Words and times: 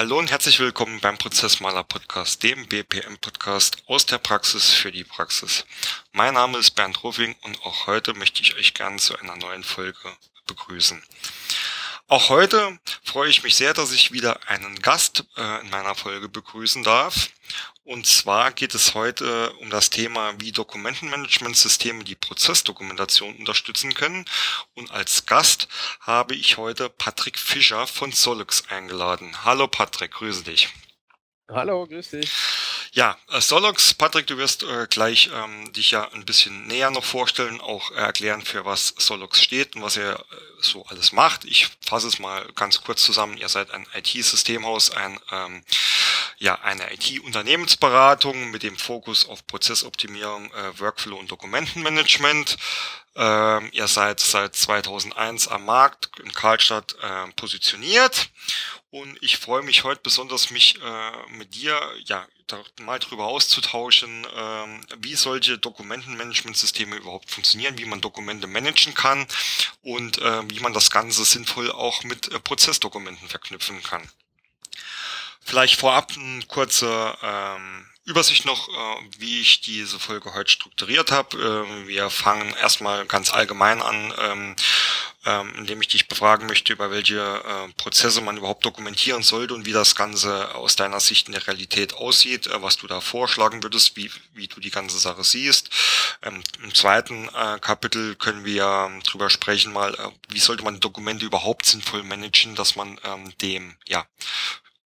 Hallo 0.00 0.18
und 0.18 0.30
herzlich 0.30 0.58
willkommen 0.60 0.98
beim 1.00 1.18
Prozessmaler 1.18 1.84
Podcast, 1.84 2.42
dem 2.42 2.66
BPM 2.66 3.18
Podcast 3.18 3.82
aus 3.86 4.06
der 4.06 4.16
Praxis 4.16 4.70
für 4.70 4.90
die 4.90 5.04
Praxis. 5.04 5.66
Mein 6.12 6.32
Name 6.32 6.56
ist 6.56 6.70
Bernd 6.70 7.02
Ruffing 7.04 7.36
und 7.42 7.60
auch 7.66 7.86
heute 7.86 8.14
möchte 8.14 8.40
ich 8.40 8.56
euch 8.56 8.72
gerne 8.72 8.96
zu 8.96 9.18
einer 9.18 9.36
neuen 9.36 9.62
Folge 9.62 9.98
begrüßen. 10.46 11.02
Auch 12.08 12.30
heute 12.30 12.78
freue 13.04 13.28
ich 13.28 13.42
mich 13.42 13.56
sehr, 13.56 13.74
dass 13.74 13.92
ich 13.92 14.10
wieder 14.10 14.48
einen 14.48 14.80
Gast 14.80 15.26
äh, 15.36 15.60
in 15.60 15.68
meiner 15.68 15.94
Folge 15.94 16.30
begrüßen 16.30 16.82
darf. 16.82 17.28
Und 17.90 18.06
zwar 18.06 18.52
geht 18.52 18.76
es 18.76 18.94
heute 18.94 19.52
um 19.54 19.68
das 19.68 19.90
Thema, 19.90 20.34
wie 20.38 20.52
Dokumentenmanagementsysteme 20.52 22.04
die 22.04 22.14
Prozessdokumentation 22.14 23.34
unterstützen 23.34 23.94
können. 23.94 24.26
Und 24.76 24.92
als 24.92 25.26
Gast 25.26 25.66
habe 25.98 26.36
ich 26.36 26.56
heute 26.56 26.88
Patrick 26.88 27.36
Fischer 27.36 27.88
von 27.88 28.12
Solux 28.12 28.62
eingeladen. 28.68 29.44
Hallo 29.44 29.66
Patrick, 29.66 30.12
grüße 30.12 30.44
dich. 30.44 30.68
Hallo, 31.48 31.84
grüß 31.84 32.10
dich. 32.10 32.30
Ja, 32.92 33.16
äh, 33.28 33.40
Solox, 33.40 33.94
Patrick, 33.94 34.26
du 34.26 34.36
wirst 34.36 34.64
äh, 34.64 34.88
gleich 34.90 35.30
ähm, 35.32 35.72
dich 35.72 35.92
ja 35.92 36.10
ein 36.12 36.24
bisschen 36.24 36.66
näher 36.66 36.90
noch 36.90 37.04
vorstellen, 37.04 37.60
auch 37.60 37.92
äh, 37.92 37.94
erklären, 37.94 38.42
für 38.42 38.64
was 38.64 38.94
Solox 38.98 39.40
steht 39.40 39.76
und 39.76 39.82
was 39.82 39.96
er 39.96 40.18
äh, 40.18 40.24
so 40.60 40.84
alles 40.86 41.12
macht. 41.12 41.44
Ich 41.44 41.68
fasse 41.80 42.08
es 42.08 42.18
mal 42.18 42.44
ganz 42.56 42.82
kurz 42.82 43.04
zusammen. 43.04 43.36
Ihr 43.38 43.48
seid 43.48 43.70
ein 43.70 43.86
IT-Systemhaus, 43.94 44.90
ein 44.90 45.20
ähm, 45.30 45.62
ja 46.38 46.58
eine 46.62 46.92
IT-Unternehmensberatung 46.92 48.50
mit 48.50 48.64
dem 48.64 48.76
Fokus 48.76 49.28
auf 49.28 49.46
Prozessoptimierung, 49.46 50.52
äh, 50.52 50.80
Workflow 50.80 51.16
und 51.16 51.30
Dokumentenmanagement. 51.30 52.56
Ähm, 53.14 53.68
ihr 53.70 53.86
seid 53.86 54.18
seit 54.18 54.56
2001 54.56 55.46
am 55.46 55.64
Markt 55.64 56.10
in 56.18 56.32
Karlstadt 56.32 56.96
äh, 57.02 57.30
positioniert 57.36 58.30
und 58.90 59.16
ich 59.20 59.36
freue 59.36 59.62
mich 59.62 59.84
heute 59.84 60.00
besonders, 60.02 60.50
mich 60.50 60.80
äh, 60.82 61.36
mit 61.36 61.54
dir 61.54 61.78
ja 62.04 62.26
mal 62.80 62.98
drüber 62.98 63.26
auszutauschen, 63.26 64.26
ähm, 64.34 64.86
wie 64.98 65.14
solche 65.14 65.58
Dokumentenmanagementsysteme 65.58 66.96
überhaupt 66.96 67.30
funktionieren, 67.30 67.78
wie 67.78 67.84
man 67.84 68.00
Dokumente 68.00 68.46
managen 68.46 68.94
kann 68.94 69.26
und 69.82 70.18
äh, 70.18 70.50
wie 70.50 70.60
man 70.60 70.72
das 70.72 70.90
Ganze 70.90 71.24
sinnvoll 71.24 71.70
auch 71.70 72.04
mit 72.04 72.28
äh, 72.32 72.40
Prozessdokumenten 72.40 73.28
verknüpfen 73.28 73.82
kann. 73.82 74.08
Vielleicht 75.40 75.76
vorab 75.76 76.12
ein 76.16 76.46
kurzer 76.48 77.18
ähm, 77.22 77.89
Übersicht 78.10 78.44
noch, 78.44 78.68
äh, 78.68 78.72
wie 79.18 79.40
ich 79.40 79.60
diese 79.60 79.98
Folge 79.98 80.34
heute 80.34 80.50
strukturiert 80.50 81.12
habe. 81.12 81.36
Äh, 81.38 81.88
wir 81.88 82.10
fangen 82.10 82.52
erstmal 82.54 83.06
ganz 83.06 83.32
allgemein 83.32 83.80
an, 83.80 84.12
ähm, 84.18 84.56
ähm, 85.26 85.52
indem 85.58 85.80
ich 85.80 85.88
dich 85.88 86.08
befragen 86.08 86.46
möchte, 86.46 86.72
über 86.72 86.90
welche 86.90 87.20
äh, 87.20 87.72
Prozesse 87.76 88.20
man 88.20 88.36
überhaupt 88.36 88.64
dokumentieren 88.64 89.22
sollte 89.22 89.54
und 89.54 89.66
wie 89.66 89.72
das 89.72 89.94
Ganze 89.94 90.54
aus 90.54 90.76
deiner 90.76 90.98
Sicht 90.98 91.28
in 91.28 91.32
der 91.32 91.46
Realität 91.46 91.94
aussieht, 91.94 92.46
äh, 92.46 92.62
was 92.62 92.78
du 92.78 92.86
da 92.86 93.00
vorschlagen 93.00 93.62
würdest, 93.62 93.96
wie, 93.96 94.10
wie 94.34 94.48
du 94.48 94.60
die 94.60 94.70
ganze 94.70 94.98
Sache 94.98 95.22
siehst. 95.22 95.70
Ähm, 96.22 96.42
Im 96.62 96.74
zweiten 96.74 97.28
äh, 97.28 97.58
Kapitel 97.60 98.16
können 98.16 98.44
wir 98.44 98.88
ähm, 98.88 99.02
drüber 99.02 99.30
sprechen, 99.30 99.72
mal, 99.72 99.94
äh, 99.94 100.08
wie 100.30 100.40
sollte 100.40 100.64
man 100.64 100.80
Dokumente 100.80 101.24
überhaupt 101.26 101.66
sinnvoll 101.66 102.02
managen, 102.02 102.54
dass 102.56 102.74
man 102.74 102.98
ähm, 103.04 103.32
dem, 103.38 103.76
ja, 103.86 104.06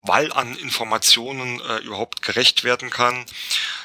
weil 0.05 0.31
an 0.33 0.55
Informationen 0.57 1.59
äh, 1.61 1.77
überhaupt 1.79 2.21
gerecht 2.21 2.63
werden 2.63 2.89
kann. 2.89 3.25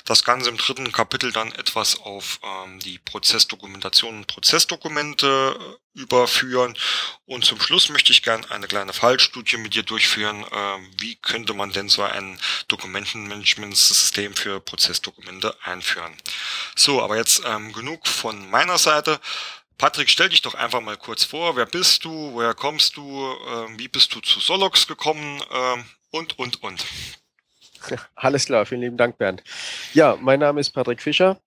Das 0.04 0.24
Ganze 0.24 0.50
im 0.50 0.56
dritten 0.56 0.90
Kapitel 0.92 1.32
dann 1.32 1.52
etwas 1.52 2.00
auf 2.00 2.40
ähm, 2.42 2.80
die 2.80 2.98
Prozessdokumentation 2.98 4.18
und 4.18 4.26
Prozessdokumente 4.26 5.56
äh, 5.58 6.00
überführen. 6.00 6.76
Und 7.26 7.44
zum 7.44 7.60
Schluss 7.60 7.88
möchte 7.90 8.12
ich 8.12 8.22
gerne 8.22 8.50
eine 8.50 8.66
kleine 8.66 8.92
Fallstudie 8.92 9.56
mit 9.56 9.74
dir 9.74 9.82
durchführen. 9.82 10.44
Äh, 10.44 10.78
wie 10.98 11.16
könnte 11.16 11.54
man 11.54 11.70
denn 11.72 11.88
so 11.88 12.02
ein 12.02 12.38
Dokumentenmanagementsystem 12.68 14.34
für 14.34 14.60
Prozessdokumente 14.60 15.56
einführen? 15.62 16.16
So, 16.74 17.02
aber 17.02 17.16
jetzt 17.16 17.42
ähm, 17.44 17.72
genug 17.72 18.06
von 18.06 18.50
meiner 18.50 18.78
Seite. 18.78 19.20
Patrick, 19.78 20.10
stell 20.10 20.28
dich 20.28 20.42
doch 20.42 20.54
einfach 20.54 20.82
mal 20.82 20.96
kurz 20.98 21.24
vor. 21.24 21.56
Wer 21.56 21.64
bist 21.66 22.04
du? 22.04 22.32
Woher 22.32 22.54
kommst 22.54 22.96
du? 22.96 23.34
Ähm, 23.48 23.78
wie 23.78 23.88
bist 23.88 24.14
du 24.14 24.20
zu 24.20 24.38
Solox 24.38 24.86
gekommen? 24.86 25.42
Ähm, 25.50 25.84
und, 26.10 26.38
und, 26.38 26.62
und. 26.62 26.84
Alles 28.14 28.46
klar, 28.46 28.66
vielen 28.66 28.82
lieben 28.82 28.96
Dank, 28.96 29.18
Bernd. 29.18 29.42
Ja, 29.94 30.16
mein 30.20 30.40
Name 30.40 30.60
ist 30.60 30.70
Patrick 30.70 31.00
Fischer. 31.00 31.40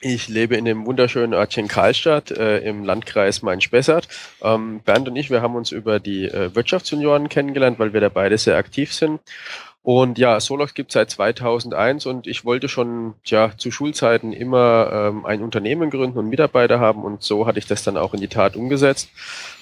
Ich 0.00 0.28
lebe 0.28 0.56
in 0.56 0.64
dem 0.64 0.86
wunderschönen 0.86 1.34
Örtchen 1.34 1.66
Karlstadt 1.66 2.30
äh, 2.30 2.58
im 2.58 2.84
Landkreis 2.84 3.42
Main-Spessart. 3.42 4.08
Ähm, 4.42 4.80
Bernd 4.84 5.08
und 5.08 5.16
ich, 5.16 5.28
wir 5.28 5.42
haben 5.42 5.56
uns 5.56 5.72
über 5.72 5.98
die 5.98 6.24
äh, 6.26 6.54
Wirtschaftsjunioren 6.54 7.28
kennengelernt, 7.28 7.80
weil 7.80 7.92
wir 7.92 8.00
da 8.00 8.08
beide 8.08 8.38
sehr 8.38 8.56
aktiv 8.56 8.92
sind. 8.92 9.20
Und 9.90 10.18
ja, 10.18 10.38
Solox 10.38 10.74
gibt 10.74 10.92
seit 10.92 11.08
2001 11.08 12.04
und 12.04 12.26
ich 12.26 12.44
wollte 12.44 12.68
schon 12.68 13.14
ja, 13.24 13.56
zu 13.56 13.70
Schulzeiten 13.70 14.34
immer 14.34 14.90
ähm, 14.92 15.24
ein 15.24 15.40
Unternehmen 15.40 15.88
gründen 15.88 16.18
und 16.18 16.28
Mitarbeiter 16.28 16.78
haben 16.78 17.04
und 17.04 17.22
so 17.22 17.46
hatte 17.46 17.58
ich 17.58 17.66
das 17.66 17.84
dann 17.84 17.96
auch 17.96 18.12
in 18.12 18.20
die 18.20 18.28
Tat 18.28 18.54
umgesetzt. 18.54 19.08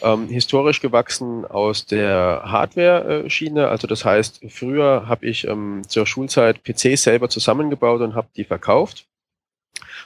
Ähm, 0.03 0.27
historisch 0.27 0.81
gewachsen 0.81 1.45
aus 1.45 1.87
der 1.87 2.43
Hardware-Schiene, 2.45 3.69
also 3.69 3.87
das 3.87 4.05
heißt, 4.05 4.41
früher 4.49 5.07
habe 5.07 5.27
ich 5.27 5.47
ähm, 5.47 5.83
zur 5.87 6.09
Schulzeit 6.09 6.65
PCs 6.65 7.05
selber 7.05 7.29
zusammengebaut 7.29 8.01
und 8.01 8.17
habe 8.17 8.27
die 8.35 8.43
verkauft 8.43 9.07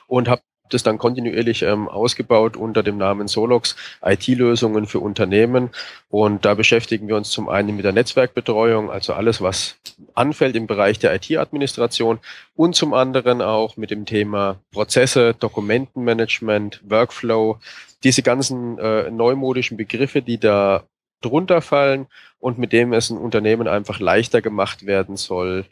und 0.06 0.28
habe 0.28 0.42
das 0.74 0.82
dann 0.82 0.98
kontinuierlich 0.98 1.62
ähm, 1.62 1.88
ausgebaut 1.88 2.56
unter 2.56 2.82
dem 2.82 2.98
Namen 2.98 3.28
Solox 3.28 3.76
IT-Lösungen 4.02 4.86
für 4.86 5.00
Unternehmen. 5.00 5.70
Und 6.08 6.44
da 6.44 6.54
beschäftigen 6.54 7.08
wir 7.08 7.16
uns 7.16 7.30
zum 7.30 7.48
einen 7.48 7.76
mit 7.76 7.84
der 7.84 7.92
Netzwerkbetreuung, 7.92 8.90
also 8.90 9.12
alles, 9.12 9.40
was 9.40 9.76
anfällt 10.14 10.56
im 10.56 10.66
Bereich 10.66 10.98
der 10.98 11.14
IT-Administration 11.14 12.18
und 12.56 12.74
zum 12.74 12.94
anderen 12.94 13.42
auch 13.42 13.76
mit 13.76 13.90
dem 13.90 14.06
Thema 14.06 14.56
Prozesse, 14.72 15.34
Dokumentenmanagement, 15.34 16.80
Workflow, 16.88 17.58
diese 18.02 18.22
ganzen 18.22 18.78
äh, 18.78 19.10
neumodischen 19.10 19.76
Begriffe, 19.76 20.22
die 20.22 20.38
da 20.38 20.84
drunter 21.20 21.60
fallen 21.60 22.06
und 22.38 22.58
mit 22.58 22.72
dem 22.72 22.92
es 22.92 23.10
ein 23.10 23.18
Unternehmen 23.18 23.68
einfach 23.68 24.00
leichter 24.00 24.40
gemacht 24.40 24.86
werden 24.86 25.16
soll, 25.16 25.66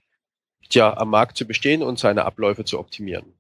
ja, 0.71 0.95
am 0.97 1.11
Markt 1.11 1.37
zu 1.39 1.47
bestehen 1.47 1.83
und 1.83 1.99
seine 1.99 2.25
Abläufe 2.25 2.65
zu 2.65 2.79
optimieren. 2.79 3.38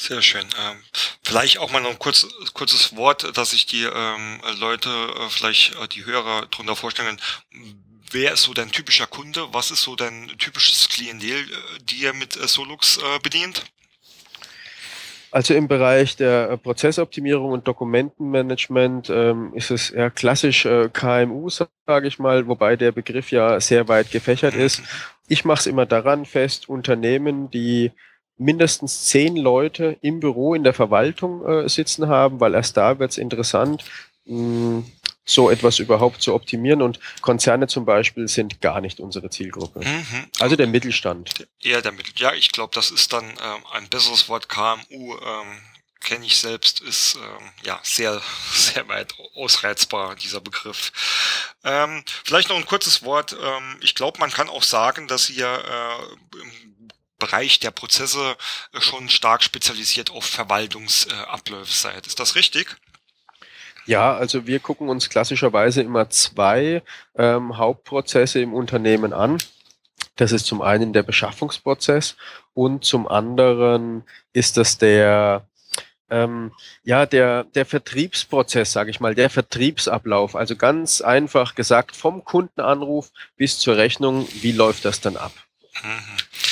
Sehr 0.00 0.22
schön. 0.22 0.46
Ähm, 0.58 0.78
vielleicht 1.22 1.58
auch 1.58 1.72
mal 1.72 1.82
noch 1.82 1.90
ein 1.90 1.98
kurz, 1.98 2.26
kurzes 2.54 2.96
Wort, 2.96 3.36
dass 3.36 3.50
sich 3.50 3.66
die 3.66 3.82
ähm, 3.82 4.40
Leute, 4.58 4.88
äh, 4.88 5.28
vielleicht 5.28 5.74
äh, 5.74 5.88
die 5.88 6.06
Hörer 6.06 6.46
drunter 6.46 6.74
vorstellen. 6.74 7.20
Wer 8.10 8.32
ist 8.32 8.44
so 8.44 8.54
dein 8.54 8.72
typischer 8.72 9.06
Kunde? 9.06 9.48
Was 9.52 9.70
ist 9.70 9.82
so 9.82 9.96
dein 9.96 10.28
typisches 10.38 10.88
Klientel, 10.88 11.40
äh, 11.40 11.44
die 11.82 11.96
ihr 11.96 12.14
mit 12.14 12.34
äh, 12.34 12.48
Solux 12.48 12.96
äh, 12.96 13.18
bedient? 13.22 13.66
Also 15.32 15.52
im 15.52 15.68
Bereich 15.68 16.16
der 16.16 16.48
äh, 16.48 16.56
Prozessoptimierung 16.56 17.52
und 17.52 17.68
Dokumentenmanagement 17.68 19.10
ähm, 19.10 19.52
ist 19.54 19.70
es 19.70 19.90
eher 19.90 20.10
klassisch 20.10 20.64
äh, 20.64 20.88
KMU, 20.90 21.50
sage 21.50 22.08
ich 22.08 22.18
mal, 22.18 22.46
wobei 22.48 22.76
der 22.76 22.92
Begriff 22.92 23.30
ja 23.32 23.60
sehr 23.60 23.86
weit 23.86 24.10
gefächert 24.10 24.54
ist. 24.54 24.80
Mhm. 24.80 24.86
Ich 25.28 25.44
mache 25.44 25.60
es 25.60 25.66
immer 25.66 25.84
daran 25.84 26.24
fest, 26.24 26.70
Unternehmen, 26.70 27.50
die 27.50 27.92
mindestens 28.40 29.06
zehn 29.06 29.36
Leute 29.36 29.96
im 30.00 30.18
Büro 30.18 30.54
in 30.54 30.64
der 30.64 30.74
Verwaltung 30.74 31.46
äh, 31.46 31.68
sitzen 31.68 32.08
haben, 32.08 32.40
weil 32.40 32.54
erst 32.54 32.76
da 32.76 32.98
wird 32.98 33.12
es 33.12 33.18
interessant, 33.18 33.84
mh, 34.24 34.84
so 35.24 35.50
etwas 35.50 35.78
überhaupt 35.78 36.22
zu 36.22 36.34
optimieren. 36.34 36.82
Und 36.82 36.98
Konzerne 37.20 37.68
zum 37.68 37.84
Beispiel 37.84 38.26
sind 38.26 38.60
gar 38.60 38.80
nicht 38.80 38.98
unsere 38.98 39.30
Zielgruppe. 39.30 39.80
Mhm. 39.80 40.26
Also 40.40 40.56
der 40.56 40.66
Mittelstand. 40.66 41.46
Eher 41.60 41.82
der 41.82 41.92
Mittel. 41.92 42.12
Ja, 42.16 42.32
ich 42.32 42.50
glaube, 42.50 42.74
das 42.74 42.90
ist 42.90 43.12
dann 43.12 43.24
ähm, 43.24 43.64
ein 43.72 43.88
besseres 43.88 44.28
Wort 44.28 44.48
KMU. 44.48 45.14
Ähm 45.14 45.60
kenne 46.00 46.24
ich 46.24 46.38
selbst, 46.38 46.80
ist 46.80 47.16
ähm, 47.16 47.50
ja 47.62 47.78
sehr, 47.82 48.20
sehr 48.52 48.88
weit 48.88 49.14
ausreizbar, 49.34 50.16
dieser 50.16 50.40
Begriff. 50.40 50.92
Ähm, 51.62 52.02
vielleicht 52.24 52.48
noch 52.48 52.56
ein 52.56 52.66
kurzes 52.66 53.02
Wort. 53.02 53.36
Ähm, 53.40 53.76
ich 53.80 53.94
glaube, 53.94 54.18
man 54.18 54.30
kann 54.30 54.48
auch 54.48 54.62
sagen, 54.62 55.06
dass 55.08 55.30
ihr 55.30 55.46
äh, 55.46 56.38
im 56.40 56.59
Bereich 57.20 57.60
der 57.60 57.70
Prozesse 57.70 58.36
äh, 58.72 58.80
schon 58.80 59.08
stark 59.08 59.44
spezialisiert 59.44 60.10
auf 60.10 60.24
Verwaltungsabläufe 60.24 61.72
seid. 61.72 62.08
Ist 62.08 62.18
das 62.18 62.34
richtig? 62.34 62.76
Ja, 63.86 64.16
also 64.16 64.46
wir 64.46 64.60
gucken 64.60 64.88
uns 64.88 65.08
klassischerweise 65.08 65.82
immer 65.82 66.10
zwei 66.10 66.82
ähm, 67.16 67.56
Hauptprozesse 67.56 68.40
im 68.40 68.52
Unternehmen 68.52 69.12
an. 69.12 69.38
Das 70.16 70.32
ist 70.32 70.46
zum 70.46 70.62
einen 70.62 70.92
der 70.92 71.02
Beschaffungsprozess 71.02 72.16
und 72.54 72.84
zum 72.84 73.08
anderen 73.08 74.04
ist 74.32 74.56
das 74.56 74.78
der 74.78 75.46
ähm, 76.10 76.52
ja 76.82 77.06
der 77.06 77.44
der 77.44 77.64
Vertriebsprozess, 77.64 78.72
sage 78.72 78.90
ich 78.90 79.00
mal, 79.00 79.14
der 79.14 79.30
Vertriebsablauf. 79.30 80.36
Also 80.36 80.56
ganz 80.56 81.00
einfach 81.00 81.54
gesagt 81.54 81.96
vom 81.96 82.24
Kundenanruf 82.24 83.10
bis 83.36 83.58
zur 83.58 83.76
Rechnung. 83.76 84.28
Wie 84.34 84.52
läuft 84.52 84.84
das 84.84 85.00
dann 85.00 85.16
ab? 85.16 85.32
Mhm. 85.82 86.49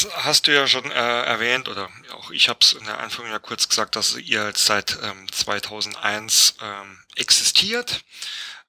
Jetzt 0.00 0.16
hast 0.24 0.46
du 0.46 0.54
ja 0.54 0.66
schon 0.66 0.90
äh, 0.90 1.22
erwähnt, 1.24 1.68
oder 1.68 1.90
auch 2.14 2.30
ich 2.30 2.48
habe 2.48 2.60
es 2.62 2.72
in 2.72 2.86
der 2.86 3.00
Anführung 3.00 3.30
ja 3.30 3.38
kurz 3.38 3.68
gesagt, 3.68 3.96
dass 3.96 4.16
ihr 4.16 4.50
seit 4.56 4.98
ähm, 5.02 5.30
2001 5.30 6.54
ähm, 6.62 6.98
existiert. 7.16 8.02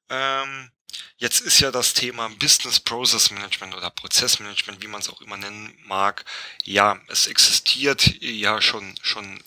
Ähm, 0.10 0.72
jetzt 1.17 1.41
ist 1.41 1.59
ja 1.59 1.71
das 1.71 1.93
Thema 1.93 2.29
Business 2.39 2.79
Process 2.79 3.31
Management 3.31 3.75
oder 3.75 3.89
Prozessmanagement, 3.89 4.81
wie 4.81 4.88
man 4.88 5.01
es 5.01 5.09
auch 5.09 5.21
immer 5.21 5.38
nennen 5.38 5.77
mag. 5.85 6.25
Ja, 6.63 6.99
es 7.07 7.27
existiert 7.27 8.21
ja 8.21 8.61
schon, 8.61 8.95
schon 9.01 9.39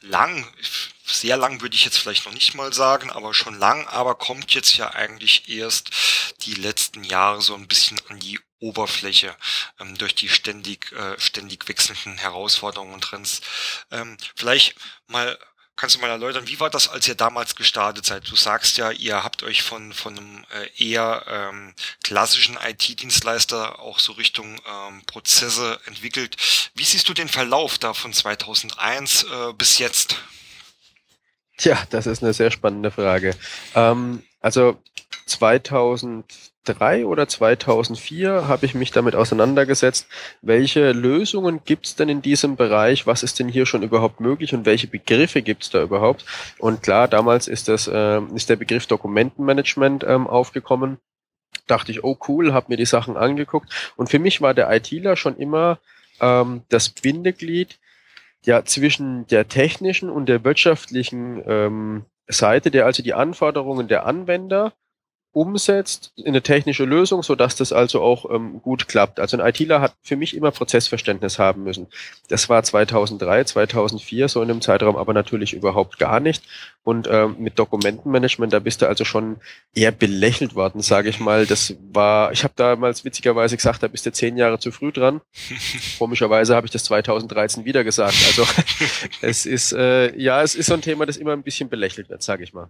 lang. 0.00 0.46
Sehr 1.04 1.36
lang 1.36 1.60
würde 1.60 1.74
ich 1.74 1.84
jetzt 1.84 1.98
vielleicht 1.98 2.26
noch 2.26 2.32
nicht 2.32 2.54
mal 2.54 2.72
sagen, 2.72 3.10
aber 3.10 3.34
schon 3.34 3.58
lang, 3.58 3.86
aber 3.88 4.14
kommt 4.14 4.52
jetzt 4.52 4.76
ja 4.76 4.90
eigentlich 4.90 5.48
erst 5.48 5.90
die 6.42 6.54
letzten 6.54 7.04
Jahre 7.04 7.42
so 7.42 7.54
ein 7.54 7.68
bisschen 7.68 8.00
an 8.08 8.18
die 8.18 8.40
Oberfläche 8.60 9.36
ähm, 9.80 9.98
durch 9.98 10.14
die 10.14 10.28
ständig, 10.28 10.92
äh, 10.92 11.18
ständig 11.18 11.68
wechselnden 11.68 12.16
Herausforderungen 12.18 12.94
und 12.94 13.04
Trends. 13.04 13.40
Ähm, 13.90 14.16
vielleicht 14.36 14.76
mal 15.08 15.36
Kannst 15.82 15.96
du 15.96 16.00
mal 16.00 16.10
erläutern, 16.10 16.46
wie 16.46 16.60
war 16.60 16.70
das, 16.70 16.88
als 16.88 17.08
ihr 17.08 17.16
damals 17.16 17.56
gestartet 17.56 18.06
seid? 18.06 18.30
Du 18.30 18.36
sagst 18.36 18.76
ja, 18.76 18.92
ihr 18.92 19.24
habt 19.24 19.42
euch 19.42 19.64
von, 19.64 19.92
von 19.92 20.16
einem 20.16 20.44
äh, 20.54 20.90
eher 20.90 21.24
ähm, 21.26 21.74
klassischen 22.04 22.56
IT-Dienstleister 22.56 23.80
auch 23.80 23.98
so 23.98 24.12
Richtung 24.12 24.60
ähm, 24.64 25.02
Prozesse 25.06 25.80
entwickelt. 25.86 26.36
Wie 26.76 26.84
siehst 26.84 27.08
du 27.08 27.14
den 27.14 27.26
Verlauf 27.26 27.78
da 27.78 27.94
von 27.94 28.12
2001 28.12 29.24
äh, 29.24 29.52
bis 29.54 29.78
jetzt? 29.78 30.18
Tja, 31.56 31.84
das 31.90 32.06
ist 32.06 32.22
eine 32.22 32.32
sehr 32.32 32.52
spannende 32.52 32.92
Frage. 32.92 33.34
Ähm, 33.74 34.22
also 34.38 34.80
2003 36.64 37.06
oder 37.06 37.26
2004 37.26 38.46
habe 38.46 38.66
ich 38.66 38.74
mich 38.74 38.92
damit 38.92 39.16
auseinandergesetzt, 39.16 40.06
welche 40.42 40.92
Lösungen 40.92 41.64
gibt 41.64 41.86
es 41.86 41.96
denn 41.96 42.08
in 42.08 42.22
diesem 42.22 42.56
Bereich, 42.56 43.06
was 43.06 43.22
ist 43.22 43.38
denn 43.38 43.48
hier 43.48 43.66
schon 43.66 43.82
überhaupt 43.82 44.20
möglich 44.20 44.54
und 44.54 44.64
welche 44.64 44.86
Begriffe 44.86 45.42
gibt 45.42 45.64
es 45.64 45.70
da 45.70 45.82
überhaupt. 45.82 46.24
Und 46.58 46.82
klar, 46.82 47.08
damals 47.08 47.48
ist, 47.48 47.68
das, 47.68 47.88
äh, 47.88 48.20
ist 48.34 48.48
der 48.48 48.56
Begriff 48.56 48.86
Dokumentenmanagement 48.86 50.04
ähm, 50.04 50.26
aufgekommen. 50.26 50.98
Dachte 51.66 51.90
ich, 51.90 52.04
oh 52.04 52.16
cool, 52.28 52.52
habe 52.52 52.66
mir 52.68 52.76
die 52.76 52.86
Sachen 52.86 53.16
angeguckt. 53.16 53.92
Und 53.96 54.08
für 54.08 54.18
mich 54.18 54.40
war 54.40 54.54
der 54.54 54.70
ITler 54.70 55.16
schon 55.16 55.36
immer 55.36 55.78
ähm, 56.20 56.62
das 56.68 56.90
Bindeglied 56.90 57.78
ja, 58.44 58.64
zwischen 58.64 59.26
der 59.26 59.48
technischen 59.48 60.10
und 60.10 60.28
der 60.28 60.44
wirtschaftlichen 60.44 61.42
ähm, 61.46 62.04
Seite, 62.28 62.70
der 62.70 62.86
also 62.86 63.02
die 63.02 63.14
Anforderungen 63.14 63.88
der 63.88 64.06
Anwender 64.06 64.72
umsetzt 65.32 66.12
in 66.16 66.28
eine 66.28 66.42
technische 66.42 66.84
Lösung, 66.84 67.22
so 67.22 67.34
dass 67.34 67.56
das 67.56 67.72
also 67.72 68.02
auch 68.02 68.30
ähm, 68.30 68.60
gut 68.60 68.86
klappt. 68.86 69.18
Also 69.18 69.38
ein 69.38 69.46
ITler 69.46 69.80
hat 69.80 69.94
für 70.02 70.16
mich 70.16 70.36
immer 70.36 70.50
Prozessverständnis 70.50 71.38
haben 71.38 71.64
müssen. 71.64 71.86
Das 72.28 72.50
war 72.50 72.62
2003, 72.62 73.44
2004 73.44 74.28
so 74.28 74.42
in 74.42 74.48
dem 74.48 74.60
Zeitraum, 74.60 74.96
aber 74.96 75.14
natürlich 75.14 75.54
überhaupt 75.54 75.98
gar 75.98 76.20
nicht. 76.20 76.44
Und 76.84 77.08
ähm, 77.10 77.36
mit 77.38 77.58
Dokumentenmanagement, 77.58 78.52
da 78.52 78.58
bist 78.58 78.82
du 78.82 78.86
also 78.86 79.04
schon 79.04 79.38
eher 79.74 79.90
belächelt 79.90 80.54
worden, 80.54 80.82
sage 80.82 81.08
ich 81.08 81.18
mal. 81.18 81.46
Das 81.46 81.74
war, 81.92 82.32
ich 82.32 82.44
habe 82.44 82.54
damals 82.56 83.04
witzigerweise 83.06 83.56
gesagt, 83.56 83.82
da 83.82 83.88
bist 83.88 84.04
du 84.04 84.12
zehn 84.12 84.36
Jahre 84.36 84.58
zu 84.58 84.70
früh 84.70 84.92
dran. 84.92 85.22
Komischerweise 85.98 86.54
habe 86.54 86.66
ich 86.66 86.72
das 86.72 86.84
2013 86.84 87.64
wieder 87.64 87.84
gesagt. 87.84 88.16
Also 88.26 88.46
es 89.22 89.46
ist 89.46 89.72
äh, 89.72 90.14
ja, 90.18 90.42
es 90.42 90.54
ist 90.54 90.66
so 90.66 90.74
ein 90.74 90.82
Thema, 90.82 91.06
das 91.06 91.16
immer 91.16 91.32
ein 91.32 91.42
bisschen 91.42 91.70
belächelt 91.70 92.10
wird, 92.10 92.22
sage 92.22 92.44
ich 92.44 92.52
mal. 92.52 92.68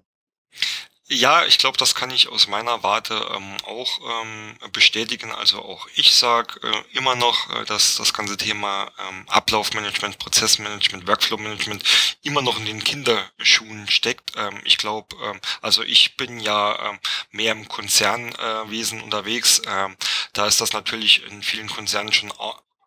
Ja, 1.08 1.44
ich 1.44 1.58
glaube, 1.58 1.76
das 1.78 1.94
kann 1.94 2.10
ich 2.10 2.28
aus 2.28 2.46
meiner 2.46 2.82
Warte 2.84 3.14
ähm, 3.34 3.56
auch 3.64 4.22
ähm, 4.22 4.56
bestätigen. 4.72 5.32
Also 5.32 5.60
auch 5.60 5.86
ich 5.94 6.14
sage 6.14 6.60
äh, 6.62 6.96
immer 6.96 7.16
noch, 7.16 7.50
äh, 7.50 7.64
dass 7.66 7.96
das 7.96 8.14
ganze 8.14 8.36
Thema 8.36 8.90
ähm, 8.98 9.28
Ablaufmanagement, 9.28 10.18
Prozessmanagement, 10.18 11.06
Workflowmanagement 11.06 11.82
immer 12.22 12.40
noch 12.40 12.56
in 12.58 12.66
den 12.66 12.82
Kinderschuhen 12.84 13.88
steckt. 13.88 14.32
Ähm, 14.36 14.60
ich 14.64 14.78
glaube, 14.78 15.14
ähm, 15.22 15.40
also 15.60 15.82
ich 15.82 16.16
bin 16.16 16.40
ja 16.40 16.90
ähm, 16.90 16.98
mehr 17.32 17.52
im 17.52 17.68
Konzernwesen 17.68 19.00
äh, 19.00 19.02
unterwegs. 19.02 19.60
Ähm, 19.66 19.96
da 20.32 20.46
ist 20.46 20.60
das 20.60 20.72
natürlich 20.72 21.26
in 21.26 21.42
vielen 21.42 21.68
Konzernen 21.68 22.12
schon 22.12 22.32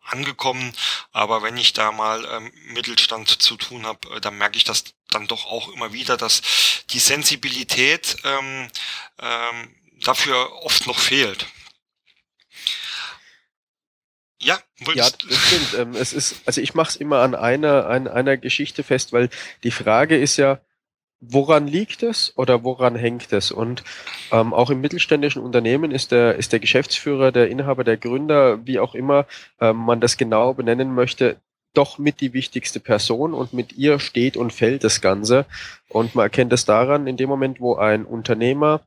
angekommen. 0.06 0.72
Aber 1.12 1.42
wenn 1.42 1.56
ich 1.56 1.72
da 1.72 1.92
mal 1.92 2.24
ähm, 2.30 2.52
Mittelstand 2.72 3.28
zu 3.28 3.56
tun 3.56 3.86
habe, 3.86 4.16
äh, 4.16 4.20
dann 4.20 4.38
merke 4.38 4.56
ich 4.56 4.64
das 4.64 4.84
dann 5.10 5.26
doch 5.26 5.46
auch 5.46 5.68
immer 5.68 5.92
wieder, 5.92 6.16
dass 6.16 6.42
die 6.90 6.98
Sensibilität 6.98 8.16
ähm, 8.24 8.68
ähm, 9.20 9.74
dafür 10.02 10.62
oft 10.62 10.86
noch 10.86 10.98
fehlt. 10.98 11.46
Ja, 14.38 14.58
ja, 14.94 15.08
das 15.08 15.46
stimmt. 15.46 15.74
Ähm, 15.78 15.94
es 15.94 16.12
ist, 16.12 16.42
also 16.44 16.60
ich 16.60 16.74
mache 16.74 16.90
es 16.90 16.96
immer 16.96 17.20
an 17.20 17.34
einer, 17.34 17.86
an 17.86 18.06
einer 18.06 18.36
Geschichte 18.36 18.84
fest, 18.84 19.12
weil 19.12 19.30
die 19.62 19.70
Frage 19.70 20.16
ist 20.16 20.36
ja, 20.36 20.60
woran 21.20 21.66
liegt 21.66 22.02
es 22.02 22.32
oder 22.36 22.64
woran 22.64 22.94
hängt 22.96 23.32
es? 23.32 23.50
Und 23.50 23.84
ähm, 24.32 24.52
auch 24.52 24.70
im 24.70 24.80
mittelständischen 24.80 25.42
Unternehmen 25.42 25.90
ist 25.90 26.12
der, 26.12 26.36
ist 26.36 26.52
der 26.52 26.60
Geschäftsführer, 26.60 27.32
der 27.32 27.48
Inhaber, 27.48 27.84
der 27.84 27.96
Gründer, 27.96 28.64
wie 28.66 28.78
auch 28.78 28.94
immer 28.94 29.26
ähm, 29.60 29.76
man 29.76 30.00
das 30.00 30.16
genau 30.16 30.54
benennen 30.54 30.94
möchte, 30.94 31.36
doch 31.74 31.98
mit 31.98 32.20
die 32.20 32.32
wichtigste 32.32 32.80
Person 32.80 33.34
und 33.34 33.52
mit 33.52 33.74
ihr 33.74 33.98
steht 33.98 34.36
und 34.36 34.52
fällt 34.52 34.84
das 34.84 35.00
Ganze. 35.00 35.46
Und 35.88 36.14
man 36.14 36.24
erkennt 36.24 36.52
es 36.52 36.64
daran, 36.64 37.06
in 37.06 37.16
dem 37.16 37.28
Moment, 37.28 37.60
wo 37.60 37.76
ein 37.76 38.04
Unternehmer 38.04 38.80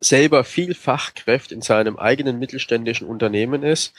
selber 0.00 0.44
viel 0.44 0.74
Fachkräfte 0.74 1.54
in 1.54 1.62
seinem 1.62 1.98
eigenen 1.98 2.38
mittelständischen 2.38 3.06
Unternehmen 3.06 3.62
ist, 3.62 3.92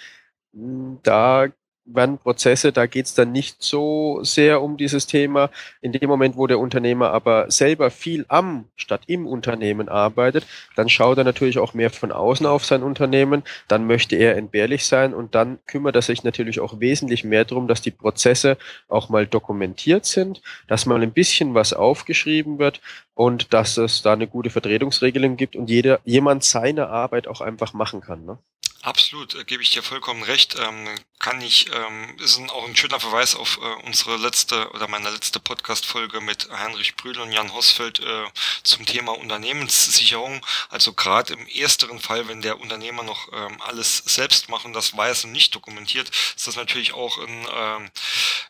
da 0.53 1.47
werden 1.85 2.17
Prozesse, 2.17 2.71
da 2.71 2.85
geht's 2.85 3.15
dann 3.15 3.31
nicht 3.31 3.63
so 3.63 4.23
sehr 4.23 4.61
um 4.61 4.77
dieses 4.77 5.07
Thema. 5.07 5.49
In 5.81 5.91
dem 5.91 6.09
Moment, 6.09 6.37
wo 6.37 6.47
der 6.47 6.59
Unternehmer 6.59 7.11
aber 7.11 7.49
selber 7.49 7.89
viel 7.89 8.25
am 8.27 8.65
statt 8.75 9.01
im 9.07 9.25
Unternehmen 9.27 9.89
arbeitet, 9.89 10.45
dann 10.75 10.89
schaut 10.89 11.17
er 11.17 11.23
natürlich 11.23 11.59
auch 11.59 11.73
mehr 11.73 11.89
von 11.89 12.11
außen 12.11 12.45
auf 12.45 12.65
sein 12.65 12.83
Unternehmen, 12.83 13.43
dann 13.67 13.87
möchte 13.87 14.15
er 14.15 14.37
entbehrlich 14.37 14.85
sein 14.85 15.13
und 15.13 15.35
dann 15.35 15.59
kümmert 15.65 15.95
er 15.95 16.01
sich 16.01 16.23
natürlich 16.23 16.59
auch 16.59 16.79
wesentlich 16.79 17.23
mehr 17.23 17.45
darum, 17.45 17.67
dass 17.67 17.81
die 17.81 17.91
Prozesse 17.91 18.57
auch 18.87 19.09
mal 19.09 19.25
dokumentiert 19.25 20.05
sind, 20.05 20.41
dass 20.67 20.85
mal 20.85 21.01
ein 21.01 21.13
bisschen 21.13 21.53
was 21.53 21.73
aufgeschrieben 21.73 22.59
wird 22.59 22.81
und 23.15 23.53
dass 23.53 23.77
es 23.77 24.01
da 24.01 24.13
eine 24.13 24.27
gute 24.27 24.49
Vertretungsregelung 24.49 25.37
gibt 25.37 25.55
und 25.55 25.69
jeder, 25.69 25.99
jemand 26.05 26.43
seine 26.43 26.87
Arbeit 26.87 27.27
auch 27.27 27.41
einfach 27.41 27.73
machen 27.73 28.01
kann. 28.01 28.25
Ne? 28.25 28.37
Absolut, 28.83 29.35
äh, 29.35 29.43
gebe 29.43 29.61
ich 29.61 29.69
dir 29.69 29.83
vollkommen 29.83 30.23
recht. 30.23 30.55
Ähm, 30.59 30.89
kann 31.19 31.39
ich, 31.39 31.67
ähm, 31.71 32.17
ist 32.19 32.39
ein, 32.39 32.49
auch 32.49 32.67
ein 32.67 32.75
schöner 32.75 32.99
Verweis 32.99 33.35
auf 33.35 33.59
äh, 33.61 33.85
unsere 33.85 34.17
letzte 34.17 34.71
oder 34.71 34.87
meine 34.87 35.11
letzte 35.11 35.39
Podcast-Folge 35.39 36.19
mit 36.19 36.49
Heinrich 36.49 36.95
Brühl 36.95 37.19
und 37.19 37.31
Jan 37.31 37.53
Hosfeld 37.53 37.99
äh, 37.99 38.25
zum 38.63 38.87
Thema 38.87 39.11
Unternehmenssicherung. 39.11 40.43
Also 40.69 40.93
gerade 40.93 41.33
im 41.33 41.45
ersteren 41.47 41.99
Fall, 41.99 42.27
wenn 42.27 42.41
der 42.41 42.59
Unternehmer 42.59 43.03
noch 43.03 43.31
ähm, 43.31 43.61
alles 43.61 43.97
selbst 43.97 44.49
macht 44.49 44.65
und 44.65 44.73
das 44.73 44.97
weiß 44.97 45.25
und 45.25 45.31
nicht 45.31 45.53
dokumentiert, 45.53 46.09
ist 46.09 46.47
das 46.47 46.55
natürlich 46.55 46.93
auch 46.93 47.19
ein, 47.19 47.47
ähm, 47.53 47.91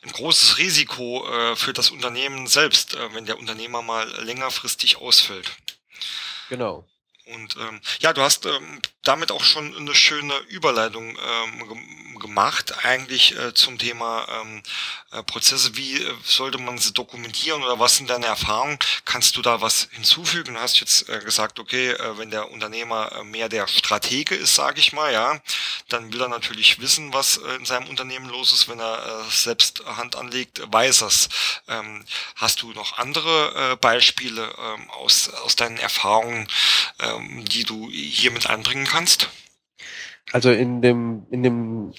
ein 0.04 0.12
großes 0.14 0.58
Risiko 0.58 1.28
äh, 1.28 1.58
für 1.58 1.74
das 1.74 1.90
Unternehmen 1.90 2.48
selbst, 2.48 2.94
äh, 2.94 3.14
wenn 3.14 3.26
der 3.26 3.38
Unternehmer 3.38 3.82
mal 3.82 4.10
längerfristig 4.24 4.96
ausfällt. 4.96 5.52
Genau. 6.48 6.88
Und 7.28 7.56
ähm, 7.58 7.82
ja, 8.00 8.13
du 8.13 8.22
hast 8.22 8.46
ähm, 8.46 8.82
damit 9.04 9.32
auch 9.32 9.44
schon 9.44 9.75
eine 9.75 9.96
schöne 9.96 10.38
Überleitung 10.50 11.18
ähm, 11.18 12.20
gemacht, 12.20 12.86
eigentlich 12.86 13.38
äh, 13.38 13.54
zum 13.54 13.78
Thema 13.78 14.28
ähm, 14.30 14.63
äh, 15.12 15.24
Prozesse. 15.24 15.75
Wie 15.75 15.98
äh, 15.98 16.13
sollte 16.24 16.58
man 16.58 16.78
sie 16.78 16.94
dokumentieren 16.94 17.63
oder 17.63 17.80
was 17.80 17.98
sind 17.98 18.10
deine 18.10 18.28
Erfahrungen? 18.28 18.78
Kannst 19.06 19.36
du 19.36 19.42
da 19.42 19.62
was 19.62 19.90
hinzufügen? 19.92 20.54
Du 20.54 20.60
hast 20.60 20.80
jetzt 20.80 21.10
äh, 21.10 21.20
gesagt, 21.20 21.60
okay, 21.60 21.90
äh, 21.92 22.18
wenn 22.18 22.32
der 22.32 22.51
Unternehmer 22.51 23.12
äh, 23.12 23.24
mehr 23.24 23.50
der 23.50 23.68
Stratege 23.68 24.36
ist, 24.36 24.56
sage 24.56 24.80
ich 24.80 24.94
mal, 24.94 25.12
ja, 25.12 25.42
dann 25.90 26.13
will 26.13 26.22
er 26.22 26.30
natürlich 26.30 26.80
wissen, 26.80 27.12
was 27.13 27.38
äh, 27.38 27.56
in 27.56 27.66
seinem 27.66 27.90
Unternehmen 27.90 28.30
los 28.30 28.54
ist. 28.54 28.70
Wenn 28.70 28.80
er 28.80 29.25
äh, 29.28 29.32
selbst 29.32 29.84
Hand 29.86 30.16
anlegt, 30.16 30.62
weiß 30.72 31.01
er's. 31.01 31.30
Ähm, 31.68 32.06
hast 32.36 32.62
du 32.62 32.72
noch 32.74 32.98
andere 32.98 33.72
äh, 33.72 33.75
Beispiele 33.78 34.44
äh, 34.44 34.92
aus, 34.92 35.30
aus 35.30 35.56
deinen 35.56 35.78
Erfahrungen, 35.78 36.48
äh, 37.00 37.13
die 37.51 37.63
du 37.63 37.90
hier 37.92 38.32
mit 38.32 38.50
einbringen 38.50 38.86
kannst? 38.86 39.30
Also 40.32 40.51
in 40.51 40.82
dem, 40.82 41.25
in 41.32 41.44
dem 41.44 41.94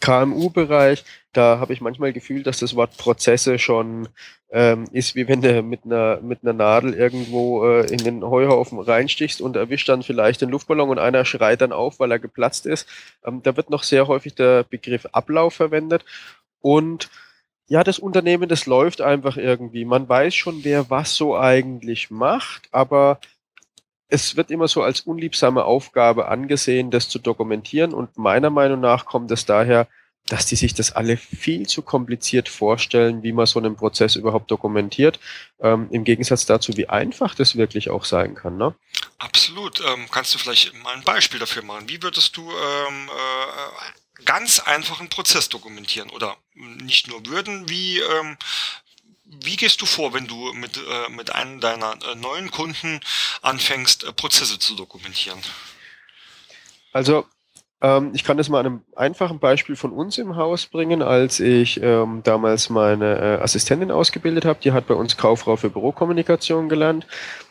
KMU-Bereich, 0.00 1.04
da 1.32 1.58
habe 1.58 1.72
ich 1.72 1.80
manchmal 1.80 2.12
Gefühl, 2.12 2.42
dass 2.42 2.58
das 2.58 2.76
Wort 2.76 2.96
Prozesse 2.96 3.58
schon 3.58 4.08
ähm, 4.50 4.84
ist, 4.92 5.16
wie 5.16 5.26
wenn 5.26 5.42
du 5.42 5.62
mit 5.62 5.84
einer, 5.84 6.20
mit 6.22 6.40
einer 6.42 6.52
Nadel 6.52 6.94
irgendwo 6.94 7.66
äh, 7.66 7.86
in 7.92 7.98
den 7.98 8.24
Heuhaufen 8.24 8.78
reinstichst 8.78 9.40
und 9.40 9.56
erwischt 9.56 9.88
dann 9.88 10.02
vielleicht 10.02 10.40
den 10.40 10.50
Luftballon 10.50 10.90
und 10.90 10.98
einer 10.98 11.24
schreit 11.24 11.60
dann 11.60 11.72
auf, 11.72 11.98
weil 11.98 12.12
er 12.12 12.18
geplatzt 12.18 12.66
ist. 12.66 12.88
Ähm, 13.24 13.42
da 13.42 13.56
wird 13.56 13.70
noch 13.70 13.82
sehr 13.82 14.06
häufig 14.06 14.34
der 14.34 14.62
Begriff 14.62 15.06
Ablauf 15.12 15.54
verwendet 15.54 16.04
und 16.60 17.10
ja, 17.68 17.82
das 17.82 17.98
Unternehmen, 17.98 18.48
das 18.48 18.66
läuft 18.66 19.00
einfach 19.00 19.36
irgendwie. 19.36 19.84
Man 19.84 20.08
weiß 20.08 20.34
schon, 20.34 20.62
wer 20.62 20.88
was 20.88 21.16
so 21.16 21.36
eigentlich 21.36 22.10
macht, 22.10 22.68
aber 22.70 23.18
es 24.08 24.36
wird 24.36 24.50
immer 24.50 24.68
so 24.68 24.82
als 24.82 25.00
unliebsame 25.00 25.64
Aufgabe 25.64 26.28
angesehen, 26.28 26.90
das 26.90 27.08
zu 27.08 27.18
dokumentieren 27.18 27.92
und 27.92 28.16
meiner 28.16 28.50
Meinung 28.50 28.80
nach 28.80 29.04
kommt 29.04 29.30
es 29.30 29.46
daher, 29.46 29.88
dass 30.28 30.46
die 30.46 30.56
sich 30.56 30.74
das 30.74 30.92
alle 30.92 31.16
viel 31.16 31.66
zu 31.66 31.82
kompliziert 31.82 32.48
vorstellen, 32.48 33.22
wie 33.22 33.32
man 33.32 33.46
so 33.46 33.60
einen 33.60 33.76
Prozess 33.76 34.16
überhaupt 34.16 34.50
dokumentiert, 34.50 35.20
ähm, 35.60 35.88
im 35.90 36.04
Gegensatz 36.04 36.46
dazu, 36.46 36.76
wie 36.76 36.88
einfach 36.88 37.34
das 37.34 37.56
wirklich 37.56 37.90
auch 37.90 38.04
sein 38.04 38.34
kann. 38.34 38.56
Ne? 38.56 38.74
Absolut. 39.18 39.80
Ähm, 39.80 40.06
kannst 40.10 40.34
du 40.34 40.38
vielleicht 40.38 40.74
mal 40.82 40.94
ein 40.94 41.04
Beispiel 41.04 41.38
dafür 41.38 41.62
machen? 41.62 41.88
Wie 41.88 42.02
würdest 42.02 42.36
du 42.36 42.42
ähm, 42.42 43.08
äh, 43.08 44.24
ganz 44.24 44.58
einfachen 44.58 45.08
Prozess 45.08 45.48
dokumentieren? 45.48 46.10
Oder 46.10 46.36
nicht 46.54 47.06
nur 47.08 47.24
würden, 47.26 47.68
wie, 47.68 48.00
ähm, 48.00 48.36
wie 49.42 49.56
gehst 49.56 49.80
du 49.80 49.86
vor, 49.86 50.14
wenn 50.14 50.26
du 50.26 50.52
mit, 50.52 50.76
äh, 50.76 51.10
mit 51.10 51.34
einem 51.34 51.60
deiner 51.60 51.92
äh, 51.92 52.14
neuen 52.14 52.50
Kunden 52.50 53.00
anfängst, 53.42 54.04
äh, 54.04 54.12
Prozesse 54.12 54.58
zu 54.58 54.74
dokumentieren? 54.74 55.40
Also 56.92 57.26
ähm, 57.82 58.12
ich 58.14 58.24
kann 58.24 58.36
das 58.36 58.48
mal 58.48 58.60
an 58.60 58.66
einem 58.66 58.82
einfachen 58.94 59.38
Beispiel 59.38 59.76
von 59.76 59.92
uns 59.92 60.18
im 60.18 60.36
Haus 60.36 60.66
bringen. 60.66 61.02
Als 61.02 61.40
ich 61.40 61.80
ähm, 61.82 62.22
damals 62.24 62.70
meine 62.70 63.18
äh, 63.18 63.42
Assistentin 63.42 63.90
ausgebildet 63.90 64.44
habe, 64.44 64.60
die 64.62 64.72
hat 64.72 64.86
bei 64.86 64.94
uns 64.94 65.16
Kauffrau 65.16 65.56
für 65.56 65.70
Bürokommunikation 65.70 66.68
gelernt. 66.68 67.06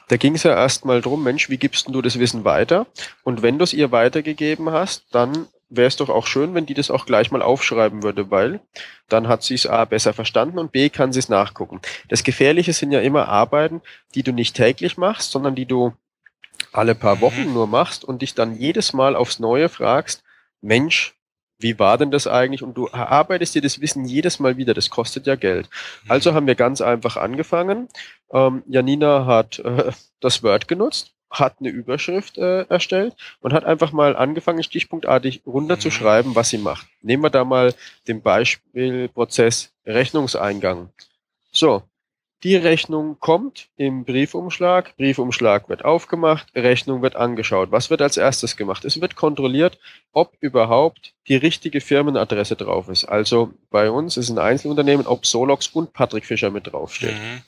Da 0.08 0.18
ging 0.18 0.36
es 0.36 0.44
ja 0.44 0.54
erstmal 0.54 1.02
drum, 1.02 1.24
Mensch, 1.24 1.50
wie 1.50 1.58
gibst 1.58 1.88
du 1.88 2.02
das 2.02 2.20
Wissen 2.20 2.44
weiter? 2.44 2.86
Und 3.24 3.42
wenn 3.42 3.58
du 3.58 3.64
es 3.64 3.74
ihr 3.74 3.92
weitergegeben 3.92 4.72
hast, 4.72 5.06
dann 5.12 5.48
wäre 5.70 5.88
es 5.88 5.96
doch 5.96 6.10
auch 6.10 6.28
schön, 6.28 6.54
wenn 6.54 6.66
die 6.66 6.74
das 6.74 6.92
auch 6.92 7.06
gleich 7.06 7.32
mal 7.32 7.42
aufschreiben 7.42 8.04
würde, 8.04 8.32
weil 8.32 8.60
dann 9.10 9.28
hat 9.28 9.44
sie 9.44 9.56
es 9.56 9.68
A 9.68 9.86
besser 9.86 10.14
verstanden 10.14 10.60
und 10.60 10.72
B 10.72 10.90
kann 10.90 11.12
sie 11.12 11.20
es 11.20 11.30
nachgucken. 11.30 11.82
Das 12.10 12.24
Gefährliche 12.24 12.74
sind 12.74 12.92
ja 12.92 13.02
immer 13.02 13.28
Arbeiten, 13.28 13.82
die 14.14 14.24
du 14.24 14.32
nicht 14.32 14.56
täglich 14.56 14.98
machst, 14.98 15.32
sondern 15.32 15.56
die 15.56 15.66
du 15.66 15.94
alle 16.72 16.96
paar 16.96 17.22
Wochen 17.22 17.48
mhm. 17.48 17.54
nur 17.54 17.68
machst 17.68 18.04
und 18.04 18.22
dich 18.22 18.36
dann 18.36 18.56
jedes 18.56 18.94
Mal 18.94 19.16
aufs 19.16 19.40
Neue 19.40 19.70
fragst, 19.70 20.24
Mensch, 20.62 21.16
wie 21.58 21.80
war 21.80 21.98
denn 21.98 22.12
das 22.12 22.28
eigentlich? 22.28 22.64
Und 22.64 22.76
du 22.76 22.88
erarbeitest 22.88 23.56
dir 23.56 23.62
das 23.62 23.80
Wissen 23.80 24.06
jedes 24.06 24.40
Mal 24.40 24.58
wieder, 24.58 24.74
das 24.74 24.90
kostet 24.90 25.26
ja 25.26 25.36
Geld. 25.36 25.70
Mhm. 26.04 26.12
Also 26.12 26.34
haben 26.34 26.48
wir 26.48 26.56
ganz 26.56 26.82
einfach 26.82 27.18
angefangen. 27.18 27.88
Ähm, 28.32 28.64
Janina 28.68 29.26
hat 29.26 29.60
äh, 29.60 29.92
das 30.20 30.44
Word 30.44 30.68
genutzt, 30.68 31.15
hat 31.40 31.58
eine 31.60 31.70
Überschrift 31.70 32.38
äh, 32.38 32.64
erstellt 32.64 33.16
und 33.42 33.54
hat 33.54 33.66
einfach 33.66 33.92
mal 33.92 34.16
angefangen, 34.16 34.64
stichpunktartig 34.64 35.44
runterzuschreiben, 35.46 36.32
mhm. 36.32 36.36
was 36.36 36.50
sie 36.50 36.58
macht. 36.58 36.88
Nehmen 37.02 37.24
wir 37.24 37.30
da 37.30 37.46
mal 37.46 37.74
den 38.08 38.22
Beispielprozess 38.22 39.74
Rechnungseingang. 39.86 40.90
So, 41.52 41.84
die 42.44 42.56
Rechnung 42.56 43.18
kommt 43.20 43.70
im 43.76 44.06
Briefumschlag, 44.06 44.96
Briefumschlag 44.98 45.68
wird 45.68 45.84
aufgemacht, 45.84 46.48
Rechnung 46.54 47.02
wird 47.02 47.16
angeschaut. 47.16 47.72
Was 47.72 47.90
wird 47.90 48.04
als 48.04 48.18
erstes 48.18 48.56
gemacht? 48.56 48.86
Es 48.86 49.02
wird 49.02 49.16
kontrolliert, 49.16 49.80
ob 50.12 50.34
überhaupt 50.42 51.14
die 51.28 51.38
richtige 51.38 51.82
Firmenadresse 51.82 52.56
drauf 52.56 52.88
ist. 52.88 53.06
Also 53.06 53.52
bei 53.72 53.90
uns 53.90 54.18
ist 54.18 54.30
ein 54.30 54.38
Einzelunternehmen, 54.38 55.08
ob 55.08 55.26
Solox 55.26 55.70
und 55.70 55.94
Patrick 55.94 56.26
Fischer 56.26 56.52
mit 56.52 56.72
draufsteht. 56.72 57.16
Mhm. 57.16 57.42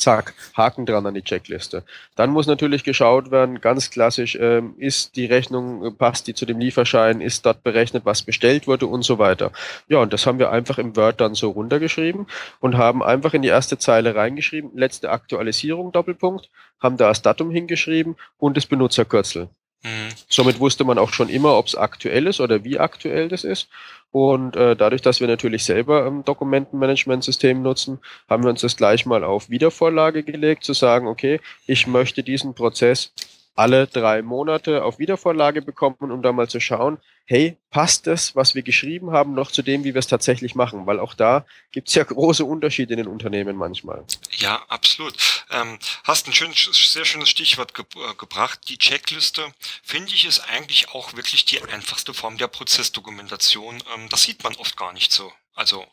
Zack, 0.00 0.34
Haken 0.56 0.86
dran 0.86 1.06
an 1.06 1.14
die 1.14 1.22
Checkliste. 1.22 1.84
Dann 2.16 2.30
muss 2.30 2.46
natürlich 2.46 2.82
geschaut 2.84 3.30
werden, 3.30 3.60
ganz 3.60 3.90
klassisch, 3.90 4.36
ähm, 4.40 4.74
ist 4.78 5.16
die 5.16 5.26
Rechnung, 5.26 5.96
passt 5.96 6.26
die 6.26 6.34
zu 6.34 6.46
dem 6.46 6.58
Lieferschein, 6.58 7.20
ist 7.20 7.46
dort 7.46 7.62
berechnet, 7.62 8.04
was 8.04 8.22
bestellt 8.22 8.66
wurde 8.66 8.86
und 8.86 9.02
so 9.02 9.18
weiter. 9.18 9.52
Ja, 9.88 9.98
und 9.98 10.12
das 10.12 10.26
haben 10.26 10.38
wir 10.38 10.50
einfach 10.50 10.78
im 10.78 10.96
Word 10.96 11.20
dann 11.20 11.34
so 11.34 11.50
runtergeschrieben 11.50 12.26
und 12.60 12.76
haben 12.76 13.02
einfach 13.02 13.34
in 13.34 13.42
die 13.42 13.48
erste 13.48 13.78
Zeile 13.78 14.14
reingeschrieben, 14.14 14.70
letzte 14.74 15.10
Aktualisierung, 15.10 15.92
Doppelpunkt, 15.92 16.50
haben 16.80 16.96
da 16.96 17.08
das 17.08 17.22
Datum 17.22 17.50
hingeschrieben 17.50 18.16
und 18.38 18.56
das 18.56 18.66
Benutzerkürzel. 18.66 19.50
Mhm. 19.82 20.08
Somit 20.28 20.60
wusste 20.60 20.84
man 20.84 20.98
auch 20.98 21.12
schon 21.12 21.28
immer, 21.28 21.56
ob 21.56 21.66
es 21.66 21.74
aktuell 21.74 22.26
ist 22.26 22.40
oder 22.40 22.64
wie 22.64 22.78
aktuell 22.78 23.28
das 23.28 23.44
ist. 23.44 23.68
Und 24.12 24.56
äh, 24.56 24.74
dadurch, 24.74 25.02
dass 25.02 25.20
wir 25.20 25.28
natürlich 25.28 25.64
selber 25.64 26.06
ein 26.06 26.24
Dokumentenmanagementsystem 26.24 27.62
nutzen, 27.62 28.00
haben 28.28 28.42
wir 28.42 28.50
uns 28.50 28.60
das 28.60 28.76
gleich 28.76 29.06
mal 29.06 29.22
auf 29.22 29.50
Wiedervorlage 29.50 30.24
gelegt, 30.24 30.64
zu 30.64 30.72
sagen, 30.72 31.06
okay, 31.06 31.40
ich 31.66 31.86
möchte 31.86 32.22
diesen 32.22 32.54
Prozess 32.54 33.12
alle 33.60 33.86
drei 33.86 34.22
Monate 34.22 34.82
auf 34.84 34.98
Wiedervorlage 34.98 35.60
bekommen, 35.60 36.10
um 36.10 36.22
da 36.22 36.32
mal 36.32 36.48
zu 36.48 36.60
schauen, 36.60 36.96
hey, 37.26 37.58
passt 37.68 38.06
das, 38.06 38.34
was 38.34 38.54
wir 38.54 38.62
geschrieben 38.62 39.10
haben, 39.10 39.34
noch 39.34 39.52
zu 39.52 39.60
dem, 39.60 39.84
wie 39.84 39.92
wir 39.92 39.98
es 39.98 40.06
tatsächlich 40.06 40.54
machen? 40.54 40.86
Weil 40.86 40.98
auch 40.98 41.12
da 41.12 41.44
gibt 41.70 41.88
es 41.88 41.94
ja 41.94 42.02
große 42.04 42.42
Unterschiede 42.42 42.94
in 42.94 43.00
den 43.00 43.06
Unternehmen 43.06 43.56
manchmal. 43.56 44.02
Ja, 44.38 44.62
absolut. 44.68 45.14
Ähm, 45.50 45.78
hast 46.04 46.26
ein 46.26 46.32
schön, 46.32 46.54
sehr 46.54 47.04
schönes 47.04 47.28
Stichwort 47.28 47.74
ge 47.74 47.84
äh, 47.96 48.14
gebracht. 48.14 48.60
Die 48.68 48.78
Checkliste, 48.78 49.44
finde 49.82 50.14
ich, 50.14 50.24
ist 50.24 50.40
eigentlich 50.48 50.88
auch 50.94 51.14
wirklich 51.14 51.44
die 51.44 51.62
einfachste 51.62 52.14
Form 52.14 52.38
der 52.38 52.48
Prozessdokumentation. 52.48 53.76
Ähm, 53.94 54.08
das 54.08 54.22
sieht 54.22 54.42
man 54.42 54.54
oft 54.56 54.78
gar 54.78 54.94
nicht 54.94 55.12
so. 55.12 55.30
Also, 55.54 55.84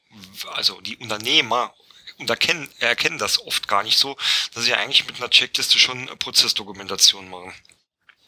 also 0.54 0.80
die 0.80 0.96
Unternehmer 0.96 1.74
und 2.20 2.30
erkennen, 2.30 2.70
erkennen 2.80 3.18
das 3.18 3.46
oft 3.46 3.68
gar 3.68 3.84
nicht 3.84 3.98
so, 3.98 4.16
dass 4.54 4.66
sie 4.66 4.74
eigentlich 4.74 5.06
mit 5.08 5.18
einer 5.18 5.30
Checkliste 5.30 5.78
schon 5.80 6.08
Prozessdokumentation 6.20 7.30
machen. 7.30 7.54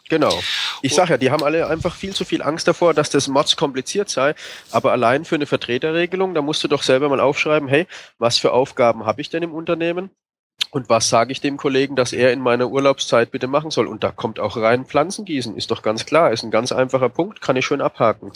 Genau. 0.10 0.41
Ich 0.81 0.96
sage 0.96 1.12
ja, 1.12 1.17
die 1.17 1.29
haben 1.29 1.43
alle 1.43 1.67
einfach 1.67 1.96
viel 1.96 2.15
zu 2.15 2.25
viel 2.25 2.41
Angst 2.41 2.67
davor, 2.67 2.96
dass 2.96 3.12
das 3.12 3.27
Mods 3.27 3.55
kompliziert 3.55 4.10
sei. 4.10 4.34
Aber 4.72 4.91
allein 4.91 5.24
für 5.24 5.36
eine 5.36 5.46
Vertreterregelung, 5.46 6.34
da 6.34 6.41
musst 6.41 6.63
du 6.63 6.67
doch 6.67 6.81
selber 6.81 7.10
mal 7.10 7.19
aufschreiben, 7.19 7.69
hey, 7.69 7.86
was 8.17 8.39
für 8.39 8.51
Aufgaben 8.51 9.05
habe 9.05 9.22
ich 9.22 9.29
denn 9.29 9.43
im 9.43 9.53
Unternehmen? 9.53 10.10
Und 10.72 10.89
was 10.89 11.10
sage 11.10 11.31
ich 11.31 11.41
dem 11.41 11.58
Kollegen, 11.58 11.96
dass 11.96 12.12
er 12.12 12.34
in 12.34 12.41
meiner 12.41 12.69
Urlaubszeit 12.69 13.31
bitte 13.31 13.48
machen 13.48 13.72
soll? 13.72 13.88
Und 13.88 14.03
da 14.03 14.12
kommt 14.12 14.39
auch 14.39 14.58
rein 14.58 14.86
Pflanzen 14.86 15.25
gießen, 15.25 15.55
ist 15.55 15.72
doch 15.72 15.81
ganz 15.81 16.05
klar, 16.05 16.31
ist 16.31 16.43
ein 16.43 16.51
ganz 16.51 16.72
einfacher 16.72 17.10
Punkt, 17.10 17.41
kann 17.41 17.55
ich 17.55 17.65
schön 17.65 17.81
abhaken. 17.81 18.31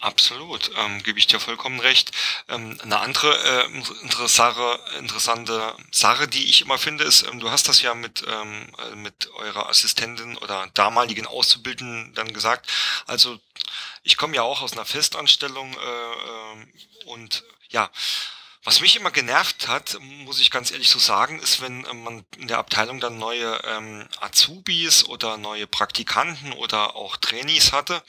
Absolut, 0.00 0.70
ähm, 0.76 1.02
gebe 1.02 1.18
ich 1.18 1.26
dir 1.26 1.40
vollkommen 1.40 1.80
recht. 1.80 2.12
Ähm, 2.48 2.78
eine 2.82 2.98
andere 2.98 3.36
äh, 3.36 4.02
interessante, 4.02 4.78
interessante 4.98 5.74
Sache, 5.90 6.28
die 6.28 6.48
ich 6.48 6.62
immer 6.62 6.78
finde, 6.78 7.04
ist, 7.04 7.26
ähm, 7.26 7.40
du 7.40 7.50
hast 7.50 7.68
das 7.68 7.82
ja 7.82 7.94
mit, 7.94 8.24
ähm, 8.28 8.72
äh, 8.78 8.96
mit 8.96 9.30
eurer 9.34 9.68
Assistentin 9.68 10.36
oder 10.38 10.68
damaligen 10.74 11.26
Auszubildenden 11.26 12.14
dann 12.14 12.32
gesagt. 12.32 12.70
Also 13.06 13.38
ich 14.02 14.16
komme 14.16 14.36
ja 14.36 14.42
auch 14.42 14.62
aus 14.62 14.72
einer 14.72 14.84
Festanstellung 14.84 15.72
äh, 15.72 15.76
äh, 15.76 17.06
und 17.06 17.44
ja, 17.70 17.90
was 18.66 18.80
mich 18.80 18.96
immer 18.96 19.12
genervt 19.12 19.68
hat, 19.68 19.96
muss 20.00 20.40
ich 20.40 20.50
ganz 20.50 20.72
ehrlich 20.72 20.90
so 20.90 20.98
sagen, 20.98 21.38
ist, 21.38 21.60
wenn 21.60 21.84
äh, 21.84 21.94
man 21.94 22.24
in 22.36 22.48
der 22.48 22.58
Abteilung 22.58 22.98
dann 22.98 23.16
neue 23.16 23.60
ähm, 23.64 24.08
Azubis 24.20 25.04
oder 25.04 25.36
neue 25.36 25.68
Praktikanten 25.68 26.52
oder 26.52 26.96
auch 26.96 27.16
Trainees 27.16 27.72
hatte 27.72 28.02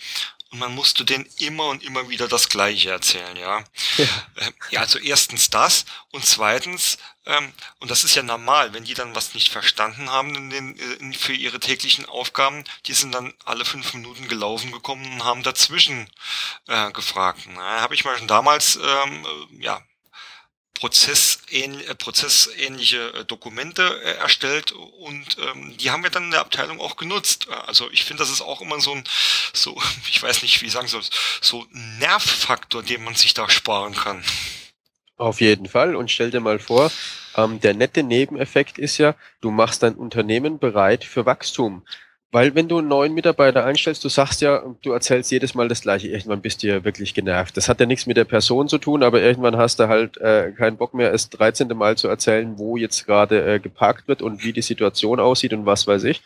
und 0.51 0.59
man 0.59 0.73
musste 0.73 1.03
denen 1.03 1.27
immer 1.39 1.65
und 1.65 1.83
immer 1.83 2.09
wieder 2.09 2.27
das 2.27 2.49
Gleiche 2.49 2.91
erzählen, 2.91 3.35
ja. 3.35 3.63
Ja, 3.97 4.05
ähm, 4.37 4.53
ja 4.69 4.79
also 4.81 4.99
erstens 4.99 5.49
das 5.49 5.85
und 6.11 6.25
zweitens, 6.25 6.97
ähm, 7.25 7.53
und 7.79 7.91
das 7.91 8.03
ist 8.03 8.15
ja 8.15 8.23
normal, 8.23 8.73
wenn 8.73 8.85
die 8.85 8.93
dann 8.93 9.15
was 9.15 9.33
nicht 9.33 9.49
verstanden 9.49 10.09
haben 10.09 10.35
in 10.35 10.49
den, 10.49 10.75
in, 10.75 11.13
für 11.13 11.33
ihre 11.33 11.59
täglichen 11.59 12.05
Aufgaben, 12.05 12.63
die 12.85 12.93
sind 12.93 13.13
dann 13.13 13.33
alle 13.43 13.65
fünf 13.65 13.93
Minuten 13.93 14.27
gelaufen 14.27 14.71
gekommen 14.71 15.05
und 15.05 15.23
haben 15.23 15.43
dazwischen 15.43 16.09
äh, 16.67 16.91
gefragt. 16.91 17.41
Na, 17.47 17.81
habe 17.81 17.95
ich 17.95 18.05
mal 18.05 18.17
schon 18.17 18.27
damals, 18.27 18.77
ähm, 18.77 19.25
äh, 19.25 19.63
ja, 19.63 19.81
prozessähnliche, 20.77 21.89
äh, 21.89 21.95
prozessähnliche 21.95 23.13
äh, 23.13 23.25
Dokumente 23.25 23.83
äh, 24.03 24.17
erstellt 24.17 24.71
und 24.71 25.37
ähm, 25.39 25.75
die 25.77 25.89
haben 25.89 26.03
wir 26.03 26.11
dann 26.11 26.25
in 26.25 26.31
der 26.31 26.41
Abteilung 26.41 26.79
auch 26.79 26.97
genutzt. 26.97 27.47
Also 27.65 27.89
ich 27.91 28.03
finde, 28.05 28.21
das 28.21 28.31
ist 28.31 28.41
auch 28.41 28.61
immer 28.61 28.79
so 28.79 28.91
ein, 28.91 29.03
so, 29.53 29.75
ich 30.09 30.21
weiß 30.21 30.43
nicht, 30.43 30.61
wie 30.61 30.69
sagen 30.69 30.87
soll, 30.87 31.01
so 31.41 31.65
ein 31.73 31.97
Nervfaktor, 31.97 32.83
den 32.83 33.03
man 33.03 33.15
sich 33.15 33.33
da 33.33 33.49
sparen 33.49 33.95
kann. 33.95 34.23
Auf 35.17 35.41
jeden 35.41 35.67
Fall. 35.67 35.95
Und 35.95 36.11
stell 36.11 36.29
dir 36.29 36.41
mal 36.41 36.59
vor, 36.59 36.91
ähm, 37.35 37.59
der 37.59 37.73
nette 37.73 38.03
Nebeneffekt 38.03 38.77
ist 38.77 38.99
ja, 38.99 39.15
du 39.41 39.49
machst 39.49 39.81
dein 39.81 39.95
Unternehmen 39.95 40.59
bereit 40.59 41.03
für 41.03 41.25
Wachstum. 41.25 41.83
Weil 42.37 42.53
wenn 42.53 42.67
du 42.67 42.77
einen 42.77 42.87
neuen 42.87 43.15
Mitarbeiter 43.15 43.65
einstellst, 43.65 44.03
du 44.03 44.09
sagst 44.09 44.41
ja, 44.41 44.61
du 44.83 44.91
erzählst 44.91 45.31
jedes 45.31 45.55
Mal 45.55 45.67
das 45.69 45.81
gleiche, 45.81 46.09
irgendwann 46.09 46.39
bist 46.39 46.61
du 46.61 46.67
ja 46.67 46.83
wirklich 46.83 47.15
genervt. 47.15 47.57
Das 47.57 47.67
hat 47.67 47.79
ja 47.79 47.87
nichts 47.87 48.05
mit 48.05 48.15
der 48.15 48.25
Person 48.25 48.69
zu 48.69 48.77
tun, 48.77 49.01
aber 49.01 49.23
irgendwann 49.23 49.57
hast 49.57 49.79
du 49.79 49.87
halt 49.87 50.17
äh, 50.17 50.51
keinen 50.51 50.77
Bock 50.77 50.93
mehr, 50.93 51.11
es 51.11 51.31
13. 51.31 51.67
Mal 51.69 51.97
zu 51.97 52.07
erzählen, 52.07 52.59
wo 52.59 52.77
jetzt 52.77 53.07
gerade 53.07 53.55
äh, 53.55 53.59
geparkt 53.59 54.07
wird 54.07 54.21
und 54.21 54.43
wie 54.43 54.53
die 54.53 54.61
Situation 54.61 55.19
aussieht 55.19 55.51
und 55.51 55.65
was 55.65 55.87
weiß 55.87 56.03
ich. 56.03 56.21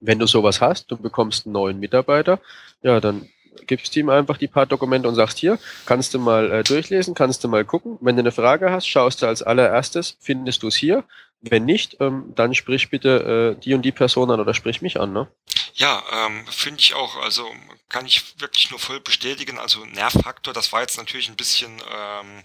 Wenn 0.00 0.18
du 0.18 0.26
sowas 0.26 0.60
hast, 0.60 0.90
du 0.90 0.96
bekommst 0.96 1.46
einen 1.46 1.52
neuen 1.52 1.78
Mitarbeiter, 1.78 2.40
ja, 2.82 2.98
dann 2.98 3.28
gibst 3.68 3.96
ihm 3.96 4.08
einfach 4.08 4.36
die 4.36 4.48
paar 4.48 4.66
Dokumente 4.66 5.06
und 5.06 5.14
sagst 5.14 5.38
hier, 5.38 5.60
kannst 5.86 6.12
du 6.14 6.18
mal 6.18 6.50
äh, 6.50 6.64
durchlesen, 6.64 7.14
kannst 7.14 7.44
du 7.44 7.48
mal 7.48 7.64
gucken. 7.64 7.98
Wenn 8.00 8.16
du 8.16 8.20
eine 8.22 8.32
Frage 8.32 8.72
hast, 8.72 8.88
schaust 8.88 9.22
du 9.22 9.26
als 9.26 9.44
allererstes, 9.44 10.16
findest 10.18 10.64
du 10.64 10.66
es 10.66 10.74
hier. 10.74 11.04
Wenn 11.50 11.64
nicht, 11.64 11.96
ähm, 12.00 12.32
dann 12.34 12.54
sprich 12.54 12.90
bitte 12.90 13.56
äh, 13.56 13.60
die 13.60 13.74
und 13.74 13.82
die 13.82 13.92
Person 13.92 14.30
an 14.30 14.40
oder 14.40 14.54
sprich 14.54 14.82
mich 14.82 14.98
an, 14.98 15.12
ne? 15.12 15.28
Ja, 15.74 16.02
ähm, 16.12 16.46
finde 16.46 16.80
ich 16.80 16.94
auch. 16.94 17.16
Also 17.16 17.50
kann 17.88 18.06
ich 18.06 18.40
wirklich 18.40 18.70
nur 18.70 18.78
voll 18.78 19.00
bestätigen. 19.00 19.58
Also 19.58 19.84
Nervfaktor, 19.84 20.54
das 20.54 20.72
war 20.72 20.80
jetzt 20.80 20.96
natürlich 20.96 21.28
ein 21.28 21.36
bisschen 21.36 21.82
ähm, 21.92 22.42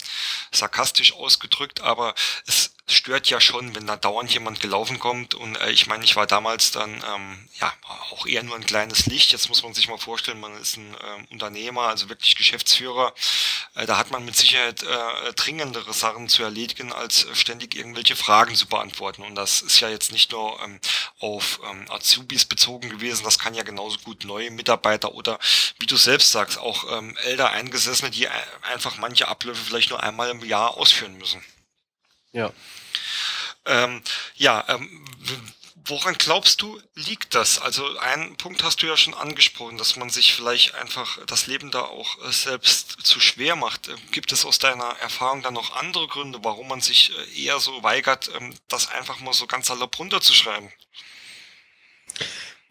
sarkastisch 0.51 1.13
ausgedrückt, 1.13 1.81
aber 1.81 2.15
es 2.47 2.73
stört 2.89 3.29
ja 3.29 3.39
schon, 3.39 3.75
wenn 3.75 3.87
da 3.87 3.95
dauernd 3.95 4.33
jemand 4.33 4.59
gelaufen 4.59 4.99
kommt. 4.99 5.35
Und 5.35 5.55
äh, 5.57 5.71
ich 5.71 5.87
meine, 5.87 6.03
ich 6.03 6.15
war 6.15 6.27
damals 6.27 6.71
dann 6.71 7.03
ähm, 7.15 7.49
ja 7.59 7.71
auch 8.11 8.25
eher 8.25 8.43
nur 8.43 8.55
ein 8.55 8.65
kleines 8.65 9.05
Licht. 9.05 9.31
Jetzt 9.31 9.49
muss 9.49 9.63
man 9.63 9.73
sich 9.73 9.87
mal 9.87 9.97
vorstellen, 9.97 10.39
man 10.39 10.59
ist 10.59 10.77
ein 10.77 10.95
ähm, 11.03 11.27
Unternehmer, 11.31 11.83
also 11.83 12.09
wirklich 12.09 12.35
Geschäftsführer. 12.35 13.13
Äh, 13.75 13.85
da 13.85 13.97
hat 13.97 14.11
man 14.11 14.25
mit 14.25 14.35
Sicherheit 14.35 14.83
äh, 14.83 15.33
dringendere 15.33 15.93
Sachen 15.93 16.27
zu 16.29 16.43
erledigen, 16.43 16.91
als 16.91 17.27
ständig 17.33 17.75
irgendwelche 17.75 18.15
Fragen 18.15 18.55
zu 18.55 18.67
beantworten. 18.67 19.23
Und 19.23 19.35
das 19.35 19.61
ist 19.61 19.79
ja 19.79 19.89
jetzt 19.89 20.11
nicht 20.11 20.31
nur 20.31 20.59
ähm, 20.63 20.79
auf 21.19 21.59
ähm, 21.69 21.85
Azubis 21.89 22.45
bezogen 22.45 22.89
gewesen, 22.89 23.23
das 23.23 23.39
kann 23.39 23.53
ja 23.53 23.63
genauso 23.63 23.99
gut 23.99 24.25
neue 24.25 24.51
Mitarbeiter 24.51 25.13
oder 25.13 25.39
wie 25.79 25.85
du 25.85 25.97
selbst 25.97 26.31
sagst, 26.31 26.57
auch 26.57 26.85
ähm, 26.97 27.15
älter 27.23 27.51
Eingesessene, 27.51 28.09
die 28.09 28.27
einfach 28.61 28.97
manche 28.97 29.27
Abläufe 29.27 29.63
vielleicht 29.63 29.89
nur 29.89 30.01
einmal 30.01 30.29
im 30.29 30.43
Jahr 30.43 30.77
ausführen 30.77 31.17
müssen. 31.17 31.43
Ja. 32.31 32.51
Ähm, 33.65 34.01
ja, 34.35 34.63
ähm, 34.67 35.05
woran 35.85 36.15
glaubst 36.15 36.61
du, 36.61 36.79
liegt 36.95 37.35
das? 37.35 37.59
Also 37.59 37.83
einen 37.99 38.35
Punkt 38.37 38.63
hast 38.63 38.81
du 38.81 38.87
ja 38.87 38.95
schon 38.95 39.13
angesprochen, 39.13 39.77
dass 39.77 39.95
man 39.95 40.09
sich 40.09 40.33
vielleicht 40.33 40.75
einfach 40.75 41.19
das 41.25 41.47
Leben 41.47 41.71
da 41.71 41.81
auch 41.81 42.17
äh, 42.27 42.31
selbst 42.31 43.05
zu 43.05 43.19
schwer 43.19 43.55
macht. 43.55 43.89
Ähm, 43.89 43.97
gibt 44.11 44.31
es 44.31 44.45
aus 44.45 44.59
deiner 44.59 44.95
Erfahrung 45.01 45.41
dann 45.41 45.53
noch 45.53 45.75
andere 45.75 46.07
Gründe, 46.07 46.39
warum 46.43 46.67
man 46.67 46.81
sich 46.81 47.11
äh, 47.17 47.45
eher 47.45 47.59
so 47.59 47.83
weigert, 47.83 48.29
ähm, 48.39 48.53
das 48.67 48.91
einfach 48.91 49.19
mal 49.19 49.33
so 49.33 49.47
ganz 49.47 49.67
salopp 49.67 49.97
runterzuschreiben? 49.99 50.69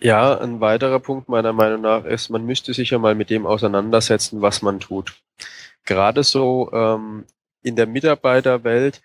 Ja, 0.00 0.38
ein 0.38 0.60
weiterer 0.60 1.00
Punkt 1.00 1.28
meiner 1.28 1.52
Meinung 1.52 1.80
nach 1.80 2.04
ist, 2.04 2.28
man 2.28 2.46
müsste 2.46 2.72
sich 2.72 2.90
ja 2.90 2.98
mal 2.98 3.16
mit 3.16 3.30
dem 3.30 3.46
auseinandersetzen, 3.46 4.42
was 4.42 4.62
man 4.62 4.78
tut. 4.78 5.14
Gerade 5.84 6.22
so 6.22 6.70
ähm, 6.72 7.26
in 7.62 7.74
der 7.74 7.86
Mitarbeiterwelt 7.86 9.02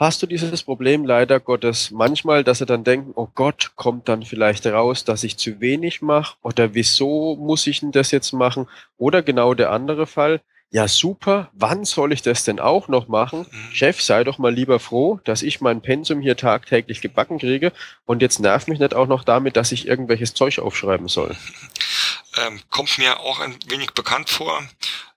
hast 0.00 0.22
du 0.22 0.26
dieses 0.26 0.62
Problem 0.62 1.04
leider 1.04 1.38
Gottes 1.38 1.90
manchmal, 1.90 2.42
dass 2.42 2.58
sie 2.58 2.66
dann 2.66 2.84
denken, 2.84 3.12
oh 3.14 3.28
Gott, 3.34 3.72
kommt 3.76 4.08
dann 4.08 4.24
vielleicht 4.24 4.66
raus, 4.66 5.04
dass 5.04 5.24
ich 5.24 5.36
zu 5.36 5.60
wenig 5.60 6.00
mache 6.00 6.36
oder 6.42 6.74
wieso 6.74 7.36
muss 7.36 7.66
ich 7.66 7.80
denn 7.80 7.92
das 7.92 8.10
jetzt 8.10 8.32
machen? 8.32 8.66
Oder 8.96 9.22
genau 9.22 9.54
der 9.54 9.70
andere 9.70 10.06
Fall, 10.06 10.40
ja 10.70 10.88
super, 10.88 11.50
wann 11.52 11.84
soll 11.84 12.12
ich 12.12 12.22
das 12.22 12.44
denn 12.44 12.60
auch 12.60 12.88
noch 12.88 13.08
machen? 13.08 13.40
Mhm. 13.40 13.72
Chef, 13.72 14.00
sei 14.00 14.24
doch 14.24 14.38
mal 14.38 14.54
lieber 14.54 14.78
froh, 14.78 15.20
dass 15.24 15.42
ich 15.42 15.60
mein 15.60 15.82
Pensum 15.82 16.20
hier 16.20 16.36
tagtäglich 16.36 17.00
gebacken 17.00 17.38
kriege 17.38 17.72
und 18.06 18.22
jetzt 18.22 18.40
nerv 18.40 18.68
mich 18.68 18.78
nicht 18.78 18.94
auch 18.94 19.08
noch 19.08 19.24
damit, 19.24 19.56
dass 19.56 19.72
ich 19.72 19.86
irgendwelches 19.86 20.32
Zeug 20.34 20.60
aufschreiben 20.60 21.08
soll. 21.08 21.36
Ähm, 22.36 22.60
kommt 22.70 22.98
mir 22.98 23.20
auch 23.20 23.40
ein 23.40 23.58
wenig 23.66 23.92
bekannt 23.92 24.30
vor. 24.30 24.66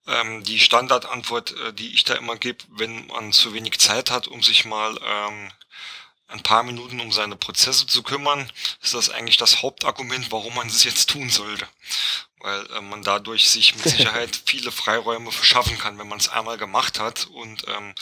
Ähm, 0.08 0.44
die 0.44 0.60
Standardantwort, 0.60 1.56
äh, 1.58 1.74
die 1.74 1.94
ich 1.94 2.04
da 2.04 2.16
immer 2.16 2.36
gebe, 2.36 2.64
wenn 2.70 3.08
man 3.08 3.32
zu 3.32 3.54
wenig 3.54 3.80
Zeit 3.80 4.12
hat, 4.12 4.28
um 4.28 4.42
sich 4.44 4.66
mal 4.66 5.00
ähm, 5.06 5.52
ein 6.28 6.44
paar 6.44 6.64
Minuten 6.64 7.00
um 7.00 7.12
seine 7.12 7.36
Prozesse 7.36 7.86
zu 7.86 8.04
kümmern, 8.04 8.52
ist 8.82 8.94
das 8.94 9.10
eigentlich 9.10 9.38
das 9.38 9.62
Hauptargument, 9.62 10.32
warum 10.32 10.56
man 10.56 10.68
es 10.68 10.84
jetzt 10.84 11.10
tun 11.10 11.30
sollte 11.30 11.68
weil 12.44 12.66
äh, 12.78 12.82
man 12.82 13.02
dadurch 13.02 13.50
sich 13.50 13.76
mit 13.76 13.84
Sicherheit 13.90 14.40
viele 14.46 14.72
Freiräume 14.72 15.32
verschaffen 15.32 15.78
kann, 15.80 15.98
wenn 15.98 16.08
man 16.08 16.20
es 16.20 16.30
einmal 16.30 16.58
gemacht 16.58 17.00
hat 17.00 17.26
und 17.28 17.64
ähm, 17.68 17.96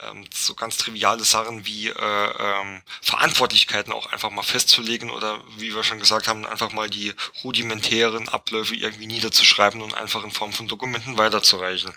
ähm, 0.00 0.24
so 0.32 0.54
ganz 0.54 0.78
triviale 0.78 1.24
Sachen 1.24 1.66
wie 1.66 1.88
äh, 1.88 1.92
ähm, 2.38 2.82
Verantwortlichkeiten 3.02 3.92
auch 3.92 4.06
einfach 4.06 4.30
mal 4.30 4.42
festzulegen 4.42 5.10
oder 5.10 5.42
wie 5.58 5.74
wir 5.74 5.82
schon 5.82 5.98
gesagt 5.98 6.28
haben, 6.28 6.46
einfach 6.46 6.72
mal 6.72 6.88
die 6.88 7.12
rudimentären 7.44 8.28
Abläufe 8.28 8.74
irgendwie 8.74 9.06
niederzuschreiben 9.06 9.82
und 9.82 9.94
einfach 9.94 10.24
in 10.24 10.30
Form 10.30 10.52
von 10.52 10.68
Dokumenten 10.68 11.18
weiterzureichen. 11.18 11.92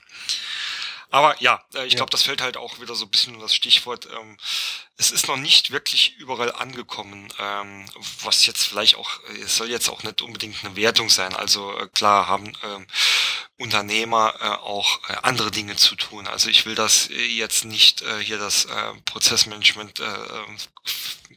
Aber 1.13 1.39
ja, 1.39 1.63
äh, 1.75 1.85
ich 1.85 1.93
ja. 1.93 1.97
glaube, 1.97 2.09
das 2.09 2.23
fällt 2.23 2.41
halt 2.41 2.57
auch 2.57 2.79
wieder 2.79 2.95
so 2.95 3.05
ein 3.05 3.11
bisschen 3.11 3.35
um 3.35 3.41
das 3.41 3.53
Stichwort. 3.53 4.07
Ähm, 4.19 4.35
es 4.97 5.11
ist 5.11 5.27
noch 5.27 5.37
nicht 5.37 5.69
wirklich 5.69 6.15
überall 6.17 6.51
angekommen, 6.51 7.31
ähm, 7.37 7.85
was 8.23 8.47
jetzt 8.47 8.65
vielleicht 8.65 8.95
auch, 8.95 9.19
es 9.43 9.55
soll 9.55 9.69
jetzt 9.69 9.89
auch 9.89 10.01
nicht 10.01 10.23
unbedingt 10.23 10.65
eine 10.65 10.75
Wertung 10.75 11.09
sein. 11.09 11.35
Also 11.35 11.77
äh, 11.77 11.87
klar 11.89 12.25
haben 12.27 12.51
ähm, 12.63 12.87
Unternehmer 13.59 14.33
äh, 14.41 14.45
auch 14.63 15.07
äh, 15.07 15.17
andere 15.21 15.51
Dinge 15.51 15.75
zu 15.75 15.95
tun. 15.95 16.25
Also 16.25 16.49
ich 16.49 16.65
will 16.65 16.73
das 16.73 17.11
äh, 17.11 17.25
jetzt 17.25 17.63
nicht 17.63 18.01
äh, 18.01 18.17
hier 18.17 18.39
das 18.39 18.65
äh, 18.65 18.93
Prozessmanagement 19.05 19.99
äh, 19.99 20.05
äh, 20.05 20.57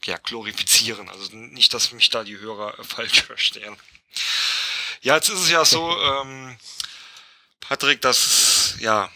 ja, 0.06 0.16
glorifizieren. 0.16 1.10
Also 1.10 1.36
nicht, 1.36 1.74
dass 1.74 1.92
mich 1.92 2.08
da 2.08 2.24
die 2.24 2.38
Hörer 2.38 2.78
äh, 2.78 2.82
falsch 2.82 3.24
verstehen. 3.24 3.76
Ja, 5.02 5.16
jetzt 5.16 5.28
ist 5.28 5.40
es 5.40 5.50
ja 5.50 5.66
so, 5.66 6.00
ähm, 6.22 6.56
Patrick, 7.60 8.00
dass 8.00 8.76
ja 8.80 9.10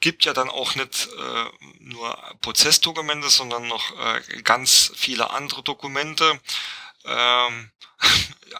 gibt 0.00 0.24
ja 0.24 0.32
dann 0.32 0.48
auch 0.48 0.74
nicht 0.74 1.08
äh, 1.08 1.44
nur 1.80 2.16
Prozessdokumente, 2.40 3.28
sondern 3.28 3.66
noch 3.68 3.92
äh, 3.98 4.42
ganz 4.42 4.92
viele 4.96 5.30
andere 5.30 5.62
Dokumente. 5.62 6.40
Ähm, 7.04 7.70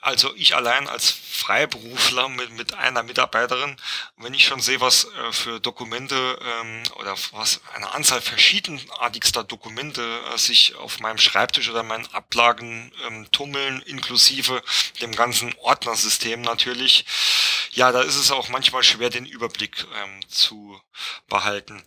also 0.00 0.34
ich 0.36 0.54
allein 0.54 0.88
als 0.88 1.10
Freiberufler 1.10 2.28
mit, 2.28 2.50
mit 2.52 2.74
einer 2.74 3.02
Mitarbeiterin, 3.02 3.76
wenn 4.16 4.34
ich 4.34 4.46
schon 4.46 4.60
sehe, 4.60 4.80
was 4.80 5.04
äh, 5.04 5.32
für 5.32 5.60
Dokumente 5.60 6.38
ähm, 6.42 6.82
oder 6.96 7.14
was 7.32 7.60
eine 7.74 7.92
Anzahl 7.92 8.20
verschiedenartigster 8.20 9.44
Dokumente 9.44 10.02
äh, 10.32 10.38
sich 10.38 10.74
auf 10.76 11.00
meinem 11.00 11.18
Schreibtisch 11.18 11.68
oder 11.68 11.82
meinen 11.82 12.06
Ablagen 12.12 12.92
ähm, 13.06 13.30
tummeln, 13.30 13.82
inklusive 13.82 14.62
dem 15.00 15.14
ganzen 15.14 15.54
Ordnersystem 15.58 16.40
natürlich, 16.42 17.04
ja, 17.72 17.92
da 17.92 18.02
ist 18.02 18.16
es 18.16 18.30
auch 18.30 18.48
manchmal 18.48 18.82
schwer, 18.82 19.10
den 19.10 19.26
Überblick 19.26 19.86
ähm, 20.02 20.28
zu 20.28 20.80
behalten. 21.28 21.82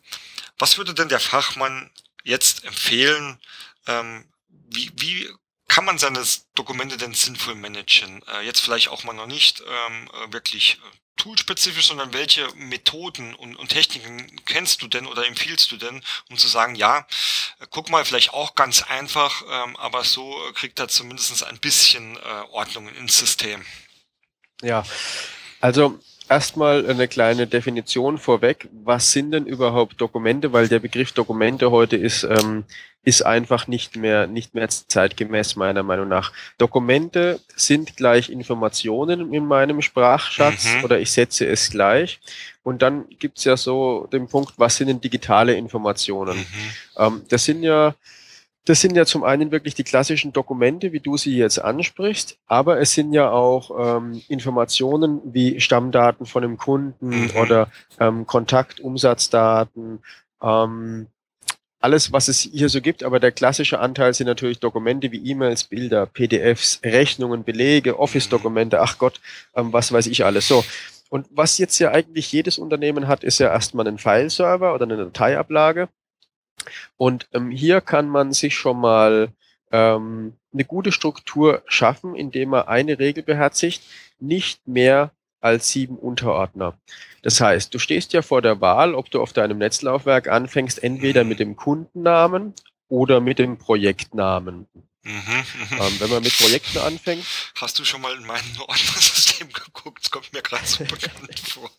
Was 0.58 0.78
würde 0.78 0.94
denn 0.94 1.10
der 1.10 1.20
Fachmann 1.20 1.92
jetzt 2.24 2.64
empfehlen? 2.64 3.40
Ähm, 3.88 4.26
wie, 4.50 4.92
wie 4.96 5.30
kann 5.74 5.86
man 5.86 5.98
seine 5.98 6.22
Dokumente 6.54 6.98
denn 6.98 7.16
sinnvoll 7.16 7.56
managen? 7.56 8.22
Äh, 8.32 8.46
jetzt 8.46 8.60
vielleicht 8.60 8.90
auch 8.90 9.04
mal 9.06 9.14
noch 9.14 9.26
nicht 9.26 9.62
ähm, 9.62 10.08
äh, 10.08 10.32
wirklich 10.32 10.78
äh, 10.78 10.98
toolspezifisch, 11.18 11.88
sondern 11.88 12.14
welche 12.14 12.48
Methoden 12.56 13.34
und, 13.34 13.56
und, 13.56 13.70
Techniken 13.70 14.40
kennst 14.46 14.84
du 14.84 14.88
denn 14.88 15.08
oder 15.08 15.26
empfiehlst 15.26 15.72
du 15.72 15.78
denn, 15.78 16.04
um 16.30 16.38
zu 16.38 16.48
sagen, 16.48 16.76
ja, 16.76 17.08
äh, 17.60 17.66
guck 17.72 17.90
mal, 17.90 18.06
vielleicht 18.06 18.36
auch 18.36 18.54
ganz 18.54 18.84
einfach, 18.84 19.42
ähm, 19.50 19.76
aber 19.78 20.04
so 20.04 20.36
kriegt 20.54 20.80
er 20.80 20.90
zumindest 20.90 21.44
ein 21.44 21.58
bisschen 21.58 22.18
äh, 22.18 22.20
Ordnung 22.52 22.88
ins 22.90 23.18
System. 23.18 23.66
Ja, 24.62 24.86
also 25.60 26.00
erstmal 26.30 26.88
eine 26.88 27.08
kleine 27.08 27.48
Definition 27.48 28.20
vorweg. 28.20 28.70
Was 28.84 29.12
sind 29.12 29.32
denn 29.32 29.48
überhaupt 29.48 30.00
Dokumente? 30.00 30.54
Weil 30.54 30.68
der 30.68 30.80
Begriff 30.80 31.14
Dokumente 31.14 31.72
heute 31.72 31.98
ist 31.98 32.24
ähm, 32.26 32.64
ist 33.04 33.26
einfach 33.26 33.68
nicht 33.68 33.98
mehr, 33.98 34.28
nicht 34.28 34.56
mehr 34.56 34.70
zeitgemäß 34.70 35.56
meiner 35.58 35.84
Meinung 35.84 36.08
nach. 36.08 36.32
Dokumente 36.58 37.40
sind 37.56 37.98
gleich 37.98 38.30
Informationen 38.30 39.34
in 39.34 39.46
meinem 39.46 39.82
Sprachschatz 39.82 40.76
mhm. 40.76 40.84
oder 40.86 41.00
ich 41.00 41.12
setze 41.12 41.46
es 41.46 41.70
gleich. 41.70 42.22
Und 42.64 42.82
dann 42.82 43.06
gibt's 43.20 43.44
ja 43.44 43.58
so 43.58 44.08
den 44.12 44.28
Punkt, 44.28 44.54
was 44.58 44.78
sind 44.78 44.88
denn 44.88 45.02
digitale 45.02 45.54
Informationen? 45.54 46.38
Mhm. 46.38 46.46
Ähm, 46.98 47.22
das 47.28 47.44
sind 47.44 47.62
ja, 47.64 47.94
das 48.64 48.80
sind 48.80 48.96
ja 48.96 49.06
zum 49.06 49.26
einen 49.26 49.52
wirklich 49.52 49.76
die 49.76 49.84
klassischen 49.84 50.32
Dokumente, 50.32 50.94
wie 50.94 51.02
du 51.02 51.18
sie 51.18 51.36
jetzt 51.36 51.60
ansprichst, 51.60 52.38
aber 52.48 52.80
es 52.80 52.94
sind 52.94 53.12
ja 53.12 53.30
auch 53.30 53.98
ähm, 53.98 54.22
Informationen 54.30 55.20
wie 55.26 55.60
Stammdaten 55.60 56.26
von 56.26 56.46
einem 56.46 56.56
Kunden 56.56 57.24
mhm. 57.24 57.32
oder 57.36 57.68
ähm, 58.00 58.26
Kontaktumsatzdaten, 58.26 60.00
ähm, 60.42 61.08
alles, 61.84 62.14
was 62.14 62.30
es 62.30 62.40
hier 62.40 62.70
so 62.70 62.80
gibt, 62.80 63.04
aber 63.04 63.20
der 63.20 63.34
klassische 63.34 63.80
Anteil 63.80 64.14
sind 64.14 64.28
natürlich 64.28 64.60
Dokumente 64.60 65.12
wie 65.12 65.30
E-Mails, 65.30 65.66
Bilder, 65.66 66.06
PDFs, 66.06 66.80
Rechnungen, 66.84 67.44
Belege, 67.44 68.00
Office-Dokumente, 68.00 68.80
ach 68.80 68.98
Gott, 68.98 69.20
ähm, 69.54 69.74
was 69.74 69.92
weiß 69.92 70.08
ich 70.08 70.24
alles. 70.24 70.48
So. 70.48 70.64
Und 71.10 71.28
was 71.30 71.58
jetzt 71.58 71.78
ja 71.80 71.92
eigentlich 71.92 72.32
jedes 72.32 72.58
Unternehmen 72.58 73.08
hat, 73.08 73.24
ist 73.24 73.40
ja 73.40 73.52
erstmal 73.52 73.88
ein 73.88 73.98
File-Server 73.98 74.74
oder 74.74 74.86
eine 74.86 74.98
Dateiablage. 74.98 75.90
Und 76.96 77.28
ähm, 77.34 77.52
hier 77.52 77.82
kann 77.82 78.08
man 78.08 78.32
sich 78.32 78.56
schon 78.56 78.80
mal 78.80 79.30
ähm, 79.72 80.34
eine 80.54 80.64
gute 80.64 80.94
Struktur 80.94 81.64
schaffen, 81.68 82.16
indem 82.16 82.50
man 82.50 82.68
eine 82.68 82.98
Regel 82.98 83.24
beherzigt, 83.24 83.84
nicht 84.20 84.66
mehr 84.68 85.12
als 85.44 85.70
sieben 85.70 85.98
Unterordner. 85.98 86.78
Das 87.22 87.42
heißt, 87.42 87.74
du 87.74 87.80
stehst 87.80 88.14
ja 88.14 88.22
vor 88.22 88.42
der 88.42 88.62
Wahl, 88.62 88.96
ob 88.96 89.12
du 89.12 89.22
auf 89.22 89.34
deinem 89.34 89.58
Netzlaufwerk 89.58 90.28
anfängst, 90.28 90.82
entweder 90.82 91.24
mit 91.24 91.40
dem 91.40 91.56
Kundennamen 91.56 92.54
oder 92.88 93.20
mit 93.20 93.40
dem 93.40 93.58
Projektnamen. 93.58 94.68
Mhm, 95.04 95.12
mhm. 95.12 95.82
ähm, 95.82 96.00
wenn 96.00 96.10
man 96.10 96.24
mit 96.24 96.38
Projekten 96.38 96.78
anfängt. 96.78 97.26
Hast 97.56 97.78
du 97.78 97.84
schon 97.84 98.02
mal 98.02 98.16
in 98.16 98.26
mein 98.26 98.44
Ordnersystem 98.60 99.52
geguckt? 99.52 100.04
Das 100.04 100.12
kommt 100.12 100.32
mir 100.32 100.42
gerade 100.42 100.66
so 100.66 100.86
bekannt 100.86 101.40
vor. 101.50 101.70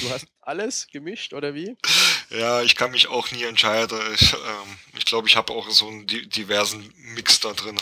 Du 0.00 0.10
hast 0.10 0.26
alles 0.40 0.88
gemischt 0.92 1.32
oder 1.32 1.54
wie? 1.54 1.76
Ja, 2.30 2.62
ich 2.62 2.74
kann 2.74 2.90
mich 2.90 3.08
auch 3.08 3.30
nie 3.30 3.44
entscheiden. 3.44 3.98
Ich, 4.14 4.32
ähm, 4.32 4.78
ich 4.96 5.04
glaube, 5.04 5.28
ich 5.28 5.36
habe 5.36 5.52
auch 5.52 5.68
so 5.70 5.88
einen 5.88 6.06
diversen 6.06 6.92
Mix 7.14 7.40
da 7.40 7.52
drin. 7.52 7.78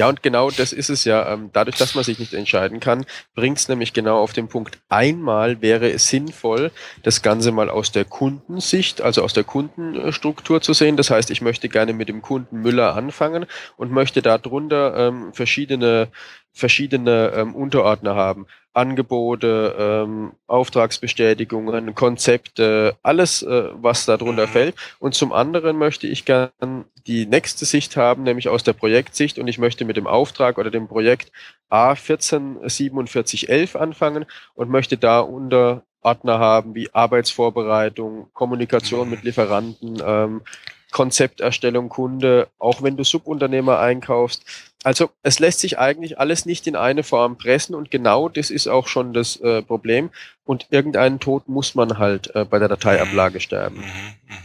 Ja, 0.00 0.08
und 0.08 0.22
genau 0.22 0.48
das 0.50 0.72
ist 0.72 0.88
es 0.88 1.04
ja. 1.04 1.30
Ähm, 1.30 1.50
dadurch, 1.52 1.76
dass 1.76 1.94
man 1.94 2.04
sich 2.04 2.18
nicht 2.18 2.32
entscheiden 2.32 2.80
kann, 2.80 3.04
bringt 3.34 3.58
es 3.58 3.68
nämlich 3.68 3.92
genau 3.92 4.18
auf 4.18 4.32
den 4.32 4.48
Punkt. 4.48 4.78
Einmal 4.88 5.60
wäre 5.60 5.90
es 5.90 6.08
sinnvoll, 6.08 6.70
das 7.02 7.20
Ganze 7.20 7.52
mal 7.52 7.68
aus 7.68 7.92
der 7.92 8.06
Kundensicht, 8.06 9.02
also 9.02 9.22
aus 9.22 9.34
der 9.34 9.44
Kundenstruktur 9.44 10.62
zu 10.62 10.72
sehen. 10.72 10.96
Das 10.96 11.10
heißt, 11.10 11.30
ich 11.30 11.42
möchte 11.42 11.68
gerne 11.68 11.92
mit 11.92 12.08
dem 12.08 12.22
Kunden 12.22 12.62
Müller 12.62 12.96
anfangen 12.96 13.44
und 13.76 13.92
möchte 13.92 14.22
darunter 14.22 14.96
ähm, 14.96 15.34
verschiedene 15.34 16.08
verschiedene 16.52 17.32
ähm, 17.36 17.54
Unterordner 17.54 18.14
haben. 18.14 18.46
Angebote, 18.72 19.74
ähm, 19.78 20.32
Auftragsbestätigungen, 20.46 21.94
Konzepte, 21.94 22.96
alles, 23.02 23.42
äh, 23.42 23.68
was 23.74 24.06
darunter 24.06 24.46
mhm. 24.46 24.50
fällt. 24.50 24.74
Und 24.98 25.14
zum 25.14 25.32
anderen 25.32 25.76
möchte 25.76 26.06
ich 26.06 26.24
gern 26.24 26.84
die 27.06 27.26
nächste 27.26 27.64
Sicht 27.64 27.96
haben, 27.96 28.22
nämlich 28.22 28.48
aus 28.48 28.62
der 28.62 28.74
Projektsicht. 28.74 29.38
Und 29.38 29.48
ich 29.48 29.58
möchte 29.58 29.84
mit 29.84 29.96
dem 29.96 30.06
Auftrag 30.06 30.58
oder 30.58 30.70
dem 30.70 30.86
Projekt 30.86 31.32
A144711 31.70 33.76
anfangen 33.76 34.24
und 34.54 34.70
möchte 34.70 34.96
da 34.96 35.18
unter 35.20 35.82
Ordner 36.02 36.38
haben 36.38 36.74
wie 36.74 36.88
Arbeitsvorbereitung, 36.92 38.30
Kommunikation 38.32 39.06
mhm. 39.06 39.10
mit 39.10 39.24
Lieferanten, 39.24 40.00
ähm, 40.04 40.42
Konzepterstellung 40.90 41.88
Kunde, 41.88 42.48
auch 42.58 42.82
wenn 42.82 42.96
du 42.96 43.04
Subunternehmer 43.04 43.78
einkaufst. 43.78 44.44
Also 44.82 45.10
es 45.22 45.38
lässt 45.38 45.60
sich 45.60 45.78
eigentlich 45.78 46.18
alles 46.18 46.46
nicht 46.46 46.66
in 46.66 46.74
eine 46.76 47.02
Form 47.02 47.36
pressen 47.36 47.74
und 47.74 47.90
genau 47.90 48.28
das 48.28 48.50
ist 48.50 48.66
auch 48.66 48.88
schon 48.88 49.12
das 49.12 49.36
äh, 49.36 49.62
Problem. 49.62 50.10
Und 50.44 50.66
irgendeinen 50.70 51.20
Tod 51.20 51.48
muss 51.48 51.74
man 51.74 51.98
halt 51.98 52.34
äh, 52.34 52.44
bei 52.44 52.58
der 52.58 52.68
Dateiablage 52.68 53.36
mhm. 53.36 53.40
sterben. 53.40 53.76
Mhm, 53.76 53.84
mh. 54.28 54.36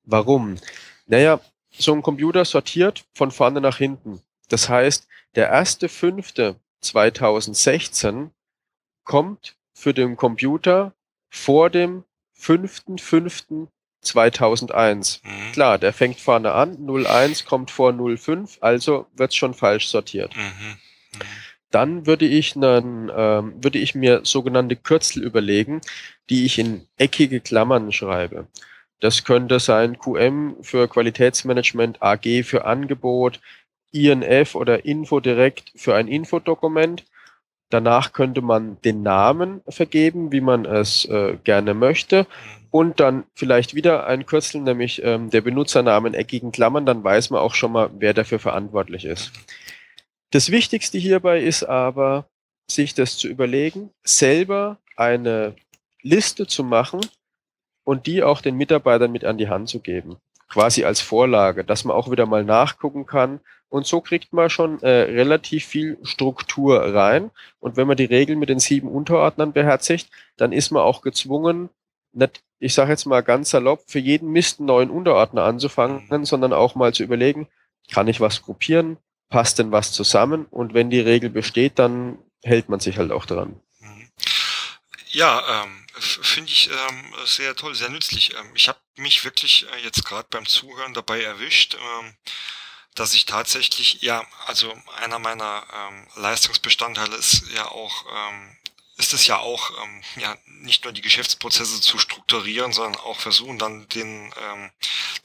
Warum? 0.06 0.56
Naja, 1.06 1.40
so 1.70 1.94
ein 1.94 2.02
Computer 2.02 2.46
sortiert 2.46 3.06
von 3.14 3.30
vorne 3.30 3.62
nach 3.62 3.78
hinten. 3.78 4.22
Das 4.50 4.70
heißt, 4.70 5.08
der 5.36 5.54
1.05.2016 5.54 8.32
kommt 9.04 9.56
für 9.74 9.94
den 9.94 10.18
Computer 10.18 10.96
vor 11.30 11.70
dem 11.70 12.06
5.05.2001. 12.40 15.20
Mhm. 15.24 15.52
Klar, 15.52 15.78
der 15.78 15.94
fängt 15.94 16.20
vorne 16.20 16.54
an, 16.54 16.90
01 16.90 17.46
kommt 17.46 17.70
vor 17.70 17.94
05, 17.94 18.58
also 18.62 19.06
wird's 19.14 19.36
schon 19.36 19.54
falsch 19.54 19.90
sortiert. 19.90 20.36
Mhm. 20.36 20.80
Dann 21.72 22.06
würde 22.06 22.26
ich, 22.26 22.56
einen, 22.56 23.12
ähm, 23.16 23.54
würde 23.62 23.80
ich 23.80 23.94
mir 23.94 24.22
sogenannte 24.24 24.76
Kürzel 24.76 25.24
überlegen, 25.24 25.82
die 26.30 26.46
ich 26.46 26.60
in 26.60 26.88
eckige 26.98 27.42
Klammern 27.42 27.92
schreibe. 27.92 28.48
Das 29.00 29.26
könnte 29.26 29.60
sein 29.60 30.00
QM 30.00 30.56
für 30.62 30.88
Qualitätsmanagement, 30.88 32.02
AG 32.02 32.44
für 32.44 32.66
Angebot, 32.66 33.40
INF 33.92 34.56
oder 34.56 34.86
Info 34.86 35.20
direkt 35.20 35.72
für 35.76 35.96
ein 35.96 36.08
Infodokument. 36.08 37.06
Danach 37.70 38.14
könnte 38.14 38.42
man 38.42 38.80
den 38.82 39.04
Namen 39.04 39.62
vergeben, 39.68 40.32
wie 40.32 40.42
man 40.42 40.66
es 40.66 41.06
äh, 41.06 41.38
gerne 41.44 41.74
möchte. 41.74 42.26
Und 42.72 43.00
dann 43.00 43.26
vielleicht 43.34 43.76
wieder 43.76 44.08
ein 44.08 44.26
Kürzel, 44.26 44.62
nämlich 44.62 45.02
ähm, 45.04 45.30
der 45.30 45.42
Benutzernamen 45.42 46.14
eckigen 46.14 46.52
Klammern. 46.52 46.86
Dann 46.86 47.04
weiß 47.04 47.30
man 47.30 47.42
auch 47.42 47.56
schon 47.56 47.74
mal, 47.74 47.90
wer 48.00 48.14
dafür 48.14 48.40
verantwortlich 48.40 49.06
ist. 49.06 49.32
Das 50.32 50.52
Wichtigste 50.52 50.98
hierbei 50.98 51.40
ist 51.42 51.64
aber, 51.64 52.30
sich 52.70 52.94
das 52.94 53.18
zu 53.18 53.28
überlegen, 53.28 53.92
selber 54.04 54.78
eine 54.98 55.56
Liste 56.02 56.48
zu 56.48 56.64
machen 56.64 57.00
und 57.86 58.08
die 58.08 58.24
auch 58.24 58.42
den 58.42 58.56
Mitarbeitern 58.56 59.12
mit 59.12 59.24
an 59.24 59.38
die 59.38 59.48
Hand 59.48 59.70
zu 59.70 59.80
geben. 59.80 60.18
Quasi 60.50 60.84
als 60.84 61.00
Vorlage, 61.00 61.64
dass 61.64 61.86
man 61.86 61.96
auch 61.96 62.12
wieder 62.12 62.26
mal 62.26 62.44
nachgucken 62.44 63.06
kann. 63.06 63.40
Und 63.70 63.86
so 63.86 64.02
kriegt 64.02 64.32
man 64.32 64.50
schon 64.50 64.82
äh, 64.82 64.90
relativ 64.90 65.66
viel 65.66 65.98
Struktur 66.04 66.94
rein. 66.94 67.32
Und 67.60 67.76
wenn 67.76 67.88
man 67.88 67.98
die 67.98 68.06
Regeln 68.06 68.40
mit 68.40 68.50
den 68.50 68.60
sieben 68.60 68.90
Unterordnern 68.90 69.54
beherzigt, 69.54 70.10
dann 70.38 70.52
ist 70.52 70.72
man 70.72 70.84
auch 70.84 71.02
gezwungen, 71.02 71.70
nicht, 72.14 72.44
ich 72.60 72.74
sage 72.74 72.92
jetzt 72.92 73.06
mal 73.06 73.22
ganz 73.22 73.50
salopp, 73.50 73.84
für 73.88 74.00
jeden 74.00 74.32
Mist 74.32 74.60
einen 74.60 74.68
neuen 74.68 74.90
Unterordner 74.90 75.44
anzufangen, 75.44 76.26
sondern 76.26 76.54
auch 76.54 76.76
mal 76.76 76.94
zu 76.94 77.04
überlegen, 77.04 77.48
kann 77.92 78.08
ich 78.08 78.20
was 78.20 78.42
gruppieren? 78.42 78.98
Passt 79.30 79.60
denn 79.60 79.72
was 79.72 79.92
zusammen 79.92 80.46
und 80.46 80.74
wenn 80.74 80.90
die 80.90 81.00
Regel 81.00 81.30
besteht, 81.30 81.80
dann 81.80 82.18
hält 82.44 82.70
man 82.70 82.80
sich 82.80 82.98
halt 82.98 83.12
auch. 83.12 83.26
Mhm. 83.30 84.10
Ja, 85.10 85.64
ähm, 85.64 85.86
finde 86.00 86.52
ich 86.52 86.70
ähm, 86.70 87.14
sehr 87.26 87.56
toll, 87.56 87.76
sehr 87.76 87.90
nützlich. 87.90 88.36
Ähm, 88.36 88.52
ich 88.56 88.68
habe 88.68 88.80
mich 88.98 89.24
wirklich 89.26 89.66
äh, 89.72 89.84
jetzt 89.84 90.06
gerade 90.06 90.28
beim 90.30 90.46
Zuhören 90.46 90.94
dabei 90.94 91.22
erwischt, 91.22 91.76
ähm, 91.76 92.14
dass 92.96 93.14
ich 93.14 93.26
tatsächlich, 93.26 94.02
ja, 94.02 94.26
also 94.48 94.74
einer 95.02 95.20
meiner 95.20 95.64
ähm, 95.74 96.08
Leistungsbestandteile 96.16 97.16
ist 97.16 97.44
ja 97.54 97.68
auch 97.68 98.06
ähm, 98.12 98.57
ist 98.98 99.14
es 99.14 99.28
ja 99.28 99.38
auch, 99.40 99.72
ähm, 99.84 100.04
ja, 100.18 100.38
nicht 100.62 100.84
nur 100.84 100.92
die 100.92 101.02
Geschäftsprozesse 101.02 101.82
zu 101.82 102.00
strukturieren, 102.00 102.74
sondern 102.74 103.00
auch 103.02 103.20
versuchen 103.20 103.60
dann 103.60 103.88
den, 103.90 104.34
ähm, 104.42 104.72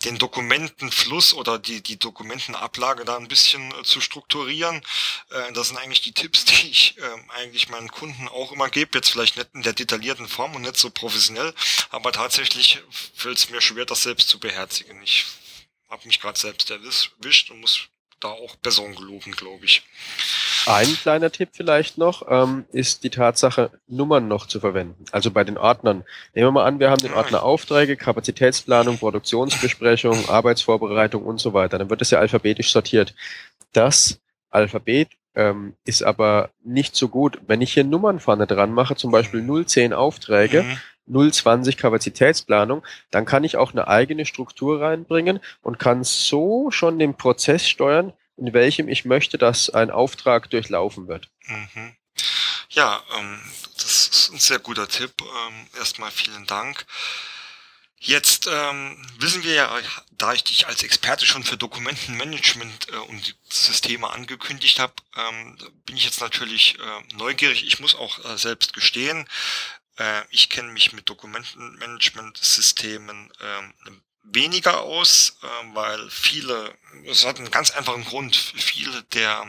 den 0.05 0.19
Dokumentenfluss 0.19 1.33
oder 1.33 1.59
die, 1.59 1.83
die 1.83 1.99
Dokumentenablage 1.99 3.05
da 3.05 3.17
ein 3.17 3.29
bisschen 3.29 3.73
äh, 3.73 3.83
zu 3.83 4.01
strukturieren. 4.01 4.83
Äh, 5.31 5.53
das 5.53 5.69
sind 5.69 5.79
eigentlich 5.79 6.03
die 6.03 6.13
Tipps, 6.13 6.45
die 6.45 6.71
ich 6.71 6.99
äh, 6.99 7.33
eigentlich 7.35 7.71
meinen 7.71 7.91
Kunden 7.91 8.29
auch 8.29 8.53
immer 8.53 8.69
gebe. 8.69 8.99
Jetzt 8.99 9.11
vielleicht 9.11 9.37
nicht 9.37 9.55
in 9.55 9.63
der 9.63 9.73
detaillierten 9.73 10.29
Form 10.29 10.55
und 10.55 10.63
nicht 10.63 10.77
so 10.77 10.91
professionell, 10.91 11.55
aber 11.91 12.13
tatsächlich 12.13 12.81
fällt 13.15 13.39
es 13.39 13.49
mir 13.49 13.61
schwer, 13.63 13.87
das 13.87 14.03
selbst 14.03 14.29
zu 14.29 14.39
beherzigen. 14.39 15.03
Ich 15.03 15.25
habe 15.89 16.07
mich 16.07 16.21
gerade 16.21 16.39
selbst 16.39 16.71
erwischt 16.71 17.51
und 17.51 17.61
muss 17.61 17.89
da 18.23 18.29
auch 18.29 18.57
Person 18.63 18.95
geloben, 18.95 19.33
glaube 19.33 19.65
ich. 19.65 19.83
Ein 20.67 20.87
kleiner 20.87 21.33
Tipp 21.33 21.51
vielleicht 21.53 21.99
noch 21.99 22.27
ähm, 22.29 22.65
ist 22.73 23.03
die 23.03 23.11
Tatsache, 23.11 23.71
Nummern 23.89 24.29
noch 24.29 24.47
zu 24.47 24.61
verwenden. 24.61 25.05
Also 25.11 25.31
bei 25.31 25.43
den 25.43 25.59
Ordnern. 25.59 26.05
Nehmen 26.35 26.49
wir 26.49 26.53
mal 26.53 26.65
an, 26.65 26.79
wir 26.79 26.91
haben 26.91 27.03
den 27.03 27.15
Ordner 27.15 27.43
Aufträge, 27.43 27.97
Kapazitätsplanung, 27.97 28.99
Produktionsbesprechung, 28.99 30.29
Arbeitsvorbereitung 30.29 31.25
und 31.25 31.39
so 31.39 31.53
weiter. 31.53 31.79
Dann 31.79 31.91
wird 31.91 32.01
das 32.01 32.11
ja 32.11 32.21
alphabetisch 32.21 32.71
sortiert. 32.71 33.15
Das 33.73 34.21
Alphabet 34.51 35.09
ähm, 35.35 35.75
ist 35.85 36.03
aber 36.03 36.51
nicht 36.63 36.95
so 36.95 37.09
gut. 37.09 37.41
Wenn 37.47 37.61
ich 37.61 37.73
hier 37.73 37.85
Nummern 37.85 38.21
vorne 38.21 38.47
dran 38.47 38.73
mache, 38.73 38.95
zum 38.95 39.11
Beispiel 39.11 39.45
010 39.67 39.93
Aufträge, 39.93 40.63
mhm. 40.63 40.79
020 41.07 41.77
Kapazitätsplanung, 41.77 42.85
dann 43.11 43.25
kann 43.25 43.45
ich 43.45 43.57
auch 43.57 43.73
eine 43.73 43.89
eigene 43.89 44.27
Struktur 44.27 44.81
reinbringen 44.81 45.41
und 45.63 45.79
kann 45.79 46.05
so 46.05 46.71
schon 46.71 46.99
den 46.99 47.17
Prozess 47.17 47.69
steuern, 47.69 48.13
in 48.37 48.53
welchem 48.53 48.89
ich 48.89 49.05
möchte, 49.05 49.39
dass 49.39 49.71
ein 49.71 49.91
Auftrag 49.91 50.51
durchlaufen 50.51 51.09
wird. 51.09 51.29
Mhm. 51.47 51.97
Ja, 52.71 53.03
ähm, 53.19 53.41
das 53.75 54.09
ist 54.09 54.33
ein 54.33 54.39
sehr 54.39 54.59
guter 54.59 54.89
Tipp. 54.89 55.13
Ähm, 55.21 55.67
erstmal 55.79 56.11
vielen 56.11 56.47
Dank. 56.47 56.87
Jetzt 58.05 58.49
ähm, 58.51 58.97
wissen 59.19 59.45
wir 59.45 59.55
ja, 59.55 59.79
da 60.11 60.33
ich 60.33 60.43
dich 60.43 60.67
als 60.67 60.83
Experte 60.83 61.25
schon 61.25 61.45
für 61.45 61.57
Dokumentenmanagement 61.57 62.89
äh, 62.89 62.97
und 62.97 63.37
Systeme 63.49 64.11
angekündigt 64.11 64.81
habe, 64.81 64.95
ähm, 65.17 65.57
bin 65.87 65.97
ich 65.97 66.05
jetzt 66.05 66.21
natürlich 66.21 66.79
äh, 66.81 67.15
neugierig. 67.17 67.65
Ich 67.65 67.79
muss 67.79 67.95
auch 67.95 68.25
äh, 68.25 68.37
selbst 68.37 68.73
gestehen, 68.73 69.29
äh, 69.99 70.23
ich 70.31 70.49
kenne 70.49 70.73
mich 70.73 70.93
mit 70.93 71.09
Dokumentenmanagement-Systemen 71.09 73.33
ähm, 73.41 73.73
weniger 74.23 74.81
aus, 74.81 75.39
äh, 75.43 75.47
weil 75.75 76.11
viele, 76.11 76.77
es 77.07 77.27
hat 77.27 77.39
einen 77.39 77.51
ganz 77.51 77.71
einfachen 77.71 78.05
Grund, 78.05 78.37
viele 78.37 79.03
der, 79.05 79.47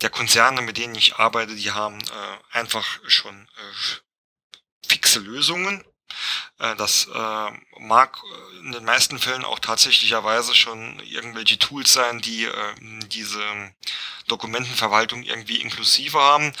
der 0.00 0.10
Konzerne, 0.10 0.62
mit 0.62 0.78
denen 0.78 0.94
ich 0.94 1.16
arbeite, 1.16 1.54
die 1.54 1.72
haben 1.72 2.00
äh, 2.00 2.38
einfach 2.50 3.00
schon 3.06 3.48
äh, 3.48 4.86
fixe 4.86 5.20
Lösungen. 5.20 5.84
Äh, 6.58 6.76
das 6.76 7.08
äh, 7.12 7.50
mag 7.78 8.18
in 8.60 8.72
den 8.72 8.84
meisten 8.84 9.18
Fällen 9.18 9.44
auch 9.44 9.58
tatsächlicherweise 9.58 10.54
schon 10.54 11.00
irgendwelche 11.00 11.58
Tools 11.58 11.92
sein, 11.92 12.20
die 12.20 12.44
äh, 12.44 12.74
diese 13.08 13.42
Dokumentenverwaltung 14.28 15.24
irgendwie 15.24 15.60
inklusive 15.60 16.18
haben. 16.18 16.52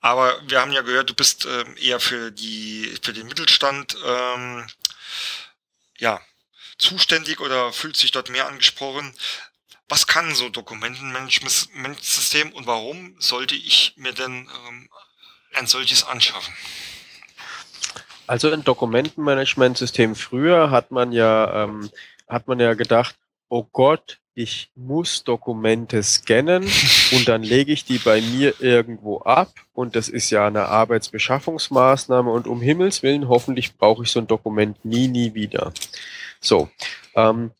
Aber 0.00 0.40
wir 0.48 0.60
haben 0.60 0.72
ja 0.72 0.82
gehört, 0.82 1.10
du 1.10 1.14
bist 1.14 1.46
eher 1.76 2.00
für 2.00 2.32
die 2.32 2.92
für 3.02 3.12
den 3.12 3.28
Mittelstand 3.28 3.96
ähm, 4.04 4.66
ja 5.98 6.20
zuständig 6.78 7.40
oder 7.40 7.72
fühlt 7.72 7.96
sich 7.96 8.10
dort 8.10 8.30
mehr 8.30 8.48
angesprochen. 8.48 9.14
Was 9.88 10.06
kann 10.06 10.34
so 10.34 10.48
Dokumentenmanagementsystem 10.48 12.52
und 12.52 12.66
warum 12.66 13.14
sollte 13.20 13.54
ich 13.54 13.92
mir 13.96 14.14
denn 14.14 14.50
ähm, 14.66 14.88
ein 15.52 15.66
solches 15.66 16.04
anschaffen? 16.04 16.54
Also 18.26 18.50
ein 18.50 18.64
Dokumentenmanagementsystem. 18.64 20.14
Früher 20.14 20.70
hat 20.70 20.90
man 20.90 21.12
ja 21.12 21.64
ähm, 21.64 21.90
hat 22.28 22.48
man 22.48 22.60
ja 22.60 22.74
gedacht, 22.74 23.16
oh 23.48 23.64
Gott, 23.72 24.18
ich 24.34 24.70
muss 24.74 25.24
Dokumente 25.24 26.02
scannen 26.02 26.64
und 27.12 27.28
dann 27.28 27.42
lege 27.42 27.72
ich 27.72 27.84
die 27.84 27.98
bei 27.98 28.20
mir 28.20 28.54
irgendwo 28.60 29.18
ab. 29.18 29.52
Und 29.74 29.94
das 29.94 30.08
ist 30.08 30.30
ja 30.30 30.46
eine 30.46 30.66
Arbeitsbeschaffungsmaßnahme. 30.66 32.30
Und 32.30 32.46
um 32.46 32.60
Himmels 32.60 33.02
Willen, 33.02 33.28
hoffentlich 33.28 33.76
brauche 33.76 34.04
ich 34.04 34.10
so 34.10 34.20
ein 34.20 34.26
Dokument 34.26 34.84
nie, 34.84 35.08
nie 35.08 35.34
wieder. 35.34 35.72
So, 36.40 36.70
ähm, 37.14 37.50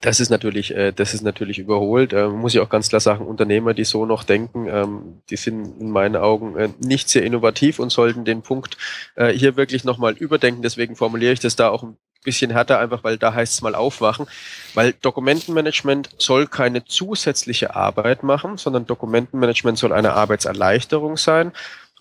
das 0.00 0.20
ist 0.20 0.30
natürlich, 0.30 0.74
äh, 0.74 0.92
das 0.92 1.14
ist 1.14 1.22
natürlich 1.22 1.58
überholt. 1.58 2.12
Äh, 2.12 2.28
muss 2.28 2.54
ich 2.54 2.60
auch 2.60 2.68
ganz 2.68 2.88
klar 2.88 3.00
sagen, 3.00 3.26
Unternehmer, 3.26 3.74
die 3.74 3.84
so 3.84 4.04
noch 4.04 4.24
denken, 4.24 4.68
ähm, 4.68 5.22
die 5.30 5.36
sind 5.36 5.80
in 5.80 5.90
meinen 5.90 6.16
Augen 6.16 6.56
äh, 6.56 6.68
nicht 6.80 7.08
sehr 7.08 7.22
innovativ 7.22 7.78
und 7.78 7.90
sollten 7.90 8.24
den 8.24 8.42
Punkt 8.42 8.76
äh, 9.14 9.32
hier 9.32 9.56
wirklich 9.56 9.84
nochmal 9.84 10.12
überdenken. 10.12 10.62
Deswegen 10.62 10.96
formuliere 10.96 11.32
ich 11.32 11.40
das 11.40 11.56
da 11.56 11.70
auch 11.70 11.82
ein 11.82 11.96
bisschen 12.24 12.50
härter, 12.50 12.78
einfach 12.78 13.04
weil 13.04 13.16
da 13.16 13.32
heißt 13.32 13.54
es 13.54 13.62
mal 13.62 13.74
aufwachen. 13.74 14.26
Weil 14.74 14.92
Dokumentenmanagement 14.92 16.10
soll 16.18 16.46
keine 16.46 16.84
zusätzliche 16.84 17.74
Arbeit 17.74 18.22
machen, 18.22 18.58
sondern 18.58 18.86
Dokumentenmanagement 18.86 19.78
soll 19.78 19.92
eine 19.92 20.12
Arbeitserleichterung 20.12 21.16
sein. 21.16 21.52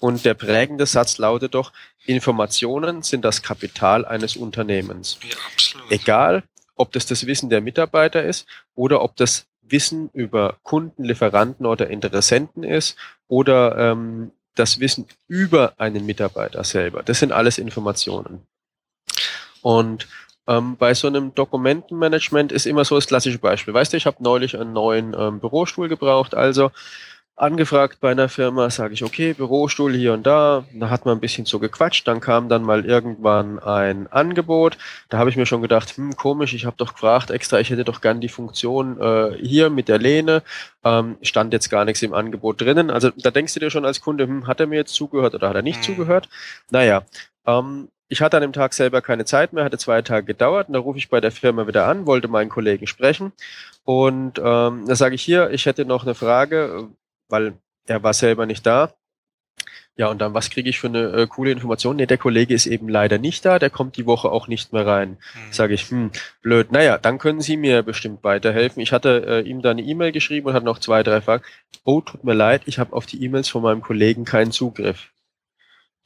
Und 0.01 0.25
der 0.25 0.33
prägende 0.33 0.85
Satz 0.85 1.17
lautet 1.17 1.55
doch, 1.55 1.71
Informationen 2.05 3.01
sind 3.01 3.23
das 3.23 3.41
Kapital 3.41 4.03
eines 4.03 4.35
Unternehmens. 4.35 5.17
Ja, 5.23 5.37
absolut. 5.53 5.91
Egal, 5.91 6.43
ob 6.75 6.91
das 6.91 7.05
das 7.05 7.25
Wissen 7.25 7.49
der 7.49 7.61
Mitarbeiter 7.61 8.23
ist 8.23 8.47
oder 8.75 9.01
ob 9.01 9.15
das 9.15 9.47
Wissen 9.61 10.09
über 10.13 10.57
Kunden, 10.63 11.03
Lieferanten 11.03 11.65
oder 11.65 11.89
Interessenten 11.89 12.63
ist 12.63 12.97
oder 13.27 13.77
ähm, 13.77 14.31
das 14.53 14.79
Wissen 14.79 15.07
über 15.27 15.73
einen 15.77 16.05
Mitarbeiter 16.05 16.63
selber. 16.63 17.03
Das 17.03 17.19
sind 17.19 17.31
alles 17.31 17.57
Informationen. 17.57 18.45
Und 19.61 20.07
ähm, 20.47 20.77
bei 20.77 20.93
so 20.93 21.07
einem 21.07 21.33
Dokumentenmanagement 21.33 22.51
ist 22.51 22.65
immer 22.65 22.85
so 22.85 22.95
das 22.95 23.07
klassische 23.07 23.39
Beispiel. 23.39 23.73
Weißt 23.73 23.93
du, 23.93 23.97
ich 23.97 24.05
habe 24.05 24.23
neulich 24.23 24.57
einen 24.57 24.73
neuen 24.73 25.15
ähm, 25.17 25.39
Bürostuhl 25.39 25.89
gebraucht, 25.89 26.35
also 26.35 26.71
angefragt 27.37 27.99
bei 27.99 28.11
einer 28.11 28.29
Firma, 28.29 28.69
sage 28.69 28.93
ich, 28.93 29.03
okay, 29.03 29.33
Bürostuhl 29.33 29.93
hier 29.93 30.13
und 30.13 30.25
da. 30.25 30.65
Da 30.73 30.89
hat 30.89 31.05
man 31.05 31.17
ein 31.17 31.19
bisschen 31.19 31.45
so 31.45 31.59
gequatscht. 31.59 32.07
Dann 32.07 32.21
kam 32.21 32.47
dann 32.47 32.63
mal 32.63 32.85
irgendwann 32.85 33.59
ein 33.59 34.07
Angebot. 34.07 34.77
Da 35.09 35.17
habe 35.17 35.29
ich 35.29 35.35
mir 35.35 35.45
schon 35.45 35.61
gedacht, 35.61 35.97
hm, 35.97 36.15
komisch, 36.15 36.53
ich 36.53 36.65
habe 36.65 36.77
doch 36.77 36.93
gefragt 36.93 37.31
extra, 37.31 37.59
ich 37.59 37.69
hätte 37.69 37.83
doch 37.83 38.01
gern 38.01 38.21
die 38.21 38.29
Funktion 38.29 38.99
äh, 39.01 39.37
hier 39.41 39.69
mit 39.69 39.89
der 39.89 39.99
Lehne. 39.99 40.43
Ähm, 40.83 41.17
stand 41.21 41.51
jetzt 41.51 41.69
gar 41.69 41.83
nichts 41.83 42.01
im 42.03 42.13
Angebot 42.13 42.61
drinnen. 42.61 42.89
Also 42.89 43.11
da 43.17 43.31
denkst 43.31 43.53
du 43.53 43.59
dir 43.59 43.69
schon 43.69 43.85
als 43.85 44.01
Kunde, 44.01 44.25
hm, 44.27 44.47
hat 44.47 44.59
er 44.61 44.67
mir 44.67 44.77
jetzt 44.77 44.93
zugehört 44.93 45.35
oder 45.35 45.49
hat 45.49 45.55
er 45.55 45.61
nicht 45.61 45.79
mhm. 45.79 45.83
zugehört? 45.83 46.29
Naja, 46.71 47.03
ähm, 47.45 47.89
ich 48.07 48.21
hatte 48.21 48.37
an 48.37 48.43
dem 48.43 48.53
Tag 48.53 48.73
selber 48.73 49.01
keine 49.01 49.25
Zeit 49.25 49.51
mehr, 49.51 49.63
hatte 49.63 49.77
zwei 49.77 50.01
Tage 50.03 50.25
gedauert 50.25 50.67
und 50.67 50.73
da 50.73 50.79
rufe 50.79 50.99
ich 50.99 51.09
bei 51.09 51.19
der 51.19 51.31
Firma 51.31 51.67
wieder 51.67 51.87
an, 51.87 52.05
wollte 52.05 52.27
meinen 52.27 52.49
Kollegen 52.49 52.85
sprechen 52.85 53.33
und 53.83 54.39
ähm, 54.43 54.85
da 54.87 54.95
sage 54.95 55.15
ich 55.15 55.23
hier, 55.23 55.49
ich 55.49 55.65
hätte 55.65 55.85
noch 55.85 56.03
eine 56.03 56.13
Frage, 56.13 56.89
weil 57.29 57.53
er 57.85 58.03
war 58.03 58.13
selber 58.13 58.45
nicht 58.45 58.65
da. 58.65 58.93
Ja, 59.97 60.07
und 60.07 60.19
dann, 60.19 60.33
was 60.33 60.49
kriege 60.49 60.69
ich 60.69 60.77
für 60.77 60.87
eine 60.87 61.11
äh, 61.11 61.27
coole 61.27 61.51
Information? 61.51 61.95
Nee, 61.95 62.05
der 62.05 62.17
Kollege 62.17 62.53
ist 62.53 62.65
eben 62.65 62.89
leider 62.89 63.17
nicht 63.17 63.45
da, 63.45 63.59
der 63.59 63.69
kommt 63.69 63.95
die 63.95 64.05
Woche 64.05 64.29
auch 64.29 64.49
nicht 64.49 64.73
mehr 64.73 64.85
rein. 64.85 65.11
Mhm. 65.11 65.53
Sage 65.53 65.73
ich, 65.73 65.89
hm, 65.89 66.11
blöd. 66.41 66.71
Naja, 66.73 66.97
dann 66.97 67.17
können 67.17 67.39
Sie 67.39 67.55
mir 67.55 67.81
bestimmt 67.81 68.21
weiterhelfen. 68.23 68.81
Ich 68.81 68.91
hatte 68.91 69.25
äh, 69.25 69.49
ihm 69.49 69.61
da 69.61 69.71
eine 69.71 69.83
E-Mail 69.83 70.11
geschrieben 70.11 70.47
und 70.47 70.53
hatte 70.53 70.65
noch 70.65 70.79
zwei, 70.79 71.01
drei 71.01 71.21
Fragen. 71.21 71.43
Oh, 71.85 72.01
tut 72.01 72.25
mir 72.25 72.33
leid, 72.33 72.63
ich 72.65 72.77
habe 72.77 72.91
auf 72.93 73.05
die 73.05 73.23
E-Mails 73.23 73.47
von 73.47 73.61
meinem 73.61 73.81
Kollegen 73.81 74.25
keinen 74.25 74.51
Zugriff. 74.51 75.11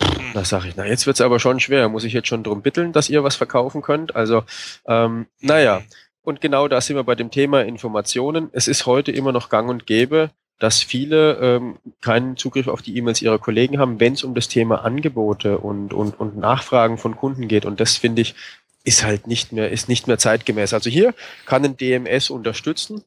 Mhm. 0.01 0.34
Da 0.36 0.45
sage 0.45 0.67
ich, 0.67 0.75
na, 0.75 0.86
jetzt 0.86 1.08
wird's 1.08 1.21
aber 1.21 1.39
schon 1.39 1.60
schwer. 1.60 1.89
Muss 1.89 2.03
ich 2.03 2.13
jetzt 2.13 2.27
schon 2.27 2.43
drum 2.43 2.62
bitteln, 2.62 2.93
dass 2.93 3.10
ihr 3.10 3.23
was 3.23 3.38
verkaufen 3.38 3.82
könnt? 3.82 4.15
Also, 4.15 4.43
ähm, 4.86 5.25
naja. 5.39 5.79
Mhm. 5.79 5.86
Und 6.21 6.41
genau 6.41 6.67
da 6.67 6.79
sind 6.79 6.95
wir 6.95 7.03
bei 7.03 7.15
dem 7.15 7.32
Thema 7.32 7.63
Informationen. 7.65 8.49
Es 8.51 8.67
ist 8.67 8.86
heute 8.86 9.12
immer 9.12 9.32
noch 9.32 9.49
gang 9.49 9.67
und 9.67 9.88
gäbe, 9.88 10.29
dass 10.60 10.84
viele 10.84 11.36
ähm, 11.36 11.80
keinen 12.02 12.36
Zugriff 12.36 12.67
auf 12.67 12.82
die 12.82 12.95
E-Mails 12.98 13.22
ihrer 13.22 13.39
Kollegen 13.39 13.80
haben, 13.80 14.00
wenn 14.00 14.13
es 14.13 14.24
um 14.24 14.36
das 14.36 14.50
Thema 14.50 14.84
Angebote 14.84 15.58
und, 15.58 15.93
und, 15.93 16.19
und 16.19 16.38
Nachfragen 16.38 16.98
von 16.98 17.15
Kunden 17.15 17.48
geht. 17.48 17.65
Und 17.65 17.80
das 17.80 17.95
finde 17.95 18.22
ich, 18.22 18.36
ist 18.84 19.04
halt 19.04 19.26
nicht 19.26 19.54
mehr, 19.54 19.72
ist 19.72 19.88
nicht 19.88 20.08
mehr 20.08 20.17
zeitgemäß. 20.17 20.74
Also 20.74 20.89
hier 20.89 21.13
kann 21.45 21.63
ein 21.63 21.78
DMS 21.78 22.30
unterstützen. 22.30 23.04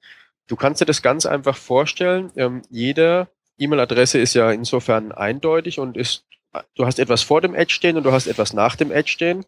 Du 0.48 0.56
kannst 0.56 0.80
dir 0.80 0.86
das 0.86 1.02
ganz 1.02 1.26
einfach 1.26 1.56
vorstellen. 1.56 2.30
Ähm, 2.36 2.62
jede 2.70 3.28
E-Mail-Adresse 3.58 4.18
ist 4.18 4.34
ja 4.34 4.50
insofern 4.50 5.12
eindeutig 5.12 5.78
und 5.78 5.96
ist, 5.96 6.24
du 6.74 6.86
hast 6.86 6.98
etwas 6.98 7.22
vor 7.22 7.42
dem 7.42 7.54
Edge 7.54 7.74
stehen 7.74 7.98
und 7.98 8.04
du 8.04 8.12
hast 8.12 8.26
etwas 8.26 8.54
nach 8.54 8.76
dem 8.76 8.90
Edge 8.90 9.10
stehen 9.10 9.44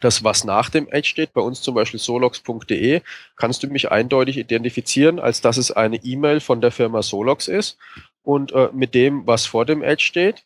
das, 0.00 0.24
was 0.24 0.44
nach 0.44 0.70
dem 0.70 0.88
Edge 0.88 1.08
steht, 1.08 1.32
bei 1.32 1.40
uns 1.40 1.62
zum 1.62 1.74
Beispiel 1.74 2.00
solox.de, 2.00 3.02
kannst 3.36 3.62
du 3.62 3.68
mich 3.68 3.90
eindeutig 3.90 4.38
identifizieren, 4.38 5.18
als 5.18 5.40
dass 5.40 5.56
es 5.56 5.70
eine 5.70 5.96
E-Mail 5.96 6.40
von 6.40 6.60
der 6.60 6.70
Firma 6.70 7.02
Solox 7.02 7.48
ist. 7.48 7.78
Und 8.22 8.52
äh, 8.52 8.68
mit 8.72 8.94
dem, 8.94 9.26
was 9.26 9.46
vor 9.46 9.64
dem 9.64 9.82
Edge 9.82 10.04
steht, 10.04 10.44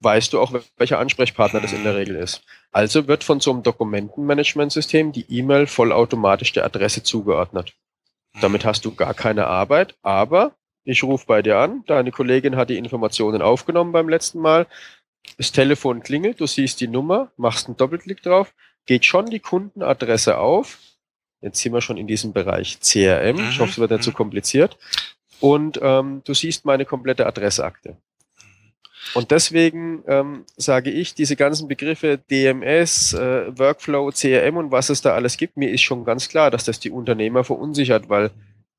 weißt 0.00 0.32
du 0.32 0.40
auch, 0.40 0.52
welcher 0.76 0.98
Ansprechpartner 0.98 1.60
das 1.60 1.72
in 1.72 1.84
der 1.84 1.96
Regel 1.96 2.16
ist. 2.16 2.42
Also 2.70 3.08
wird 3.08 3.24
von 3.24 3.40
so 3.40 3.50
einem 3.52 3.62
Dokumentenmanagementsystem 3.62 5.12
die 5.12 5.26
E-Mail 5.28 5.66
vollautomatisch 5.66 6.52
der 6.52 6.64
Adresse 6.64 7.02
zugeordnet. 7.02 7.72
Damit 8.40 8.64
hast 8.64 8.84
du 8.84 8.94
gar 8.94 9.14
keine 9.14 9.46
Arbeit, 9.46 9.94
aber 10.02 10.52
ich 10.84 11.02
rufe 11.02 11.26
bei 11.26 11.42
dir 11.42 11.58
an, 11.58 11.84
deine 11.86 12.12
Kollegin 12.12 12.56
hat 12.56 12.70
die 12.70 12.76
Informationen 12.76 13.42
aufgenommen 13.42 13.92
beim 13.92 14.08
letzten 14.08 14.40
Mal, 14.40 14.66
das 15.38 15.50
Telefon 15.50 16.02
klingelt, 16.02 16.40
du 16.40 16.46
siehst 16.46 16.80
die 16.80 16.86
Nummer, 16.86 17.32
machst 17.36 17.66
einen 17.66 17.76
Doppelklick 17.76 18.22
drauf, 18.22 18.54
geht 18.86 19.04
schon 19.04 19.26
die 19.26 19.40
Kundenadresse 19.40 20.38
auf. 20.38 20.78
Jetzt 21.40 21.60
sind 21.60 21.72
wir 21.72 21.80
schon 21.80 21.96
in 21.96 22.06
diesem 22.06 22.32
Bereich 22.32 22.80
CRM. 22.80 23.38
Ich 23.50 23.60
hoffe, 23.60 23.72
es 23.72 23.78
wird 23.78 23.90
nicht 23.90 24.02
zu 24.02 24.10
so 24.10 24.12
mhm. 24.12 24.16
kompliziert. 24.16 24.78
Und 25.40 25.78
ähm, 25.82 26.22
du 26.24 26.32
siehst 26.32 26.64
meine 26.64 26.86
komplette 26.86 27.26
Adressakte. 27.26 27.96
Und 29.14 29.30
deswegen 29.30 30.02
ähm, 30.06 30.44
sage 30.56 30.90
ich, 30.90 31.14
diese 31.14 31.36
ganzen 31.36 31.68
Begriffe 31.68 32.18
DMS, 32.18 33.12
äh, 33.12 33.56
Workflow, 33.56 34.10
CRM 34.10 34.56
und 34.56 34.72
was 34.72 34.88
es 34.88 35.00
da 35.00 35.14
alles 35.14 35.36
gibt, 35.36 35.56
mir 35.56 35.70
ist 35.70 35.82
schon 35.82 36.04
ganz 36.04 36.28
klar, 36.28 36.50
dass 36.50 36.64
das 36.64 36.80
die 36.80 36.90
Unternehmer 36.90 37.44
verunsichert, 37.44 38.08
weil 38.08 38.30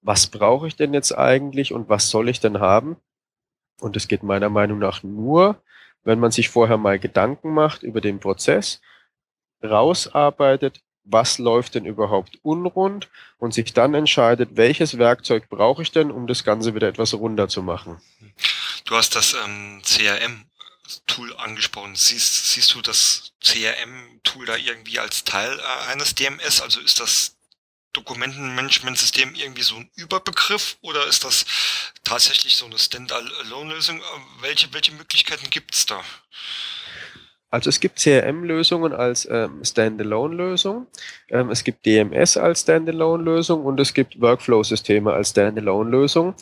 was 0.01 0.27
brauche 0.27 0.67
ich 0.67 0.75
denn 0.75 0.93
jetzt 0.93 1.17
eigentlich 1.17 1.73
und 1.73 1.89
was 1.89 2.09
soll 2.09 2.29
ich 2.29 2.39
denn 2.39 2.59
haben? 2.59 2.97
Und 3.79 3.95
es 3.95 4.07
geht 4.07 4.23
meiner 4.23 4.49
Meinung 4.49 4.79
nach 4.79 5.03
nur, 5.03 5.61
wenn 6.03 6.19
man 6.19 6.31
sich 6.31 6.49
vorher 6.49 6.77
mal 6.77 6.99
Gedanken 6.99 7.53
macht 7.53 7.83
über 7.83 8.01
den 8.01 8.19
Prozess, 8.19 8.81
rausarbeitet, 9.63 10.81
was 11.03 11.37
läuft 11.37 11.75
denn 11.75 11.85
überhaupt 11.85 12.39
unrund 12.43 13.09
und 13.37 13.53
sich 13.53 13.73
dann 13.73 13.93
entscheidet, 13.93 14.51
welches 14.53 14.97
Werkzeug 14.97 15.49
brauche 15.49 15.81
ich 15.81 15.91
denn, 15.91 16.11
um 16.11 16.27
das 16.27 16.43
Ganze 16.43 16.75
wieder 16.75 16.87
etwas 16.87 17.13
runder 17.13 17.47
zu 17.47 17.63
machen. 17.63 18.01
Du 18.85 18.95
hast 18.95 19.15
das 19.15 19.33
ähm, 19.33 19.81
CRM-Tool 19.83 21.35
angesprochen. 21.37 21.95
Siehst, 21.95 22.51
siehst 22.51 22.73
du 22.73 22.81
das 22.81 23.33
CRM-Tool 23.43 24.45
da 24.45 24.55
irgendwie 24.55 24.99
als 24.99 25.23
Teil 25.23 25.57
äh, 25.59 25.91
eines 25.91 26.15
DMS? 26.15 26.61
Also 26.61 26.79
ist 26.81 26.99
das 26.99 27.37
Dokumentenmanagementsystem 27.93 29.33
irgendwie 29.35 29.63
so 29.63 29.75
ein 29.75 29.89
Überbegriff 29.95 30.77
oder 30.81 31.05
ist 31.07 31.23
das 31.23 31.45
tatsächlich 32.03 32.55
so 32.55 32.65
eine 32.65 32.77
Standalone-Lösung? 32.77 34.01
Welche, 34.41 34.71
welche 34.73 34.91
Möglichkeiten 34.91 35.49
gibt 35.49 35.73
es 35.73 35.85
da? 35.85 36.03
Also 37.57 37.69
es 37.69 37.79
gibt 37.79 37.97
CRM-Lösungen 37.97 38.93
als 38.93 39.27
ähm, 39.31 39.63
Standalone-Lösung, 39.63 40.85
ähm, 41.31 41.49
es 41.49 41.63
gibt 41.63 41.87
DMS 41.87 42.37
als 42.37 42.61
Standalone-Lösung 42.61 43.65
und 43.65 43.79
es 43.79 43.95
gibt 43.95 44.21
Workflow-Systeme 44.21 45.11
als 45.11 45.31
Standalone-Lösung. 45.31 46.35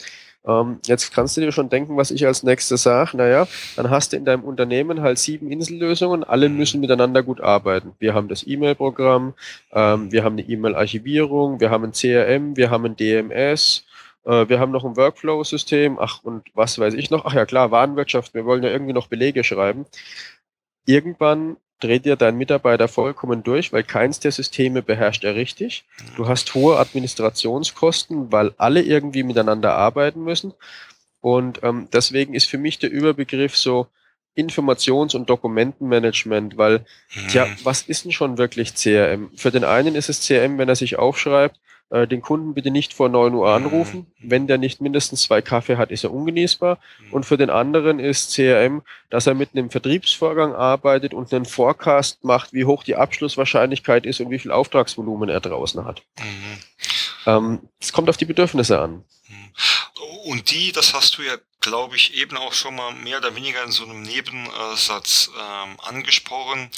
Ähm, 0.45 0.80
jetzt 0.86 1.13
kannst 1.13 1.38
du 1.38 1.41
dir 1.41 1.54
schon 1.54 1.69
denken, 1.69 1.95
was 1.95 2.12
ich 2.12 2.28
als 2.28 2.43
nächstes 2.43 2.84
sage. 2.84 3.15
Naja, 3.15 3.47
dann 3.78 3.89
hast 3.89 4.12
du 4.12 4.17
in 4.17 4.25
deinem 4.25 4.43
Unternehmen 4.43 4.99
halt 4.99 5.17
sieben 5.17 5.49
Insellösungen, 5.49 6.25
alle 6.25 6.49
müssen 6.49 6.82
miteinander 6.82 7.23
gut 7.23 7.39
arbeiten. 7.39 7.93
Wir 7.97 8.13
haben 8.13 8.28
das 8.28 8.45
E-Mail-Programm, 8.45 9.36
ähm, 9.71 10.12
wir 10.12 10.25
haben 10.25 10.34
eine 10.34 10.45
E-Mail-Archivierung, 10.45 11.62
wir 11.62 11.69
haben 11.69 11.86
ein 11.86 11.93
CRM, 11.93 12.58
wir 12.58 12.69
haben 12.69 12.88
ein 12.88 12.97
DMS, 12.97 13.86
äh, 14.25 14.49
wir 14.49 14.60
haben 14.60 14.73
noch 14.73 14.84
ein 14.84 14.97
Workflow-System, 14.97 15.97
ach 15.97 16.23
und 16.23 16.43
was 16.56 16.78
weiß 16.78 16.93
ich 16.95 17.10
noch, 17.10 17.23
ach 17.23 17.34
ja 17.34 17.45
klar, 17.45 17.71
Warenwirtschaft, 17.71 18.34
wir 18.34 18.43
wollen 18.43 18.63
ja 18.63 18.69
irgendwie 18.69 18.93
noch 18.93 19.08
Belege 19.08 19.45
schreiben. 19.45 19.86
Irgendwann 20.86 21.58
dreht 21.80 22.06
dir 22.06 22.15
dein 22.15 22.38
Mitarbeiter 22.38 22.88
vollkommen 22.88 23.43
durch, 23.43 23.74
weil 23.74 23.84
keins 23.84 24.19
der 24.19 24.32
Systeme 24.32 24.82
beherrscht 24.82 25.24
er 25.24 25.36
richtig. 25.36 25.86
Du 26.15 26.28
hast 26.28 26.54
hohe 26.56 26.78
Administrationskosten, 26.78 28.32
weil 28.32 28.54
alle 28.58 28.82
irgendwie 28.82 29.24
miteinander 29.24 29.74
arbeiten 29.76 30.24
müssen. 30.24 30.54
Und 31.21 31.62
ähm, 31.63 31.88
deswegen 31.91 32.34
ist 32.34 32.48
für 32.48 32.58
mich 32.58 32.80
der 32.80 32.91
Überbegriff 32.91 33.58
so 33.58 33.88
Informations- 34.38 35.15
und 35.15 35.30
Dokumentenmanagement, 35.30 36.58
weil, 36.58 36.86
tja, 37.30 37.45
mhm. 37.45 37.58
was 37.63 37.84
ist 37.84 38.06
denn 38.06 38.12
schon 38.12 38.38
wirklich 38.38 38.76
CRM? 38.76 39.32
Für 39.36 39.52
den 39.52 39.63
einen 39.63 39.95
ist 39.95 40.10
es 40.10 40.26
CRM, 40.26 40.58
wenn 40.58 40.69
er 40.69 40.76
sich 40.76 40.98
aufschreibt, 40.98 41.60
äh, 41.89 42.08
den 42.08 42.21
Kunden 42.21 42.54
bitte 42.54 42.71
nicht 42.71 42.93
vor 42.93 43.10
neun 43.10 43.34
Uhr 43.34 43.50
anrufen. 43.50 44.08
Mhm. 44.19 44.30
Wenn 44.30 44.48
der 44.48 44.58
nicht 44.58 44.82
mindestens 44.82 45.24
zwei 45.24 45.41
Kaffee 45.41 45.78
hat, 45.78 45.91
ist 45.91 46.04
er 46.04 46.13
ungenießbar. 46.13 46.80
Mhm. 47.00 47.13
Und 47.13 47.26
für 47.26 47.38
den 47.38 47.50
anderen 47.50 48.00
ist 48.00 48.34
CRM, 48.34 48.82
dass 49.10 49.28
er 49.28 49.34
mit 49.34 49.50
einem 49.54 49.69
Vertriebsvorgang 49.69 50.54
arbeitet 50.54 51.13
und 51.13 51.34
einen 51.34 51.45
Forecast 51.45 52.24
macht, 52.24 52.54
wie 52.54 52.65
hoch 52.65 52.84
die 52.84 52.95
Abschlusswahrscheinlichkeit 52.95 54.06
ist 54.06 54.19
und 54.19 54.30
wie 54.30 54.39
viel 54.39 54.52
Auftragsvolumen 54.52 55.30
er 55.30 55.39
draußen 55.39 55.86
hat. 55.86 56.04
Mhm. 56.19 56.60
Ähm, 57.26 57.60
es 57.80 57.91
kommt 57.91 58.10
auf 58.10 58.17
die 58.17 58.26
Bedürfnisse 58.26 58.80
an. 58.80 59.04
Hm. 59.28 60.32
Und 60.32 60.52
die, 60.52 60.71
das 60.71 60.93
hast 60.93 61.17
du 61.17 61.21
ja, 61.21 61.36
glaube 61.65 61.95
ich, 61.95 62.13
eben 62.13 62.38
auch 62.38 62.54
schon 62.54 62.75
mal 62.75 62.93
mehr 62.93 63.17
oder 63.17 63.36
weniger 63.36 63.63
in 63.63 63.71
so 63.71 63.86
einem 63.86 64.04
Nebensatz 64.04 65.32
ähm, 65.36 65.80
angesprochen, 65.80 66.69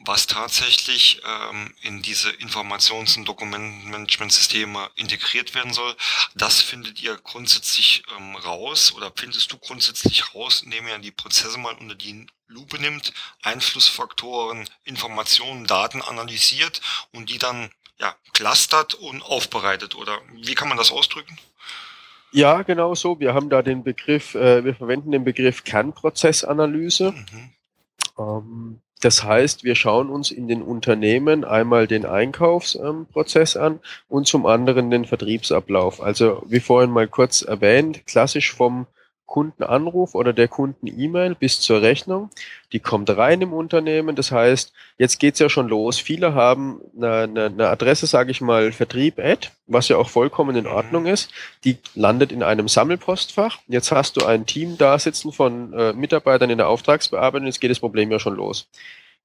was 0.00 0.26
tatsächlich 0.26 1.22
ähm, 1.24 1.72
in 1.82 2.02
diese 2.02 2.30
Informations- 2.30 3.16
und 3.16 3.26
Dokumentenmanagementsysteme 3.26 4.90
integriert 4.96 5.54
werden 5.54 5.72
soll. 5.72 5.94
Das 6.34 6.60
findet 6.60 7.00
ihr 7.00 7.16
grundsätzlich 7.16 8.02
ähm, 8.16 8.34
raus 8.34 8.92
oder 8.94 9.12
findest 9.14 9.52
du 9.52 9.58
grundsätzlich 9.58 10.34
raus, 10.34 10.62
indem 10.64 10.88
ihr 10.88 10.98
die 10.98 11.12
Prozesse 11.12 11.56
mal 11.56 11.74
unter 11.76 11.94
die 11.94 12.26
Lupe 12.48 12.80
nimmt, 12.80 13.12
Einflussfaktoren, 13.42 14.68
Informationen, 14.82 15.64
Daten 15.68 16.02
analysiert 16.02 16.80
und 17.12 17.30
die 17.30 17.38
dann 17.38 17.70
ja, 18.00 18.16
clustert 18.32 18.94
und 18.94 19.22
aufbereitet 19.22 19.94
oder 19.94 20.20
wie 20.32 20.56
kann 20.56 20.68
man 20.68 20.76
das 20.76 20.90
ausdrücken? 20.90 21.38
Ja, 22.34 22.62
genau 22.62 22.96
so. 22.96 23.20
Wir 23.20 23.32
haben 23.32 23.48
da 23.48 23.62
den 23.62 23.84
Begriff, 23.84 24.34
äh, 24.34 24.64
wir 24.64 24.74
verwenden 24.74 25.12
den 25.12 25.22
Begriff 25.22 25.62
Kernprozessanalyse. 25.62 27.12
Mhm. 27.12 27.50
Ähm, 28.18 28.80
das 29.00 29.22
heißt, 29.22 29.62
wir 29.62 29.76
schauen 29.76 30.10
uns 30.10 30.32
in 30.32 30.48
den 30.48 30.60
Unternehmen 30.60 31.44
einmal 31.44 31.86
den 31.86 32.04
Einkaufsprozess 32.04 33.54
ähm, 33.54 33.62
an 33.62 33.80
und 34.08 34.26
zum 34.26 34.46
anderen 34.46 34.90
den 34.90 35.04
Vertriebsablauf. 35.04 36.02
Also 36.02 36.42
wie 36.46 36.58
vorhin 36.58 36.90
mal 36.90 37.06
kurz 37.06 37.42
erwähnt, 37.42 38.04
klassisch 38.06 38.52
vom 38.52 38.88
Kundenanruf 39.26 40.14
oder 40.14 40.32
der 40.32 40.48
Kunden-E-Mail 40.48 41.34
bis 41.34 41.60
zur 41.60 41.82
Rechnung. 41.82 42.30
Die 42.72 42.80
kommt 42.80 43.10
rein 43.10 43.40
im 43.40 43.52
Unternehmen. 43.52 44.16
Das 44.16 44.30
heißt, 44.30 44.72
jetzt 44.98 45.18
geht's 45.18 45.38
ja 45.38 45.48
schon 45.48 45.68
los. 45.68 45.98
Viele 45.98 46.34
haben 46.34 46.80
eine, 46.96 47.22
eine, 47.22 47.44
eine 47.46 47.68
Adresse, 47.68 48.06
sage 48.06 48.30
ich 48.30 48.40
mal, 48.40 48.72
Vertrieb 48.72 49.18
Ad, 49.18 49.48
was 49.66 49.88
ja 49.88 49.96
auch 49.96 50.08
vollkommen 50.08 50.56
in 50.56 50.66
Ordnung 50.66 51.06
ist. 51.06 51.30
Die 51.64 51.78
landet 51.94 52.32
in 52.32 52.42
einem 52.42 52.68
Sammelpostfach. 52.68 53.58
Jetzt 53.66 53.92
hast 53.92 54.16
du 54.16 54.24
ein 54.26 54.46
Team 54.46 54.78
da 54.78 54.98
sitzen 54.98 55.32
von 55.32 55.72
äh, 55.72 55.92
Mitarbeitern 55.92 56.50
in 56.50 56.58
der 56.58 56.68
Auftragsbearbeitung. 56.68 57.46
Jetzt 57.46 57.60
geht 57.60 57.70
das 57.70 57.80
Problem 57.80 58.10
ja 58.10 58.18
schon 58.18 58.36
los. 58.36 58.68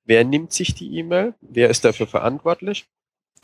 Wer 0.06 0.24
nimmt 0.24 0.54
sich 0.54 0.74
die 0.74 0.98
E-Mail? 0.98 1.36
Wer 1.42 1.70
ist 1.70 1.86
dafür 1.86 2.08
verantwortlich? 2.08 2.86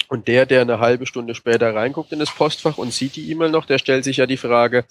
Und 0.07 0.27
der, 0.27 0.45
der 0.45 0.61
eine 0.61 0.79
halbe 0.79 1.05
Stunde 1.05 1.35
später 1.35 1.73
reinguckt 1.73 2.11
in 2.11 2.19
das 2.19 2.33
Postfach 2.33 2.77
und 2.77 2.93
sieht 2.93 3.15
die 3.15 3.29
E-Mail 3.31 3.49
noch, 3.51 3.65
der 3.65 3.77
stellt 3.77 4.03
sich 4.03 4.17
ja 4.17 4.25
die 4.25 4.37
Frage, 4.37 4.85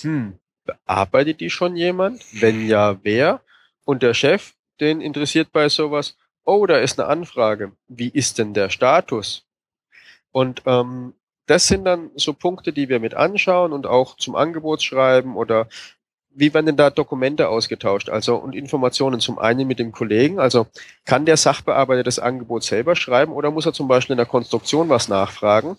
hm, 0.00 0.38
bearbeitet 0.64 1.40
die 1.40 1.50
schon 1.50 1.76
jemand? 1.76 2.24
Wenn 2.40 2.66
ja, 2.66 2.98
wer? 3.02 3.40
Und 3.84 4.02
der 4.02 4.14
Chef, 4.14 4.54
den 4.80 5.00
interessiert 5.00 5.52
bei 5.52 5.68
sowas, 5.68 6.16
oh, 6.44 6.66
da 6.66 6.78
ist 6.78 6.98
eine 6.98 7.08
Anfrage. 7.08 7.72
Wie 7.88 8.08
ist 8.08 8.38
denn 8.38 8.54
der 8.54 8.70
Status? 8.70 9.46
Und 10.32 10.62
ähm, 10.66 11.14
das 11.46 11.66
sind 11.66 11.84
dann 11.84 12.10
so 12.14 12.32
Punkte, 12.32 12.72
die 12.72 12.88
wir 12.88 13.00
mit 13.00 13.14
anschauen 13.14 13.72
und 13.72 13.86
auch 13.86 14.16
zum 14.16 14.36
Angebotsschreiben 14.36 15.34
oder 15.34 15.68
wie 16.32 16.54
werden 16.54 16.66
denn 16.66 16.76
da 16.76 16.90
Dokumente 16.90 17.48
ausgetauscht? 17.48 18.08
Also 18.08 18.36
und 18.36 18.54
Informationen 18.54 19.18
zum 19.18 19.38
einen 19.38 19.66
mit 19.66 19.80
dem 19.80 19.90
Kollegen. 19.90 20.38
Also 20.38 20.68
kann 21.04 21.26
der 21.26 21.36
Sachbearbeiter 21.36 22.04
das 22.04 22.20
Angebot 22.20 22.62
selber 22.62 22.94
schreiben 22.94 23.32
oder 23.32 23.50
muss 23.50 23.66
er 23.66 23.72
zum 23.72 23.88
Beispiel 23.88 24.14
in 24.14 24.18
der 24.18 24.26
Konstruktion 24.26 24.88
was 24.88 25.08
nachfragen? 25.08 25.76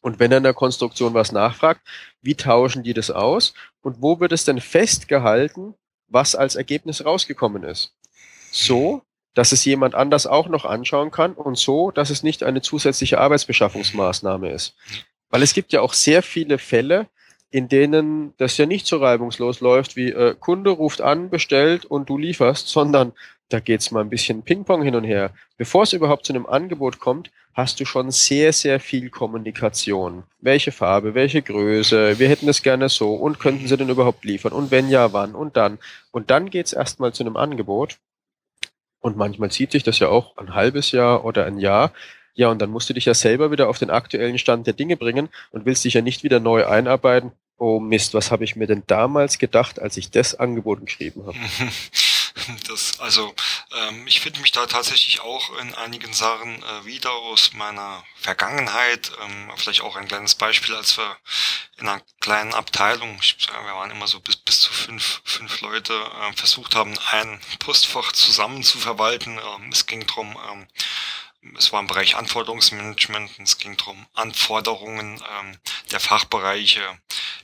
Und 0.00 0.18
wenn 0.18 0.30
er 0.32 0.38
in 0.38 0.44
der 0.44 0.54
Konstruktion 0.54 1.14
was 1.14 1.32
nachfragt, 1.32 1.82
wie 2.22 2.34
tauschen 2.34 2.82
die 2.82 2.94
das 2.94 3.10
aus? 3.10 3.54
Und 3.82 4.00
wo 4.00 4.20
wird 4.20 4.32
es 4.32 4.44
denn 4.44 4.60
festgehalten, 4.60 5.74
was 6.08 6.34
als 6.34 6.54
Ergebnis 6.54 7.04
rausgekommen 7.04 7.62
ist? 7.62 7.94
So, 8.50 9.02
dass 9.34 9.52
es 9.52 9.64
jemand 9.64 9.94
anders 9.94 10.26
auch 10.26 10.48
noch 10.48 10.64
anschauen 10.64 11.10
kann 11.10 11.34
und 11.34 11.56
so, 11.56 11.90
dass 11.90 12.10
es 12.10 12.22
nicht 12.22 12.42
eine 12.42 12.62
zusätzliche 12.62 13.20
Arbeitsbeschaffungsmaßnahme 13.20 14.50
ist. 14.50 14.74
Weil 15.28 15.42
es 15.42 15.54
gibt 15.54 15.72
ja 15.72 15.80
auch 15.80 15.94
sehr 15.94 16.22
viele 16.22 16.58
Fälle, 16.58 17.06
in 17.50 17.68
denen 17.68 18.34
das 18.36 18.56
ja 18.56 18.66
nicht 18.66 18.86
so 18.86 18.98
reibungslos 18.98 19.60
läuft, 19.60 19.96
wie 19.96 20.10
äh, 20.10 20.34
Kunde 20.38 20.70
ruft 20.70 21.00
an, 21.00 21.30
bestellt 21.30 21.84
und 21.84 22.08
du 22.08 22.16
lieferst, 22.16 22.68
sondern 22.68 23.12
da 23.50 23.60
geht's 23.60 23.90
mal 23.90 24.00
ein 24.00 24.10
bisschen 24.10 24.42
Ping-Pong 24.42 24.82
hin 24.82 24.94
und 24.94 25.04
her. 25.04 25.32
Bevor 25.58 25.82
es 25.82 25.92
überhaupt 25.92 26.24
zu 26.24 26.32
einem 26.32 26.46
Angebot 26.46 27.00
kommt, 27.00 27.30
hast 27.52 27.80
du 27.80 27.84
schon 27.84 28.10
sehr, 28.10 28.52
sehr 28.52 28.80
viel 28.80 29.10
Kommunikation. 29.10 30.22
Welche 30.40 30.72
Farbe, 30.72 31.14
welche 31.14 31.42
Größe, 31.42 32.18
wir 32.18 32.28
hätten 32.28 32.48
es 32.48 32.62
gerne 32.62 32.88
so 32.88 33.14
und 33.14 33.40
könnten 33.40 33.66
sie 33.66 33.76
denn 33.76 33.88
überhaupt 33.88 34.24
liefern 34.24 34.52
und 34.52 34.70
wenn 34.70 34.88
ja, 34.88 35.12
wann 35.12 35.34
und 35.34 35.56
dann. 35.56 35.78
Und 36.12 36.30
dann 36.30 36.48
geht's 36.48 36.72
erstmal 36.72 37.12
zu 37.12 37.24
einem 37.24 37.36
Angebot 37.36 37.98
und 39.00 39.16
manchmal 39.16 39.50
zieht 39.50 39.72
sich 39.72 39.82
das 39.82 39.98
ja 39.98 40.08
auch 40.08 40.36
ein 40.36 40.54
halbes 40.54 40.92
Jahr 40.92 41.24
oder 41.24 41.44
ein 41.44 41.58
Jahr. 41.58 41.92
Ja, 42.34 42.48
und 42.48 42.62
dann 42.62 42.70
musst 42.70 42.88
du 42.88 42.94
dich 42.94 43.06
ja 43.06 43.14
selber 43.14 43.50
wieder 43.50 43.68
auf 43.68 43.78
den 43.78 43.90
aktuellen 43.90 44.38
Stand 44.38 44.66
der 44.66 44.74
Dinge 44.74 44.96
bringen 44.96 45.28
und 45.50 45.66
willst 45.66 45.84
dich 45.84 45.94
ja 45.94 46.02
nicht 46.02 46.22
wieder 46.22 46.38
neu 46.38 46.66
einarbeiten. 46.66 47.32
Oh 47.58 47.80
Mist, 47.80 48.14
was 48.14 48.30
habe 48.30 48.44
ich 48.44 48.56
mir 48.56 48.66
denn 48.66 48.84
damals 48.86 49.38
gedacht, 49.38 49.80
als 49.80 49.96
ich 49.96 50.10
das 50.10 50.38
Angebot 50.38 50.80
geschrieben 50.86 51.26
habe? 51.26 51.36
Das, 52.68 53.00
also 53.00 53.34
ähm, 53.72 54.06
ich 54.06 54.20
finde 54.20 54.40
mich 54.40 54.52
da 54.52 54.66
tatsächlich 54.66 55.20
auch 55.20 55.58
in 55.58 55.74
einigen 55.74 56.12
Sachen 56.12 56.62
äh, 56.62 56.84
wieder 56.84 57.12
aus 57.12 57.52
meiner 57.52 58.04
Vergangenheit. 58.16 59.10
Ähm, 59.22 59.50
vielleicht 59.56 59.80
auch 59.80 59.96
ein 59.96 60.08
kleines 60.08 60.34
Beispiel, 60.34 60.74
als 60.74 60.96
wir 60.96 61.16
in 61.78 61.88
einer 61.88 62.00
kleinen 62.20 62.54
Abteilung, 62.54 63.18
ich, 63.20 63.36
wir 63.48 63.74
waren 63.74 63.90
immer 63.90 64.06
so 64.06 64.20
bis, 64.20 64.36
bis 64.36 64.60
zu 64.60 64.72
fünf, 64.72 65.22
fünf 65.24 65.60
Leute, 65.62 65.94
äh, 65.94 66.32
versucht 66.34 66.74
haben, 66.74 66.96
ein 67.10 67.40
Postfach 67.58 68.12
zusammen 68.12 68.62
zu 68.62 68.78
verwalten. 68.78 69.38
Ähm, 69.38 69.70
es 69.72 69.86
ging 69.86 70.06
drum 70.06 70.38
ähm, 70.50 70.66
es 71.56 71.72
war 71.72 71.80
im 71.80 71.86
Bereich 71.86 72.16
Anforderungsmanagement 72.16 73.30
es 73.38 73.56
ging 73.56 73.76
darum, 73.76 74.06
Anforderungen 74.14 75.22
ähm, 75.40 75.58
der 75.90 76.00
Fachbereiche 76.00 76.82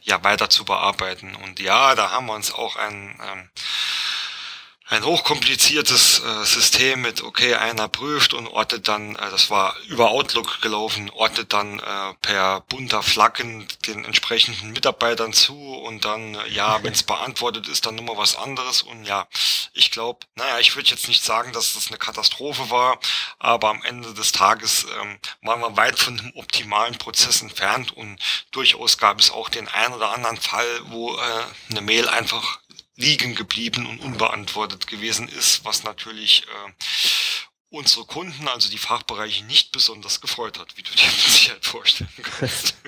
ja 0.03 0.23
weiter 0.23 0.51
zu 0.51 0.65
bearbeiten. 0.65 1.35
Und 1.37 1.61
ja, 1.61 1.95
da 1.95 2.11
haben 2.11 2.27
wir 2.27 2.35
uns 2.35 2.53
auch 2.53 2.77
ein 2.77 3.19
ähm, 3.23 3.51
ein 4.89 5.05
hochkompliziertes 5.05 6.21
äh, 6.21 6.45
System 6.45 7.03
mit, 7.03 7.25
okay, 7.25 7.55
einer 7.55 7.89
prüft 7.89 8.35
und 8.35 8.47
ortet 8.47 8.87
dann, 8.87 9.17
äh, 9.17 9.31
das 9.31 9.51
war 9.51 9.75
über 9.89 10.11
Outlook 10.11 10.61
gelaufen, 10.63 11.11
ortet 11.11 11.53
dann 11.53 11.81
äh, 11.81 12.15
per 12.23 12.61
bunter 12.61 13.03
Flaggen 13.03 13.67
den 13.87 14.05
entsprechenden 14.05 14.71
Mitarbeitern 14.73 15.33
zu 15.33 15.57
und 15.57 16.05
dann, 16.05 16.37
äh, 16.37 16.49
ja, 16.51 16.79
wenn 16.85 16.93
es 16.93 17.03
beantwortet 17.03 17.67
ist, 17.67 17.85
dann 17.87 17.97
nochmal 17.97 18.17
was 18.17 18.37
anderes. 18.37 18.83
Und 18.83 19.05
ja, 19.07 19.27
ich 19.73 19.91
glaube, 19.91 20.21
naja, 20.37 20.61
ich 20.61 20.77
würde 20.77 20.91
jetzt 20.91 21.09
nicht 21.09 21.25
sagen, 21.25 21.53
dass 21.53 21.75
das 21.75 21.89
eine 21.89 21.99
Katastrophe 21.99 22.71
war, 22.71 23.01
aber 23.41 23.71
am 23.71 23.83
Ende 23.83 24.15
des 24.15 24.31
Tages 24.31 24.87
ähm, 25.03 25.19
waren 25.43 25.61
wir 25.63 25.77
weit 25.77 25.99
von 25.99 26.17
dem 26.17 26.31
optimalen 26.37 26.97
Prozess 26.97 27.43
entfernt. 27.43 27.91
Und 27.91 28.21
durchaus 28.53 28.99
gab 28.99 29.19
es 29.19 29.33
auch 29.33 29.49
den 29.49 29.67
einen 29.67 29.95
oder 29.95 30.13
anderen 30.13 30.37
Fall, 30.37 30.67
wo 30.85 31.17
äh, 31.17 31.45
eine 31.71 31.81
Mail 31.81 32.09
einfach 32.09 32.61
liegen 32.97 33.35
geblieben 33.35 33.87
und 33.87 34.01
unbeantwortet 34.01 34.87
gewesen 34.87 35.29
ist, 35.29 35.65
was 35.65 35.85
natürlich 35.85 36.45
äh, 36.45 36.73
unsere 37.71 38.07
Kunden, 38.07 38.49
also 38.49 38.71
die 38.71 38.79
Fachbereiche, 38.79 39.45
nicht 39.45 39.73
besonders 39.73 40.21
gefreut 40.21 40.59
hat, 40.59 40.77
wie 40.77 40.83
du 40.83 40.91
dir 40.91 41.05
mit 41.07 41.15
Sicherheit 41.15 41.65
vorstellen 41.65 42.11
kannst. 42.23 42.75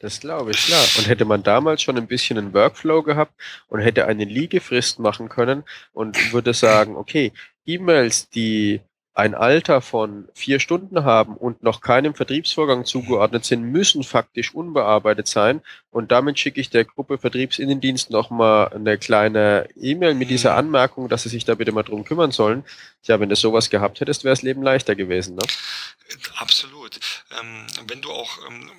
Das 0.00 0.20
glaube 0.20 0.52
ich, 0.52 0.66
klar. 0.66 0.86
Und 0.96 1.08
hätte 1.08 1.24
man 1.24 1.42
damals 1.42 1.82
schon 1.82 1.96
ein 1.96 2.06
bisschen 2.06 2.38
einen 2.38 2.54
Workflow 2.54 3.02
gehabt 3.02 3.32
und 3.66 3.80
hätte 3.80 4.06
eine 4.06 4.24
Liegefrist 4.24 5.00
machen 5.00 5.28
können 5.28 5.64
und 5.92 6.32
würde 6.32 6.54
sagen, 6.54 6.94
okay, 6.94 7.32
E-Mails, 7.66 8.28
die 8.30 8.80
ein 9.18 9.34
Alter 9.34 9.80
von 9.80 10.28
vier 10.34 10.60
Stunden 10.60 11.04
haben 11.04 11.36
und 11.36 11.62
noch 11.62 11.80
keinem 11.80 12.14
Vertriebsvorgang 12.14 12.84
zugeordnet 12.84 13.44
sind, 13.44 13.62
müssen 13.62 14.04
faktisch 14.04 14.54
unbearbeitet 14.54 15.26
sein. 15.26 15.62
Und 15.90 16.12
damit 16.12 16.38
schicke 16.38 16.60
ich 16.60 16.70
der 16.70 16.84
Gruppe 16.84 17.18
Vertriebsinnendienst 17.18 18.10
nochmal 18.10 18.68
eine 18.68 18.98
kleine 18.98 19.68
E-Mail 19.76 20.14
mit 20.14 20.30
dieser. 20.30 20.58
Anmerkung, 20.58 21.08
dass 21.08 21.22
sie 21.22 21.28
sich 21.28 21.44
da 21.44 21.54
bitte 21.54 21.72
mal 21.72 21.82
drum 21.82 22.04
kümmern 22.04 22.32
sollen. 22.32 22.64
Tja, 23.02 23.20
wenn 23.20 23.28
du 23.28 23.36
sowas 23.36 23.70
gehabt 23.70 24.00
hättest, 24.00 24.24
wäre 24.24 24.32
das 24.32 24.42
Leben 24.42 24.62
leichter 24.62 24.94
gewesen. 24.94 25.36
Ne? 25.36 25.42
Absolut. 26.36 26.98
Ähm, 27.40 27.66
wenn 27.86 28.02
du 28.02 28.10
auch, 28.10 28.38
ähm, 28.48 28.70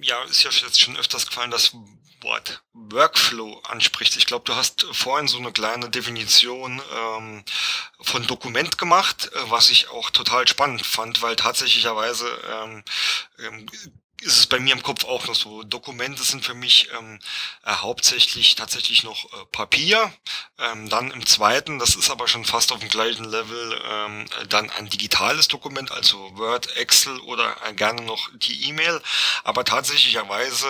ja, 0.00 0.16
ist 0.24 0.44
ja 0.44 0.50
jetzt 0.50 0.80
schon 0.80 0.96
öfters 0.96 1.26
gefallen, 1.26 1.50
das 1.50 1.76
Wort 2.22 2.62
Workflow 2.72 3.60
anspricht. 3.68 4.16
Ich 4.16 4.26
glaube, 4.26 4.44
du 4.44 4.54
hast 4.54 4.86
vorhin 4.92 5.28
so 5.28 5.38
eine 5.38 5.52
kleine 5.52 5.90
Definition 5.90 6.80
ähm, 6.94 7.44
von 8.00 8.26
Dokument 8.26 8.78
gemacht, 8.78 9.30
äh, 9.32 9.50
was 9.50 9.70
ich 9.70 9.90
auch 9.90 10.10
total 10.10 10.46
spannend 10.48 10.84
fand, 10.84 11.22
weil 11.22 11.36
tatsächlicherweise 11.36 12.26
ähm, 12.50 12.84
ähm, 13.38 13.66
ist 14.22 14.38
es 14.38 14.46
bei 14.46 14.58
mir 14.58 14.72
im 14.72 14.82
Kopf 14.82 15.04
auch 15.04 15.26
noch 15.26 15.34
so. 15.34 15.62
Dokumente 15.62 16.22
sind 16.22 16.44
für 16.44 16.54
mich 16.54 16.88
ähm, 16.96 17.18
äh, 17.64 17.72
hauptsächlich 17.72 18.54
tatsächlich 18.54 19.02
noch 19.02 19.24
äh, 19.24 19.44
Papier. 19.52 20.12
Ähm, 20.58 20.88
dann 20.88 21.10
im 21.10 21.26
zweiten, 21.26 21.78
das 21.78 21.96
ist 21.96 22.10
aber 22.10 22.26
schon 22.26 22.44
fast 22.44 22.72
auf 22.72 22.78
dem 22.80 22.88
gleichen 22.88 23.24
Level, 23.24 23.80
ähm, 23.88 24.26
dann 24.48 24.70
ein 24.70 24.88
digitales 24.88 25.48
Dokument, 25.48 25.92
also 25.92 26.18
Word, 26.36 26.76
Excel 26.76 27.18
oder 27.20 27.56
äh, 27.66 27.74
gerne 27.74 28.02
noch 28.02 28.30
die 28.34 28.68
E-Mail. 28.68 29.02
Aber 29.44 29.64
tatsächlicherweise, 29.64 30.66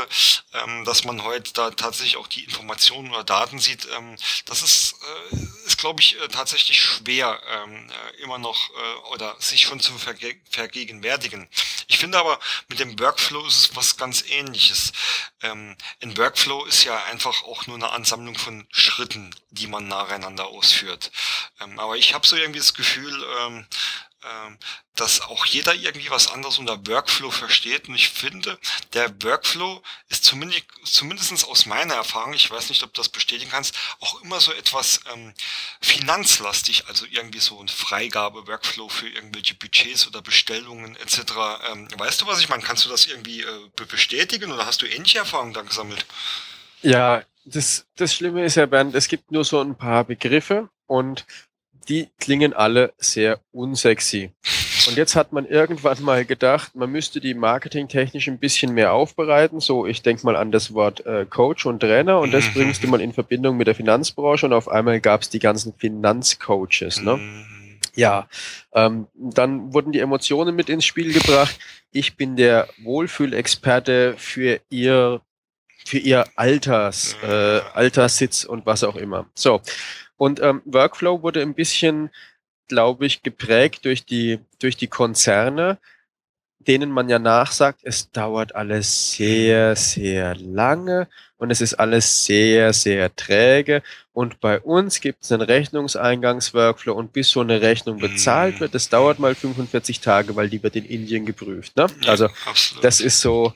ähm, 0.52 0.84
dass 0.84 1.04
man 1.04 1.22
heute 1.22 1.52
da 1.52 1.70
tatsächlich 1.70 2.16
auch 2.16 2.26
die 2.26 2.44
Informationen 2.44 3.10
oder 3.10 3.24
Daten 3.24 3.60
sieht, 3.60 3.86
ähm, 3.96 4.16
das 4.46 4.62
ist, 4.62 4.96
äh, 5.32 5.36
ist 5.66 5.78
glaube 5.78 6.00
ich, 6.00 6.20
äh, 6.20 6.28
tatsächlich 6.28 6.80
schwer 6.80 7.40
ähm, 7.48 7.88
äh, 7.88 8.22
immer 8.22 8.38
noch 8.38 8.70
äh, 8.70 9.12
oder 9.14 9.36
sich 9.38 9.62
schon 9.62 9.80
zu 9.80 9.96
verge 9.98 10.36
vergegenwärtigen. 10.50 11.48
Ich 11.88 11.98
finde 11.98 12.18
aber, 12.18 12.38
mit 12.68 12.80
dem 12.80 12.98
Workflow 12.98 13.46
ist 13.46 13.56
es 13.56 13.76
was 13.76 13.96
ganz 13.96 14.24
ähnliches. 14.28 14.92
Ähm, 15.42 15.76
ein 16.02 16.16
Workflow 16.16 16.64
ist 16.64 16.84
ja 16.84 17.04
einfach 17.04 17.44
auch 17.44 17.66
nur 17.66 17.76
eine 17.76 17.90
Ansammlung 17.90 18.36
von 18.36 18.66
Schritten, 18.70 19.34
die 19.50 19.66
man 19.66 19.86
nacheinander 19.86 20.46
ausführt. 20.48 21.12
Ähm, 21.60 21.78
aber 21.78 21.96
ich 21.96 22.14
habe 22.14 22.26
so 22.26 22.36
irgendwie 22.36 22.58
das 22.58 22.74
Gefühl, 22.74 23.24
ähm, 23.40 23.66
dass 24.96 25.20
auch 25.20 25.44
jeder 25.46 25.74
irgendwie 25.74 26.10
was 26.10 26.28
anderes 26.32 26.58
unter 26.58 26.86
Workflow 26.86 27.30
versteht. 27.30 27.88
Und 27.88 27.94
ich 27.94 28.08
finde, 28.08 28.58
der 28.94 29.10
Workflow 29.22 29.82
ist 30.08 30.24
zumindest, 30.24 31.44
aus 31.46 31.66
meiner 31.66 31.94
Erfahrung, 31.94 32.32
ich 32.32 32.50
weiß 32.50 32.70
nicht, 32.70 32.82
ob 32.82 32.94
du 32.94 33.00
das 33.00 33.08
bestätigen 33.08 33.50
kannst, 33.50 33.74
auch 34.00 34.22
immer 34.22 34.40
so 34.40 34.52
etwas 34.52 35.00
ähm, 35.12 35.34
finanzlastig, 35.80 36.88
also 36.88 37.04
irgendwie 37.10 37.40
so 37.40 37.60
ein 37.60 37.68
Freigabe-Workflow 37.68 38.88
für 38.88 39.08
irgendwelche 39.08 39.54
Budgets 39.54 40.06
oder 40.06 40.22
Bestellungen 40.22 40.96
etc. 40.96 41.20
Ähm, 41.70 41.88
weißt 41.96 42.22
du, 42.22 42.26
was 42.26 42.40
ich 42.40 42.48
meine? 42.48 42.62
Kannst 42.62 42.84
du 42.86 42.88
das 42.88 43.06
irgendwie 43.06 43.42
äh, 43.42 43.70
bestätigen 43.88 44.50
oder 44.50 44.66
hast 44.66 44.80
du 44.82 44.86
ähnliche 44.86 45.18
Erfahrungen 45.18 45.52
da 45.52 45.62
gesammelt? 45.62 46.06
Ja, 46.82 47.22
das, 47.44 47.86
das 47.96 48.14
Schlimme 48.14 48.44
ist 48.44 48.56
ja, 48.56 48.66
Bernd, 48.66 48.94
es 48.94 49.08
gibt 49.08 49.30
nur 49.30 49.44
so 49.44 49.60
ein 49.60 49.76
paar 49.76 50.04
Begriffe 50.04 50.68
und 50.86 51.26
die 51.88 52.08
klingen 52.18 52.52
alle 52.52 52.92
sehr 52.98 53.40
unsexy. 53.52 54.30
Und 54.88 54.96
jetzt 54.96 55.16
hat 55.16 55.32
man 55.32 55.46
irgendwann 55.46 56.02
mal 56.02 56.24
gedacht, 56.24 56.76
man 56.76 56.90
müsste 56.90 57.20
die 57.20 57.34
marketingtechnisch 57.34 58.28
ein 58.28 58.38
bisschen 58.38 58.72
mehr 58.72 58.92
aufbereiten. 58.92 59.58
So, 59.60 59.86
ich 59.86 60.02
denke 60.02 60.24
mal 60.24 60.36
an 60.36 60.52
das 60.52 60.74
Wort 60.74 61.04
äh, 61.06 61.26
Coach 61.28 61.66
und 61.66 61.80
Trainer 61.80 62.20
und 62.20 62.32
das 62.32 62.52
bringst 62.52 62.82
du 62.82 62.88
mal 62.88 63.00
in 63.00 63.12
Verbindung 63.12 63.56
mit 63.56 63.66
der 63.66 63.74
Finanzbranche 63.74 64.46
und 64.46 64.52
auf 64.52 64.68
einmal 64.68 65.00
gab 65.00 65.22
es 65.22 65.28
die 65.28 65.40
ganzen 65.40 65.74
Finanzcoaches. 65.74 67.02
Ne? 67.02 67.18
Ja, 67.96 68.28
ähm, 68.74 69.06
dann 69.14 69.72
wurden 69.72 69.92
die 69.92 70.00
Emotionen 70.00 70.54
mit 70.54 70.68
ins 70.68 70.84
Spiel 70.84 71.12
gebracht. 71.12 71.58
Ich 71.90 72.16
bin 72.16 72.36
der 72.36 72.68
Wohlfühlexperte 72.82 74.14
für 74.18 74.60
ihr 74.68 75.20
für 75.84 75.98
ihr 75.98 76.24
Alters, 76.34 77.16
äh, 77.22 77.60
Alterssitz 77.72 78.44
und 78.44 78.66
was 78.66 78.82
auch 78.82 78.96
immer. 78.96 79.26
So, 79.34 79.62
und 80.16 80.40
ähm, 80.40 80.62
Workflow 80.64 81.22
wurde 81.22 81.42
ein 81.42 81.54
bisschen, 81.54 82.10
glaube 82.68 83.06
ich, 83.06 83.22
geprägt 83.22 83.84
durch 83.84 84.04
die, 84.04 84.40
durch 84.58 84.76
die 84.76 84.88
Konzerne, 84.88 85.78
denen 86.58 86.90
man 86.90 87.08
ja 87.08 87.18
nachsagt, 87.18 87.80
es 87.84 88.10
dauert 88.10 88.54
alles 88.54 89.12
sehr, 89.12 89.76
sehr 89.76 90.34
lange 90.34 91.06
und 91.36 91.50
es 91.50 91.60
ist 91.60 91.74
alles 91.74 92.24
sehr, 92.24 92.72
sehr 92.72 93.14
träge. 93.14 93.82
Und 94.12 94.40
bei 94.40 94.58
uns 94.60 95.00
gibt 95.00 95.22
es 95.22 95.30
einen 95.30 95.42
Rechnungseingangsworkflow 95.42 96.94
und 96.94 97.12
bis 97.12 97.30
so 97.30 97.40
eine 97.40 97.60
Rechnung 97.60 97.98
bezahlt 97.98 98.58
wird, 98.60 98.74
das 98.74 98.88
dauert 98.88 99.18
mal 99.18 99.34
45 99.34 100.00
Tage, 100.00 100.34
weil 100.34 100.48
die 100.48 100.62
wird 100.62 100.76
in 100.76 100.86
Indien 100.86 101.26
geprüft. 101.26 101.76
Ne? 101.76 101.86
Also 102.06 102.28
das 102.82 103.00
ist 103.00 103.20
so 103.20 103.52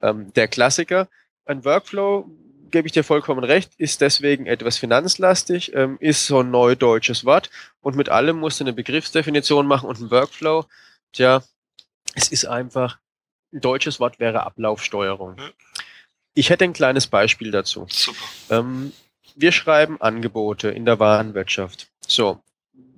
ähm, 0.00 0.32
der 0.34 0.48
Klassiker. 0.48 1.08
Ein 1.44 1.64
Workflow 1.64 2.30
gebe 2.70 2.86
ich 2.86 2.92
dir 2.92 3.04
vollkommen 3.04 3.44
recht, 3.44 3.72
ist 3.78 4.00
deswegen 4.00 4.46
etwas 4.46 4.78
finanzlastig, 4.78 5.74
ähm, 5.74 5.96
ist 6.00 6.26
so 6.26 6.40
ein 6.40 6.50
neudeutsches 6.50 7.24
Wort 7.24 7.50
und 7.80 7.96
mit 7.96 8.08
allem 8.08 8.38
musst 8.38 8.60
du 8.60 8.64
eine 8.64 8.72
Begriffsdefinition 8.72 9.66
machen 9.66 9.88
und 9.88 10.00
ein 10.00 10.10
Workflow. 10.10 10.66
Tja, 11.12 11.42
es 12.14 12.28
ist 12.28 12.46
einfach, 12.46 12.98
ein 13.52 13.60
deutsches 13.60 14.00
Wort 14.00 14.18
wäre 14.18 14.44
Ablaufsteuerung. 14.44 15.36
Ich 16.34 16.50
hätte 16.50 16.64
ein 16.64 16.72
kleines 16.72 17.06
Beispiel 17.06 17.50
dazu. 17.50 17.86
Super. 17.88 18.18
Ähm, 18.50 18.92
wir 19.34 19.52
schreiben 19.52 20.00
Angebote 20.00 20.68
in 20.68 20.84
der 20.84 20.98
Warenwirtschaft. 20.98 21.88
So, 22.06 22.40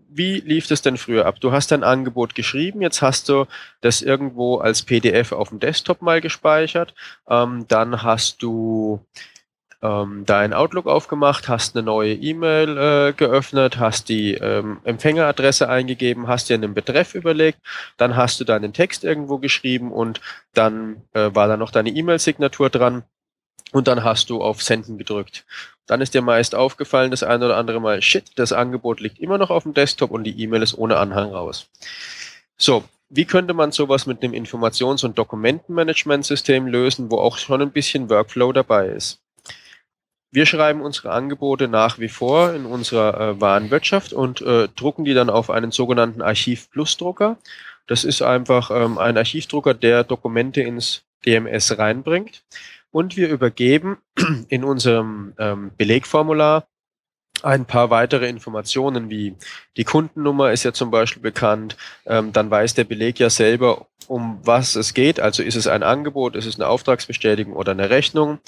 wie 0.09 0.41
lief 0.41 0.67
das 0.67 0.83
denn 0.83 0.97
früher 0.97 1.27
ab? 1.27 1.41
Du 1.41 1.53
hast 1.53 1.71
dein 1.71 1.85
Angebot 1.85 2.35
geschrieben, 2.35 2.81
jetzt 2.81 3.03
hast 3.03 3.29
du 3.29 3.47
das 3.81 4.03
irgendwo 4.03 4.59
als 4.59 4.83
PDF 4.83 5.33
auf 5.33 5.51
dem 5.51 5.61
Desktop 5.61 6.03
mal 6.03 6.21
gespeichert, 6.21 6.95
ähm, 7.29 7.67
dann 7.69 8.03
hast 8.03 8.43
du 8.43 9.05
ähm, 9.83 10.25
dein 10.27 10.53
Outlook 10.53 10.87
aufgemacht, 10.87 11.49
hast 11.49 11.77
eine 11.77 11.85
neue 11.85 12.15
E-Mail 12.15 12.79
äh, 12.79 13.13
geöffnet, 13.13 13.79
hast 13.79 14.09
die 14.09 14.35
ähm, 14.35 14.79
Empfängeradresse 14.85 15.69
eingegeben, 15.69 16.27
hast 16.27 16.49
dir 16.49 16.55
einen 16.55 16.75
Betreff 16.75 17.15
überlegt, 17.15 17.59
dann 17.97 18.17
hast 18.17 18.41
du 18.41 18.45
deinen 18.45 18.73
Text 18.73 19.05
irgendwo 19.05 19.39
geschrieben 19.39 19.93
und 19.93 20.21
dann 20.53 21.03
äh, 21.13 21.31
war 21.33 21.47
da 21.47 21.57
noch 21.57 21.71
deine 21.71 21.91
E-Mail-Signatur 21.91 22.71
dran 22.71 23.05
und 23.73 23.87
dann 23.87 24.03
hast 24.03 24.31
du 24.31 24.43
auf 24.43 24.63
Senden 24.63 24.99
gedrückt. 24.99 25.45
Dann 25.87 26.01
ist 26.01 26.15
dir 26.15 26.23
meist 26.23 26.55
aufgefallen, 26.55 27.11
das 27.11 27.23
eine 27.23 27.47
oder 27.47 27.57
andere 27.57 27.81
Mal, 27.81 28.03
shit, 28.03 28.33
das 28.37 28.53
Angebot 28.53 29.01
liegt 29.01 29.19
immer 29.19 29.39
noch 29.39 29.51
auf 29.51 29.63
dem 29.63 29.75
Desktop 29.75 30.11
und 30.11 30.25
die 30.25 30.41
E-Mail 30.43 30.63
ist 30.63 30.77
ohne 30.77 30.97
Anhang 30.97 31.33
raus. 31.33 31.69
So, 32.57 32.85
wie 33.11 33.25
könnte 33.25 33.55
man 33.55 33.73
sowas 33.73 34.07
mit 34.07 34.23
einem 34.23 34.35
Informations- 34.35 35.05
und 35.05 35.19
Dokumentenmanagementsystem 35.19 36.67
lösen, 36.67 37.11
wo 37.11 37.19
auch 37.19 37.39
schon 37.39 37.63
ein 37.63 37.71
bisschen 37.71 38.11
Workflow 38.11 38.53
dabei 38.53 38.89
ist? 38.89 39.23
Wir 40.31 40.45
schreiben 40.45 40.83
unsere 40.83 41.11
Angebote 41.11 41.69
nach 41.69 41.99
wie 41.99 42.09
vor 42.09 42.53
in 42.53 42.67
unserer 42.67 43.19
äh, 43.19 43.41
Warenwirtschaft 43.41 44.13
und 44.13 44.43
äh, 44.43 44.69
drucken 44.69 45.05
die 45.05 45.15
dann 45.15 45.31
auf 45.31 45.49
einen 45.49 45.71
sogenannten 45.71 46.21
Archiv 46.21 46.71
Plus 46.71 46.97
Drucker. 46.97 47.39
Das 47.87 48.05
ist 48.05 48.21
einfach 48.21 48.71
ähm, 48.71 48.99
ein 48.99 49.17
Archivdrucker, 49.17 49.73
der 49.75 50.05
Dokumente 50.05 50.61
ins 50.61 51.05
DMS 51.25 51.79
reinbringt. 51.79 52.45
Und 52.91 53.17
wir 53.17 53.29
übergeben 53.29 53.99
in 54.49 54.65
unserem 54.65 55.33
ähm, 55.39 55.71
Belegformular 55.77 56.67
ein 57.43 57.67
paar 57.67 57.91
weitere 57.91 58.29
Informationen 58.29 59.11
wie 59.11 59.35
die 59.77 59.85
Kundennummer 59.85 60.53
ist 60.53 60.65
ja 60.65 60.73
zum 60.73 60.91
Beispiel 60.91 61.23
bekannt, 61.23 61.77
ähm, 62.07 62.33
dann 62.33 62.51
weiß 62.51 62.75
der 62.75 62.85
Beleg 62.85 63.21
ja 63.21 63.31
selber, 63.31 63.87
um 64.07 64.41
was 64.43 64.75
es 64.75 64.95
geht. 64.95 65.21
Also 65.21 65.43
ist 65.43 65.55
es 65.55 65.67
ein 65.67 65.83
Angebot, 65.83 66.35
ist 66.35 66.47
es 66.47 66.57
eine 66.57 66.67
Auftragsbestätigung 66.67 67.55
oder 67.55 67.73
eine 67.73 67.91
Rechnung. 67.91 68.39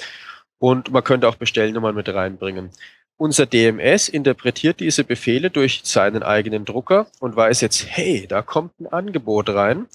Und 0.60 0.92
man 0.92 1.02
könnte 1.02 1.26
auch 1.26 1.36
Bestellnummern 1.36 1.94
mit 1.94 2.08
reinbringen. 2.08 2.70
Unser 3.16 3.46
DMS 3.46 4.08
interpretiert 4.08 4.78
diese 4.78 5.04
Befehle 5.04 5.50
durch 5.50 5.80
seinen 5.84 6.22
eigenen 6.22 6.64
Drucker 6.64 7.06
und 7.18 7.34
weiß 7.34 7.62
jetzt, 7.62 7.86
hey, 7.88 8.26
da 8.28 8.42
kommt 8.42 8.78
ein 8.78 8.86
Angebot 8.86 9.48
rein. 9.48 9.86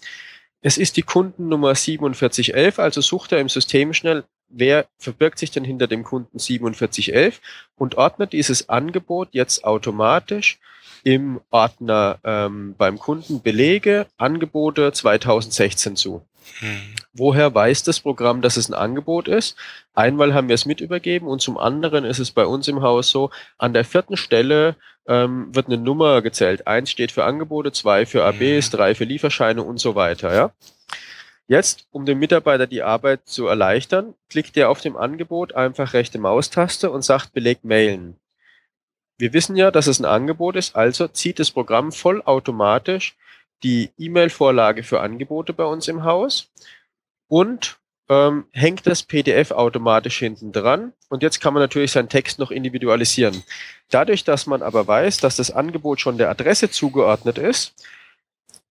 Es 0.62 0.78
ist 0.78 0.98
die 0.98 1.04
Kundennummer 1.04 1.76
4711, 1.76 2.80
also 2.80 3.02
sucht 3.02 3.32
er 3.32 3.40
im 3.40 3.50
System 3.50 3.94
schnell, 3.94 4.24
wer 4.50 4.88
verbirgt 4.98 5.38
sich 5.38 5.52
denn 5.52 5.64
hinter 5.64 5.88
dem 5.88 6.04
Kunden 6.04 6.40
4711 6.40 7.42
und 7.76 7.96
ordnet 7.96 8.34
dieses 8.34 8.70
Angebot 8.70 9.30
jetzt 9.32 9.64
automatisch 9.64 10.60
im 11.04 11.40
Ordner 11.52 12.18
ähm, 12.24 12.74
beim 12.78 12.98
Kunden 12.98 13.42
Belege, 13.42 14.08
Angebote 14.18 14.92
2016 14.92 15.96
zu. 15.96 16.26
Hm. 16.60 16.96
Woher 17.14 17.54
weiß 17.54 17.84
das 17.84 18.00
Programm, 18.00 18.42
dass 18.42 18.58
es 18.58 18.70
ein 18.70 18.74
Angebot 18.74 19.28
ist? 19.28 19.56
Einmal 19.94 20.34
haben 20.34 20.48
wir 20.48 20.56
es 20.56 20.66
mit 20.66 20.82
übergeben 20.82 21.28
und 21.28 21.42
zum 21.42 21.58
anderen 21.58 22.06
ist 22.06 22.20
es 22.20 22.32
bei 22.32 22.46
uns 22.46 22.68
im 22.68 22.82
Haus 22.82 23.10
so, 23.10 23.32
an 23.58 23.74
der 23.74 23.86
vierten 23.86 24.18
Stelle 24.18 24.76
ähm, 25.08 25.54
wird 25.54 25.68
eine 25.68 25.78
Nummer 25.78 26.22
gezählt. 26.22 26.68
Eins 26.68 26.92
steht 26.92 27.12
für 27.12 27.24
Angebote, 27.24 27.72
zwei 27.72 28.06
für 28.06 28.24
ABs, 28.24 28.72
hm. 28.72 28.72
drei 28.72 28.96
für 28.96 29.06
Lieferscheine 29.06 29.64
und 29.64 29.80
so 29.80 29.96
weiter. 29.96 30.34
Ja? 30.34 30.52
Jetzt, 31.48 31.88
um 31.92 32.06
dem 32.06 32.20
Mitarbeiter 32.20 32.66
die 32.66 32.82
Arbeit 32.82 33.28
zu 33.28 33.46
erleichtern, 33.48 34.16
klickt 34.30 34.58
er 34.58 34.70
auf 34.70 34.82
dem 34.82 34.98
Angebot 34.98 35.54
einfach 35.54 35.94
rechte 35.94 36.18
Maustaste 36.18 36.90
und 36.90 37.04
sagt 37.04 37.34
Beleg 37.34 37.64
mailen. 37.64 38.18
Wir 39.18 39.32
wissen 39.32 39.56
ja, 39.56 39.72
dass 39.72 39.88
es 39.88 40.00
ein 40.00 40.06
Angebot 40.06 40.56
ist, 40.56 40.76
also 40.76 41.08
zieht 41.08 41.40
das 41.40 41.52
Programm 41.52 41.92
vollautomatisch 41.92 43.16
die 43.64 43.92
E-Mail-Vorlage 43.98 44.84
für 44.84 45.02
Angebote 45.02 45.54
bei 45.54 45.66
uns 45.66 45.88
im 45.88 46.04
Haus 46.04 46.52
und 47.28 47.78
ähm, 48.10 48.46
hängt 48.52 48.86
das 48.86 49.04
PDF 49.04 49.52
automatisch 49.52 50.20
hinten 50.20 50.52
dran. 50.52 50.94
Und 51.10 51.24
jetzt 51.24 51.42
kann 51.42 51.54
man 51.54 51.64
natürlich 51.64 51.92
seinen 51.92 52.10
Text 52.10 52.40
noch 52.40 52.52
individualisieren. 52.52 53.44
Dadurch, 53.90 54.24
dass 54.24 54.46
man 54.46 54.62
aber 54.62 54.88
weiß, 54.88 55.18
dass 55.18 55.36
das 55.36 55.52
Angebot 55.52 56.00
schon 56.00 56.18
der 56.18 56.30
Adresse 56.30 56.70
zugeordnet 56.70 57.38
ist, 57.38 57.74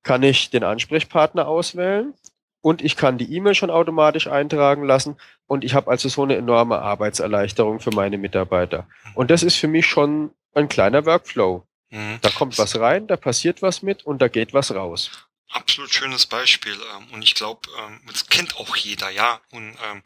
kann 0.03 0.23
ich 0.23 0.51
den 0.51 0.65
Ansprechpartner 0.65 1.49
auswählen 1.49 2.15
und 2.61 2.83
ich 2.83 2.97
kann 2.97 3.19
die 3.19 3.35
E-Mail 3.35 3.55
schon 3.55 3.71
automatisch 3.71 4.27
eintragen 4.27 4.85
lassen 4.85 5.17
und 5.47 5.65
ich 5.65 5.75
habe 5.75 5.91
also 5.91 6.09
so 6.09 6.23
eine 6.23 6.37
enorme 6.37 6.79
Arbeitserleichterung 6.79 7.81
für 7.81 7.91
meine 7.91 8.19
Mitarbeiter. 8.19 8.87
Und 9.15 9.31
das 9.31 9.43
ist 9.43 9.57
für 9.57 9.69
mich 9.69 9.87
schon 9.87 10.31
ein 10.55 10.69
kleiner 10.69 11.05
Workflow. 11.07 11.67
Mhm. 11.95 12.19
Da 12.23 12.31
kommt 12.31 12.59
was 12.59 12.79
rein, 12.81 13.07
da 13.07 13.17
passiert 13.17 13.63
was 13.63 13.83
mit 13.83 14.05
und 14.05 14.21
da 14.21 14.27
geht 14.27 14.53
was 14.53 14.75
raus. 14.75 15.29
Absolut 15.51 15.93
schönes 15.93 16.27
Beispiel 16.27 16.81
ähm, 16.97 17.13
und 17.13 17.23
ich 17.23 17.35
glaube, 17.35 17.69
ähm, 17.79 18.01
das 18.07 18.27
kennt 18.27 18.57
auch 18.57 18.75
jeder, 18.77 19.11
ja. 19.11 19.41
Und 19.51 19.77
ähm, 19.83 20.03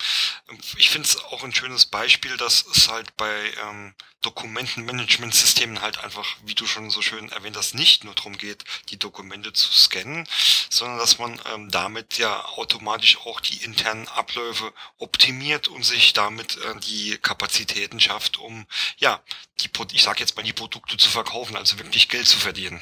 ich 0.77 0.91
finde 0.91 1.09
es 1.09 1.17
auch 1.25 1.43
ein 1.43 1.55
schönes 1.55 1.87
Beispiel, 1.87 2.37
dass 2.37 2.67
es 2.67 2.89
halt 2.89 3.17
bei 3.17 3.53
ähm, 3.63 3.95
Dokumentenmanagementsystemen 4.23 5.81
halt 5.81 5.99
einfach, 5.99 6.27
wie 6.45 6.55
du 6.55 6.67
schon 6.67 6.91
so 6.91 7.03
schön 7.03 7.31
erwähnt 7.31 7.57
hast, 7.57 7.75
nicht 7.75 8.05
nur 8.05 8.15
darum 8.15 8.37
geht, 8.37 8.65
die 8.89 8.99
Dokumente 8.99 9.53
zu 9.53 9.73
scannen, 9.73 10.27
sondern 10.71 10.99
dass 10.99 11.19
man 11.19 11.41
damit 11.71 12.19
ja 12.19 12.45
automatisch 12.45 13.17
auch 13.19 13.41
die 13.41 13.63
internen 13.63 14.09
Abläufe 14.09 14.73
optimiert 14.99 15.69
und 15.69 15.85
sich 15.85 16.13
damit 16.15 16.57
äh, 16.57 16.81
die 16.81 17.17
Kapazitäten 17.19 18.01
schafft, 18.01 18.39
um 18.39 18.67
ja, 18.99 19.23
die, 19.61 19.71
ich 19.93 20.03
sage 20.03 20.21
jetzt 20.21 20.37
mal, 20.37 20.43
die 20.43 20.53
Produkte 20.53 20.97
zu 20.97 21.09
verkaufen, 21.09 21.57
also 21.57 21.79
wirklich 21.79 22.09
Geld 22.09 22.27
zu 22.27 22.39
verdienen. 22.39 22.81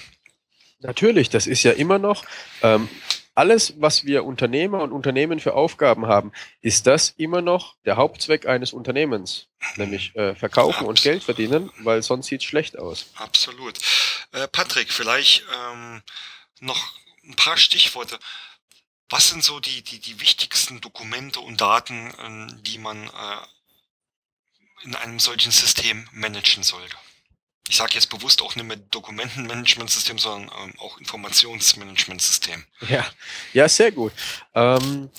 Natürlich, 0.81 1.31
das 1.31 1.47
ist 1.47 1.63
ja 1.63 1.73
immer 1.73 1.99
noch, 1.99 2.25
ähm, 2.63 2.89
alles, 3.37 3.75
was 3.77 4.05
wir 4.07 4.25
Unternehmer 4.25 4.81
und 4.81 4.93
Unternehmen 4.93 5.41
für 5.41 5.55
Aufgaben 5.55 6.07
haben, 6.07 6.33
ist 6.63 6.87
das 6.87 7.11
immer 7.19 7.43
noch 7.43 7.77
der 7.85 7.97
Hauptzweck 7.97 8.47
eines 8.47 8.73
Unternehmens, 8.73 9.49
nämlich 9.77 10.17
äh, 10.17 10.35
verkaufen 10.35 10.71
Absolut. 10.71 10.89
und 10.89 11.03
Geld 11.03 11.23
verdienen, 11.23 11.71
weil 11.81 12.03
sonst 12.03 12.29
sieht 12.29 12.41
es 12.41 12.47
schlecht 12.47 12.79
aus. 12.79 13.11
Absolut. 13.17 13.79
Äh, 14.33 14.49
Patrick, 14.49 14.91
vielleicht 14.91 15.45
ähm, 15.55 16.03
noch 16.61 16.95
ein 17.25 17.37
paar 17.37 17.59
Stichworte. 17.59 18.19
Was 19.11 19.29
sind 19.29 19.45
so 19.45 19.61
die, 19.61 19.83
die, 19.83 20.01
die 20.01 20.21
wichtigsten 20.21 20.81
Dokumente 20.81 21.41
und 21.41 21.61
Daten, 21.61 22.11
äh, 22.11 22.63
die 22.63 22.79
man 22.79 23.07
äh, 23.07 24.85
in 24.85 24.95
einem 24.97 25.21
solchen 25.21 25.53
System 25.53 26.09
managen 26.13 26.63
sollte? 26.63 26.97
Ich 27.69 27.77
sage 27.77 27.95
jetzt 27.95 28.11
bewusst 28.11 28.43
auch 28.43 28.55
nicht 28.55 28.67
mehr 28.67 28.77
Dokumentenmanagementsystem, 28.77 30.19
sondern 30.19 30.51
ähm, 30.63 30.75
auch 30.79 30.99
Informationsmanagementsystem. 30.99 32.65
Ja, 32.89 33.07
ja, 33.53 33.69
sehr 33.69 33.93
gut. 33.93 34.13
Ähm, 34.55 35.11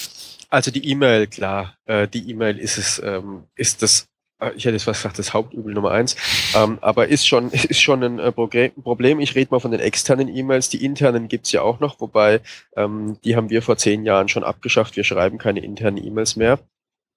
also 0.49 0.71
die 0.71 0.87
E-Mail, 0.89 1.27
klar, 1.27 1.77
äh, 1.85 2.07
die 2.07 2.29
E-Mail 2.29 2.57
ist 2.57 2.77
es, 2.77 2.99
ähm, 2.99 3.43
ist 3.55 3.81
das 3.81 4.07
äh, 4.39 4.51
ich 4.55 4.65
hätte 4.65 4.75
jetzt 4.75 4.87
was 4.87 4.97
gesagt, 4.97 5.19
das 5.19 5.33
Hauptübel 5.33 5.73
Nummer 5.73 5.91
eins, 5.91 6.15
ähm, 6.55 6.77
aber 6.81 7.07
ist 7.07 7.27
schon, 7.27 7.51
ist 7.51 7.81
schon 7.81 8.03
ein 8.03 8.19
äh, 8.19 8.31
Problem. 8.31 9.19
Ich 9.19 9.35
rede 9.35 9.51
mal 9.51 9.59
von 9.59 9.71
den 9.71 9.79
externen 9.79 10.33
E-Mails. 10.33 10.69
Die 10.69 10.83
internen 10.83 11.27
gibt's 11.27 11.51
ja 11.51 11.61
auch 11.61 11.79
noch, 11.79 11.99
wobei 11.99 12.41
ähm, 12.75 13.17
die 13.23 13.35
haben 13.35 13.49
wir 13.49 13.61
vor 13.61 13.77
zehn 13.77 14.05
Jahren 14.05 14.29
schon 14.29 14.43
abgeschafft. 14.43 14.95
Wir 14.95 15.03
schreiben 15.03 15.37
keine 15.37 15.61
internen 15.61 15.97
E-Mails 15.97 16.35
mehr. 16.35 16.59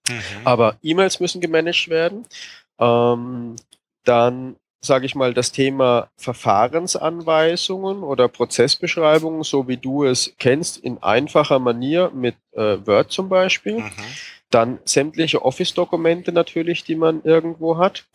Mhm. 0.08 0.22
Aber 0.44 0.78
E-Mails 0.82 1.20
müssen 1.20 1.40
gemanagt 1.40 1.88
werden. 1.88 2.26
Ähm, 2.78 3.56
dann 4.04 4.56
sage 4.80 5.06
ich 5.06 5.14
mal, 5.14 5.34
das 5.34 5.52
Thema 5.52 6.08
Verfahrensanweisungen 6.16 8.02
oder 8.02 8.28
Prozessbeschreibungen, 8.28 9.42
so 9.42 9.68
wie 9.68 9.76
du 9.76 10.04
es 10.04 10.34
kennst, 10.38 10.78
in 10.78 11.02
einfacher 11.02 11.58
Manier 11.58 12.10
mit 12.14 12.36
äh, 12.52 12.78
Word 12.86 13.12
zum 13.12 13.28
Beispiel. 13.28 13.80
Mhm. 13.80 13.90
Dann 14.50 14.78
sämtliche 14.84 15.44
Office-Dokumente 15.44 16.32
natürlich, 16.32 16.82
die 16.84 16.96
man 16.96 17.22
irgendwo 17.22 17.78
hat. 17.78 18.06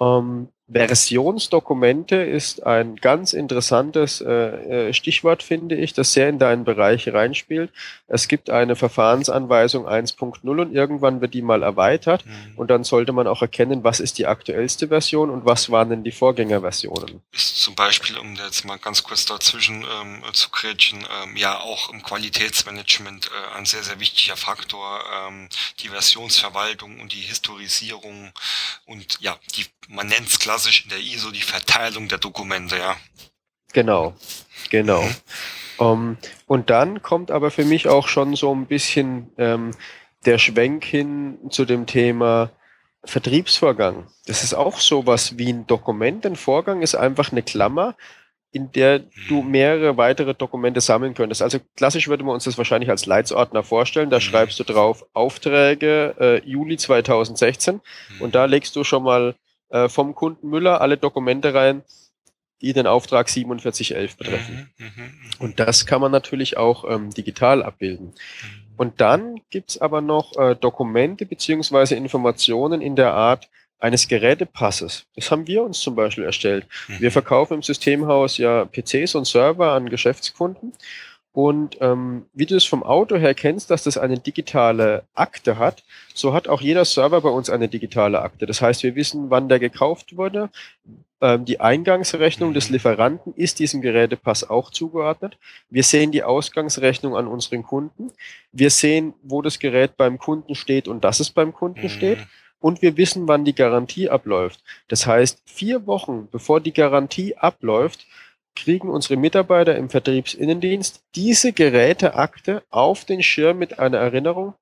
Ähm, 0.00 0.48
Versionsdokumente 0.66 2.16
ist 2.16 2.64
ein 2.64 2.96
ganz 2.96 3.34
interessantes 3.34 4.22
äh, 4.22 4.88
äh, 4.88 4.94
Stichwort, 4.94 5.42
finde 5.42 5.74
ich, 5.74 5.92
das 5.92 6.14
sehr 6.14 6.30
in 6.30 6.38
deinen 6.38 6.64
Bereich 6.64 7.12
reinspielt. 7.12 7.70
Es 8.06 8.28
gibt 8.28 8.48
eine 8.48 8.74
Verfahrensanweisung 8.74 9.86
1.0 9.86 10.48
und 10.48 10.74
irgendwann 10.74 11.20
wird 11.20 11.34
die 11.34 11.42
mal 11.42 11.62
erweitert 11.62 12.24
mhm. 12.24 12.52
und 12.56 12.70
dann 12.70 12.82
sollte 12.82 13.12
man 13.12 13.26
auch 13.26 13.42
erkennen, 13.42 13.84
was 13.84 14.00
ist 14.00 14.16
die 14.16 14.26
aktuellste 14.26 14.88
Version 14.88 15.28
und 15.28 15.44
was 15.44 15.70
waren 15.70 15.90
denn 15.90 16.02
die 16.02 16.12
Vorgängerversionen. 16.12 17.20
Ist 17.32 17.60
zum 17.60 17.74
Beispiel, 17.74 18.16
um 18.16 18.34
jetzt 18.34 18.64
mal 18.64 18.78
ganz 18.78 19.02
kurz 19.02 19.26
dazwischen 19.26 19.82
ähm, 19.82 20.22
zu 20.32 20.48
kretschen, 20.48 21.06
ähm, 21.24 21.36
ja 21.36 21.60
auch 21.60 21.92
im 21.92 22.02
Qualitätsmanagement 22.02 23.26
äh, 23.26 23.58
ein 23.58 23.66
sehr, 23.66 23.82
sehr 23.82 24.00
wichtiger 24.00 24.36
Faktor, 24.38 25.00
ähm, 25.28 25.50
die 25.80 25.88
Versionsverwaltung 25.88 27.00
und 27.00 27.12
die 27.12 27.20
Historisierung 27.20 28.32
und 28.86 29.18
ja, 29.20 29.36
die 29.56 29.66
man 29.88 30.06
nennt 30.06 30.28
es 30.28 30.38
klassisch 30.54 30.84
in 30.84 30.90
der 30.90 31.00
ISO 31.00 31.32
die 31.32 31.40
Verteilung 31.40 32.06
der 32.06 32.18
Dokumente, 32.18 32.76
ja. 32.76 32.94
Genau, 33.72 34.14
genau. 34.70 35.02
Mhm. 35.02 35.14
Um, 35.76 35.88
ähm, 35.88 36.16
und 36.46 36.70
dann 36.70 37.02
kommt 37.02 37.32
aber 37.32 37.50
für 37.50 37.64
mich 37.64 37.88
auch 37.88 38.06
schon 38.06 38.36
so 38.36 38.54
ein 38.54 38.66
bisschen 38.66 39.32
ähm, 39.36 39.72
der 40.24 40.38
Schwenk 40.38 40.84
hin 40.84 41.38
zu 41.50 41.64
dem 41.64 41.86
Thema 41.86 42.52
Vertriebsvorgang. 43.02 44.06
Das 44.26 44.44
ist 44.44 44.54
auch 44.54 44.78
sowas 44.78 45.36
wie 45.38 45.52
ein 45.52 45.66
Dokument. 45.66 46.24
Ein 46.24 46.36
Vorgang 46.36 46.82
ist 46.82 46.94
einfach 46.94 47.32
eine 47.32 47.42
Klammer, 47.42 47.96
in 48.52 48.70
der 48.70 49.00
du 49.28 49.42
mhm. 49.42 49.50
mehrere 49.50 49.96
weitere 49.96 50.34
Dokumente 50.34 50.80
sammeln 50.80 51.14
könntest. 51.14 51.42
Also 51.42 51.58
klassisch 51.74 52.06
würde 52.06 52.22
man 52.22 52.34
uns 52.34 52.44
das 52.44 52.56
wahrscheinlich 52.56 52.90
als 52.90 53.06
Leitsordner 53.06 53.64
vorstellen. 53.64 54.10
Da 54.10 54.18
mhm. 54.18 54.20
schreibst 54.20 54.60
du 54.60 54.62
drauf 54.62 55.04
Aufträge 55.14 56.14
äh, 56.20 56.48
Juli 56.48 56.76
2016 56.76 57.74
mhm. 57.74 58.20
und 58.20 58.36
da 58.36 58.44
legst 58.44 58.76
du 58.76 58.84
schon 58.84 59.02
mal 59.02 59.34
äh, 59.68 59.88
vom 59.88 60.14
Kunden 60.14 60.48
Müller 60.48 60.80
alle 60.80 60.96
Dokumente 60.96 61.54
rein, 61.54 61.82
die 62.60 62.72
den 62.72 62.86
Auftrag 62.86 63.28
4711 63.28 64.16
betreffen. 64.16 64.70
Mhm, 64.78 64.86
mh, 64.86 64.92
mh. 64.96 65.10
Und 65.38 65.60
das 65.60 65.86
kann 65.86 66.00
man 66.00 66.12
natürlich 66.12 66.56
auch 66.56 66.84
ähm, 66.88 67.10
digital 67.10 67.62
abbilden. 67.62 68.06
Mhm. 68.06 68.64
Und 68.76 69.00
dann 69.00 69.40
gibt's 69.50 69.78
aber 69.78 70.00
noch 70.00 70.36
äh, 70.36 70.56
Dokumente 70.56 71.26
beziehungsweise 71.26 71.94
Informationen 71.94 72.80
in 72.80 72.96
der 72.96 73.14
Art 73.14 73.48
eines 73.78 74.08
Gerätepasses. 74.08 75.06
Das 75.14 75.30
haben 75.30 75.46
wir 75.46 75.62
uns 75.62 75.80
zum 75.80 75.94
Beispiel 75.94 76.24
erstellt. 76.24 76.66
Mhm. 76.88 77.00
Wir 77.00 77.12
verkaufen 77.12 77.54
im 77.54 77.62
Systemhaus 77.62 78.38
ja 78.38 78.64
PCs 78.64 79.14
und 79.14 79.26
Server 79.26 79.72
an 79.72 79.90
Geschäftskunden 79.90 80.72
und 81.34 81.78
ähm, 81.80 82.26
wie 82.32 82.46
du 82.46 82.54
es 82.54 82.64
vom 82.64 82.84
Auto 82.84 83.16
her 83.16 83.34
kennst, 83.34 83.68
dass 83.68 83.82
das 83.82 83.98
eine 83.98 84.20
digitale 84.20 85.02
Akte 85.14 85.58
hat, 85.58 85.82
so 86.14 86.32
hat 86.32 86.46
auch 86.46 86.60
jeder 86.60 86.84
Server 86.84 87.20
bei 87.20 87.28
uns 87.28 87.50
eine 87.50 87.66
digitale 87.66 88.22
Akte. 88.22 88.46
Das 88.46 88.62
heißt, 88.62 88.84
wir 88.84 88.94
wissen, 88.94 89.30
wann 89.30 89.48
der 89.48 89.58
gekauft 89.58 90.16
wurde. 90.16 90.48
Ähm, 91.20 91.44
die 91.44 91.58
Eingangsrechnung 91.58 92.54
des 92.54 92.70
Lieferanten 92.70 93.34
ist 93.34 93.58
diesem 93.58 93.80
Gerätepass 93.80 94.48
auch 94.48 94.70
zugeordnet. 94.70 95.36
Wir 95.70 95.82
sehen 95.82 96.12
die 96.12 96.22
Ausgangsrechnung 96.22 97.16
an 97.16 97.26
unseren 97.26 97.64
Kunden. 97.64 98.12
Wir 98.52 98.70
sehen, 98.70 99.12
wo 99.24 99.42
das 99.42 99.58
Gerät 99.58 99.96
beim 99.96 100.18
Kunden 100.18 100.54
steht 100.54 100.86
und 100.86 101.02
dass 101.02 101.18
es 101.18 101.30
beim 101.30 101.52
Kunden 101.52 101.82
mhm. 101.82 101.88
steht. 101.88 102.18
Und 102.60 102.80
wir 102.80 102.96
wissen, 102.96 103.26
wann 103.26 103.44
die 103.44 103.56
Garantie 103.56 104.08
abläuft. 104.08 104.62
Das 104.86 105.04
heißt, 105.04 105.42
vier 105.46 105.84
Wochen 105.88 106.28
bevor 106.30 106.60
die 106.60 106.72
Garantie 106.72 107.36
abläuft, 107.36 108.06
kriegen 108.54 108.88
unsere 108.88 109.16
Mitarbeiter 109.16 109.76
im 109.76 109.90
Vertriebsinnendienst 109.90 111.02
diese 111.14 111.52
Geräteakte 111.52 112.62
auf 112.70 113.04
den 113.04 113.22
Schirm 113.22 113.58
mit 113.58 113.78
einer 113.78 113.98
Erinnerung. 113.98 114.54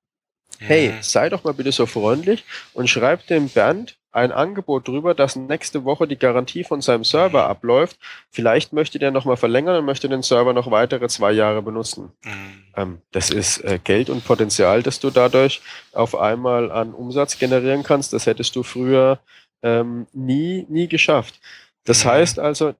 Hey, 0.59 0.89
mhm. 0.89 1.01
sei 1.01 1.29
doch 1.29 1.43
mal 1.43 1.53
bitte 1.53 1.71
so 1.71 1.85
freundlich 1.85 2.43
und 2.73 2.89
schreib 2.89 3.27
dem 3.27 3.49
Bernd 3.49 3.97
ein 4.13 4.31
Angebot 4.31 4.87
drüber, 4.87 5.15
dass 5.15 5.35
nächste 5.35 5.85
Woche 5.85 6.07
die 6.07 6.17
Garantie 6.17 6.63
von 6.63 6.81
seinem 6.81 7.03
Server 7.03 7.47
abläuft. 7.47 7.97
Vielleicht 8.29 8.71
möchte 8.71 8.99
der 8.99 9.09
nochmal 9.09 9.37
verlängern 9.37 9.77
und 9.77 9.85
möchte 9.85 10.07
den 10.07 10.21
Server 10.21 10.53
noch 10.53 10.69
weitere 10.69 11.07
zwei 11.07 11.31
Jahre 11.31 11.63
benutzen. 11.63 12.11
Mhm. 12.23 12.63
Ähm, 12.75 13.01
das 13.11 13.31
ist 13.31 13.63
äh, 13.63 13.79
Geld 13.83 14.09
und 14.11 14.23
Potenzial, 14.23 14.83
das 14.83 14.99
du 14.99 15.09
dadurch 15.09 15.61
auf 15.93 16.15
einmal 16.15 16.71
an 16.71 16.93
Umsatz 16.93 17.39
generieren 17.39 17.81
kannst. 17.81 18.13
Das 18.13 18.27
hättest 18.27 18.55
du 18.55 18.61
früher 18.61 19.19
ähm, 19.63 20.05
nie, 20.13 20.67
nie 20.69 20.87
geschafft. 20.87 21.39
Das 21.83 22.05
mhm. 22.05 22.09
heißt 22.09 22.39
also, 22.39 22.75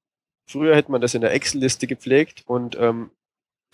Früher 0.45 0.75
hätte 0.75 0.91
man 0.91 1.01
das 1.01 1.13
in 1.13 1.21
der 1.21 1.33
Excel-Liste 1.33 1.87
gepflegt 1.87 2.43
und 2.45 2.75
ähm, 2.79 3.11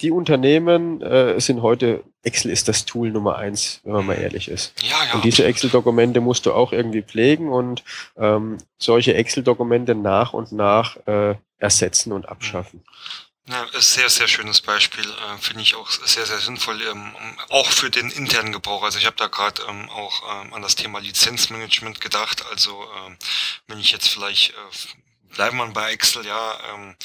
die 0.01 0.11
Unternehmen 0.11 1.01
äh, 1.01 1.39
sind 1.41 1.61
heute, 1.61 2.03
Excel 2.23 2.51
ist 2.51 2.67
das 2.67 2.85
Tool 2.85 3.11
Nummer 3.11 3.35
eins, 3.37 3.81
wenn 3.83 3.93
man 3.93 4.05
mal 4.05 4.17
mhm. 4.17 4.23
ehrlich 4.23 4.47
ist. 4.47 4.73
Ja, 4.81 5.03
ja, 5.05 5.13
und 5.15 5.25
diese 5.25 5.43
Excel-Dokumente 5.43 6.21
musst 6.21 6.45
du 6.45 6.53
auch 6.53 6.71
irgendwie 6.71 7.01
pflegen 7.01 7.49
und 7.49 7.83
ähm, 8.17 8.57
solche 8.77 9.13
Excel-Dokumente 9.15 9.95
nach 9.95 10.33
und 10.33 10.51
nach 10.51 10.95
äh, 11.05 11.35
ersetzen 11.57 12.13
und 12.13 12.29
abschaffen. 12.29 12.83
Ja, 13.49 13.63
ist 13.75 13.95
sehr, 13.95 14.09
sehr 14.09 14.27
schönes 14.27 14.61
Beispiel, 14.61 15.03
äh, 15.03 15.37
finde 15.39 15.63
ich 15.63 15.73
auch 15.73 15.89
sehr, 15.89 16.25
sehr 16.25 16.37
sinnvoll, 16.37 16.79
ähm, 16.83 17.11
auch 17.49 17.65
für 17.65 17.89
den 17.89 18.11
internen 18.11 18.53
Gebrauch. 18.53 18.83
Also 18.83 18.99
ich 18.99 19.07
habe 19.07 19.15
da 19.17 19.25
gerade 19.25 19.63
ähm, 19.67 19.89
auch 19.89 20.43
ähm, 20.43 20.53
an 20.53 20.61
das 20.61 20.75
Thema 20.75 20.99
Lizenzmanagement 20.99 21.99
gedacht. 21.99 22.45
Also 22.51 22.85
ähm, 23.05 23.17
wenn 23.67 23.79
ich 23.79 23.91
jetzt 23.91 24.07
vielleicht 24.07 24.51
äh, 24.51 24.55
bleiben 25.29 25.57
wir 25.57 25.67
bei 25.67 25.91
Excel, 25.91 26.25
ja, 26.25 26.73
ähm, 26.73 26.95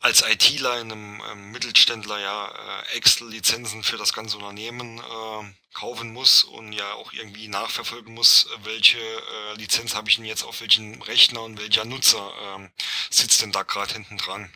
als 0.00 0.22
ITler 0.22 0.80
in 0.80 0.92
einem 0.92 1.22
ähm, 1.30 1.50
Mittelständler 1.50 2.18
ja 2.18 2.48
äh, 2.48 2.96
Excel-Lizenzen 2.96 3.82
für 3.82 3.96
das 3.96 4.12
ganze 4.12 4.36
Unternehmen 4.36 4.98
äh, 4.98 5.54
kaufen 5.72 6.12
muss 6.12 6.44
und 6.44 6.72
ja 6.72 6.92
auch 6.92 7.12
irgendwie 7.14 7.48
nachverfolgen 7.48 8.12
muss, 8.12 8.46
welche 8.64 8.98
äh, 8.98 9.54
Lizenz 9.56 9.94
habe 9.94 10.10
ich 10.10 10.16
denn 10.16 10.26
jetzt 10.26 10.44
auf 10.44 10.60
welchen 10.60 11.00
Rechner 11.02 11.42
und 11.42 11.58
welcher 11.58 11.86
Nutzer 11.86 12.32
ähm, 12.42 12.70
sitzt 13.08 13.40
denn 13.40 13.52
da 13.52 13.62
gerade 13.62 13.94
hinten 13.94 14.18
dran. 14.18 14.52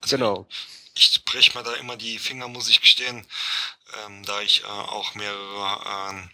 Also 0.00 0.16
genau. 0.16 0.46
Ich, 0.94 1.24
breche 1.24 1.56
mir 1.58 1.64
da 1.64 1.74
immer 1.74 1.96
die 1.96 2.18
Finger, 2.18 2.48
muss 2.48 2.68
ich 2.68 2.80
gestehen, 2.80 3.26
ähm, 4.04 4.24
da 4.24 4.40
ich 4.42 4.62
äh, 4.62 4.66
auch 4.66 5.14
mehrere 5.14 6.20
äh, 6.20 6.28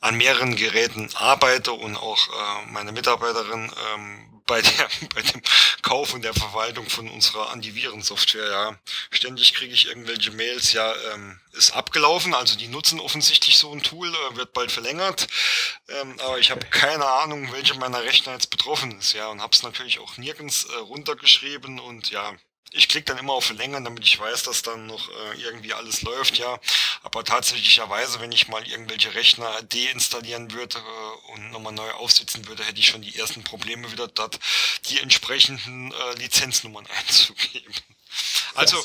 an 0.00 0.16
mehreren 0.16 0.56
Geräten 0.56 1.10
arbeite 1.14 1.72
und 1.72 1.96
auch 1.96 2.28
äh, 2.28 2.66
meine 2.72 2.92
Mitarbeiterin 2.92 3.70
ähm, 3.94 4.27
bei 4.48 4.60
der 4.60 4.88
bei 5.14 5.22
dem 5.22 5.40
Kauf 5.82 6.12
und 6.12 6.22
der 6.22 6.34
Verwaltung 6.34 6.90
von 6.90 7.08
unserer 7.08 7.50
Antivirensoftware. 7.50 8.50
Ja, 8.50 8.78
ständig 9.12 9.54
kriege 9.54 9.72
ich 9.72 9.86
irgendwelche 9.86 10.32
Mails. 10.32 10.72
Ja, 10.72 10.92
ähm, 11.14 11.38
ist 11.52 11.70
abgelaufen. 11.70 12.34
Also 12.34 12.56
die 12.58 12.66
nutzen 12.66 12.98
offensichtlich 12.98 13.56
so 13.58 13.72
ein 13.72 13.82
Tool, 13.82 14.08
äh, 14.08 14.36
wird 14.36 14.52
bald 14.52 14.72
verlängert. 14.72 15.28
Ähm, 15.88 16.18
aber 16.18 16.40
ich 16.40 16.50
habe 16.50 16.66
keine 16.66 17.06
Ahnung, 17.06 17.52
welche 17.52 17.74
meiner 17.74 18.02
Rechner 18.02 18.32
jetzt 18.32 18.50
betroffen 18.50 18.98
ist. 18.98 19.12
Ja, 19.12 19.28
und 19.28 19.40
habe 19.40 19.54
es 19.54 19.62
natürlich 19.62 20.00
auch 20.00 20.16
nirgends 20.16 20.64
äh, 20.64 20.74
runtergeschrieben 20.78 21.78
und 21.78 22.10
ja, 22.10 22.34
ich 22.72 22.88
klicke 22.88 23.06
dann 23.06 23.18
immer 23.18 23.32
auf 23.32 23.46
Verlängern, 23.46 23.84
damit 23.84 24.04
ich 24.04 24.18
weiß, 24.18 24.42
dass 24.42 24.62
dann 24.62 24.86
noch 24.86 25.08
äh, 25.08 25.40
irgendwie 25.40 25.72
alles 25.72 26.02
läuft, 26.02 26.38
ja. 26.38 26.58
Aber 27.02 27.24
tatsächlicherweise, 27.24 28.20
wenn 28.20 28.32
ich 28.32 28.48
mal 28.48 28.66
irgendwelche 28.66 29.14
Rechner 29.14 29.62
deinstallieren 29.62 30.52
würde 30.52 30.78
äh, 30.78 31.32
und 31.32 31.50
nochmal 31.50 31.72
neu 31.72 31.90
aufsetzen 31.92 32.46
würde, 32.46 32.64
hätte 32.64 32.80
ich 32.80 32.88
schon 32.88 33.02
die 33.02 33.18
ersten 33.18 33.42
Probleme 33.42 33.90
wieder 33.90 34.08
dort, 34.08 34.38
die 34.86 35.00
entsprechenden 35.00 35.92
äh, 35.92 36.14
Lizenznummern 36.18 36.86
einzugeben. 36.98 37.74
Also 38.54 38.82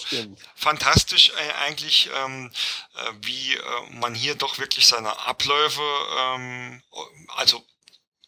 fantastisch 0.56 1.32
äh, 1.32 1.52
eigentlich, 1.66 2.10
ähm, 2.16 2.52
äh, 2.96 3.12
wie 3.22 3.56
äh, 3.56 3.62
man 3.92 4.14
hier 4.14 4.36
doch 4.36 4.60
wirklich 4.60 4.86
seine 4.86 5.18
Abläufe, 5.20 5.82
ähm, 6.18 6.84
also 7.30 7.66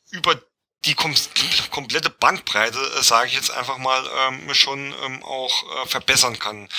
über 0.09 0.41
die 0.85 0.95
kom 0.95 1.13
komplette 1.71 2.09
Bandbreite, 2.09 2.79
äh, 2.79 3.03
sage 3.03 3.27
ich 3.27 3.33
jetzt 3.33 3.51
einfach 3.51 3.77
mal, 3.77 4.09
ähm, 4.27 4.53
schon 4.53 4.93
ähm, 5.03 5.23
auch 5.23 5.83
äh, 5.83 5.87
verbessern 5.87 6.39
kann 6.39 6.69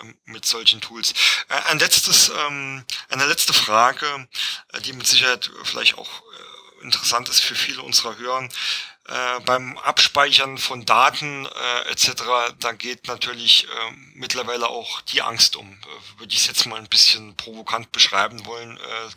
ähm, 0.00 0.16
mit 0.24 0.44
solchen 0.44 0.80
Tools. 0.80 1.14
Äh, 1.48 1.70
ein 1.70 1.78
letztes, 1.78 2.30
ähm, 2.46 2.84
eine 3.08 3.26
letzte 3.26 3.52
Frage, 3.52 4.28
äh, 4.72 4.80
die 4.80 4.92
mit 4.92 5.06
Sicherheit 5.06 5.50
vielleicht 5.64 5.96
auch 5.98 6.08
äh, 6.08 6.84
interessant 6.84 7.28
ist 7.28 7.40
für 7.40 7.54
viele 7.54 7.82
unserer 7.82 8.16
Hörer. 8.18 8.48
Äh, 9.08 9.40
beim 9.40 9.78
Abspeichern 9.78 10.58
von 10.58 10.84
Daten 10.84 11.46
äh, 11.46 11.90
etc., 11.90 12.12
da 12.60 12.72
geht 12.72 13.08
natürlich 13.08 13.64
äh, 13.64 13.92
mittlerweile 14.14 14.68
auch 14.68 15.00
die 15.02 15.22
Angst 15.22 15.56
um. 15.56 15.72
Äh, 15.72 16.20
würde 16.20 16.32
ich 16.32 16.40
es 16.40 16.46
jetzt 16.46 16.66
mal 16.66 16.78
ein 16.78 16.88
bisschen 16.88 17.36
provokant 17.36 17.90
beschreiben 17.90 18.46
wollen. 18.46 18.76
Äh, 18.76 19.08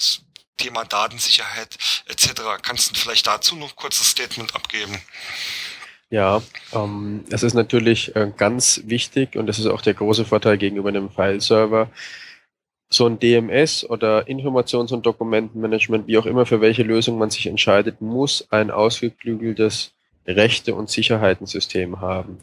Thema 0.58 0.86
Datensicherheit 0.86 1.78
etc. 2.08 2.42
Kannst 2.62 2.92
du 2.92 2.96
vielleicht 2.96 3.28
dazu 3.28 3.56
noch 3.56 3.70
ein 3.70 3.76
kurzes 3.76 4.10
Statement 4.10 4.56
abgeben? 4.56 5.02
Ja, 6.10 6.42
ähm, 6.74 7.26
es 7.32 7.44
ist 7.44 7.56
natürlich 7.56 8.16
äh, 8.16 8.32
ganz 8.38 8.82
wichtig 8.86 9.36
und 9.36 9.48
das 9.48 9.60
ist 9.60 9.66
auch 9.66 9.82
der 9.82 9.96
große 9.96 10.26
Vorteil 10.26 10.58
gegenüber 10.58 10.90
einem 10.90 11.10
File-Server. 11.10 11.90
So 12.90 13.08
ein 13.08 13.20
DMS 13.20 13.84
oder 13.84 14.28
Informations- 14.28 14.94
und 14.94 15.06
Dokumentenmanagement, 15.06 16.08
wie 16.08 16.18
auch 16.18 16.28
immer 16.28 16.46
für 16.46 16.62
welche 16.62 16.84
Lösung 16.84 17.18
man 17.18 17.32
sich 17.32 17.48
entscheidet, 17.48 18.00
muss 18.00 18.48
ein 18.52 18.70
ausgeklügeltes 18.70 19.94
Rechte- 20.28 20.76
und 20.76 20.90
Sicherheitensystem 20.90 22.00
haben. 22.00 22.40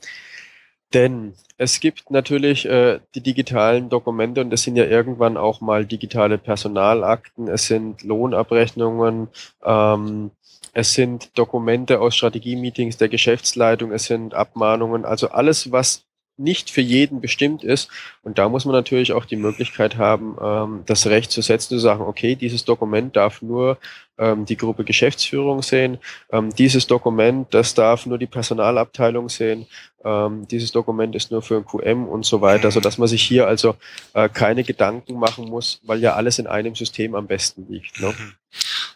Denn 0.94 1.34
es 1.58 1.80
gibt 1.80 2.10
natürlich 2.10 2.66
äh, 2.66 3.00
die 3.14 3.20
digitalen 3.20 3.88
Dokumente 3.88 4.40
und 4.40 4.50
das 4.50 4.62
sind 4.62 4.76
ja 4.76 4.84
irgendwann 4.84 5.36
auch 5.36 5.60
mal 5.60 5.86
digitale 5.86 6.38
Personalakten, 6.38 7.48
es 7.48 7.66
sind 7.66 8.02
Lohnabrechnungen, 8.02 9.28
ähm, 9.64 10.30
es 10.74 10.94
sind 10.94 11.36
Dokumente 11.38 12.00
aus 12.00 12.16
Strategie-Meetings 12.16 12.96
der 12.96 13.08
Geschäftsleitung, 13.08 13.92
es 13.92 14.06
sind 14.06 14.34
Abmahnungen, 14.34 15.04
also 15.04 15.28
alles, 15.28 15.70
was 15.70 16.04
nicht 16.36 16.70
für 16.70 16.80
jeden 16.80 17.20
bestimmt 17.20 17.62
ist. 17.62 17.88
Und 18.22 18.38
da 18.38 18.48
muss 18.48 18.64
man 18.64 18.74
natürlich 18.74 19.12
auch 19.12 19.24
die 19.24 19.36
Möglichkeit 19.36 19.96
haben, 19.96 20.36
ähm, 20.40 20.82
das 20.86 21.06
Recht 21.06 21.30
zu 21.30 21.42
setzen, 21.42 21.70
zu 21.70 21.78
sagen, 21.78 22.02
okay, 22.02 22.36
dieses 22.36 22.64
Dokument 22.64 23.16
darf 23.16 23.42
nur 23.42 23.78
ähm, 24.18 24.44
die 24.46 24.56
Gruppe 24.56 24.84
Geschäftsführung 24.84 25.62
sehen, 25.62 25.98
ähm, 26.30 26.54
dieses 26.54 26.86
Dokument, 26.86 27.52
das 27.52 27.74
darf 27.74 28.06
nur 28.06 28.18
die 28.18 28.26
Personalabteilung 28.26 29.28
sehen, 29.28 29.66
ähm, 30.04 30.46
dieses 30.48 30.72
Dokument 30.72 31.14
ist 31.14 31.30
nur 31.30 31.42
für 31.42 31.56
ein 31.56 31.64
QM 31.64 32.08
und 32.08 32.24
so 32.24 32.40
weiter, 32.40 32.70
so 32.70 32.80
dass 32.80 32.98
man 32.98 33.08
sich 33.08 33.22
hier 33.22 33.46
also 33.46 33.76
äh, 34.14 34.28
keine 34.28 34.64
Gedanken 34.64 35.18
machen 35.18 35.48
muss, 35.48 35.80
weil 35.82 36.00
ja 36.00 36.14
alles 36.14 36.38
in 36.38 36.46
einem 36.46 36.74
System 36.74 37.14
am 37.14 37.26
besten 37.26 37.66
liegt. 37.68 38.00
Ne? 38.00 38.08
Mhm. 38.08 38.34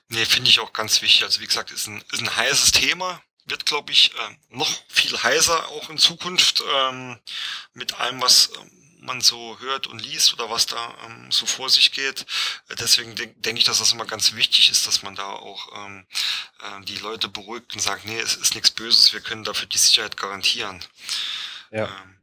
Nee, 0.08 0.24
finde 0.24 0.50
ich 0.50 0.60
auch 0.60 0.72
ganz 0.72 1.02
wichtig. 1.02 1.24
Also 1.24 1.40
wie 1.40 1.46
gesagt, 1.46 1.70
ist 1.70 1.88
ein, 1.88 2.02
ist 2.12 2.22
ein 2.22 2.36
heißes 2.36 2.72
Thema 2.72 3.20
wird, 3.46 3.66
glaube 3.66 3.92
ich, 3.92 4.12
äh, 4.14 4.36
noch 4.50 4.70
viel 4.88 5.16
heißer 5.16 5.68
auch 5.68 5.88
in 5.90 5.98
Zukunft 5.98 6.62
ähm, 6.74 7.18
mit 7.74 7.94
allem, 7.94 8.20
was 8.20 8.50
ähm, 8.56 8.70
man 9.00 9.20
so 9.20 9.58
hört 9.60 9.86
und 9.86 10.00
liest 10.00 10.34
oder 10.34 10.50
was 10.50 10.66
da 10.66 10.94
ähm, 11.04 11.30
so 11.30 11.46
vor 11.46 11.70
sich 11.70 11.92
geht. 11.92 12.26
Deswegen 12.78 13.14
denke 13.14 13.34
denk 13.40 13.58
ich, 13.58 13.64
dass 13.64 13.78
das 13.78 13.92
immer 13.92 14.04
ganz 14.04 14.34
wichtig 14.34 14.70
ist, 14.70 14.86
dass 14.86 15.02
man 15.02 15.14
da 15.14 15.30
auch 15.30 15.86
ähm, 15.86 16.06
äh, 16.60 16.84
die 16.84 16.98
Leute 16.98 17.28
beruhigt 17.28 17.72
und 17.74 17.80
sagt, 17.80 18.04
nee, 18.04 18.18
es 18.18 18.34
ist 18.34 18.54
nichts 18.54 18.70
Böses, 18.70 19.12
wir 19.12 19.20
können 19.20 19.44
dafür 19.44 19.68
die 19.68 19.78
Sicherheit 19.78 20.16
garantieren. 20.16 20.84
Ja. 21.70 21.86
Ähm, 21.86 22.16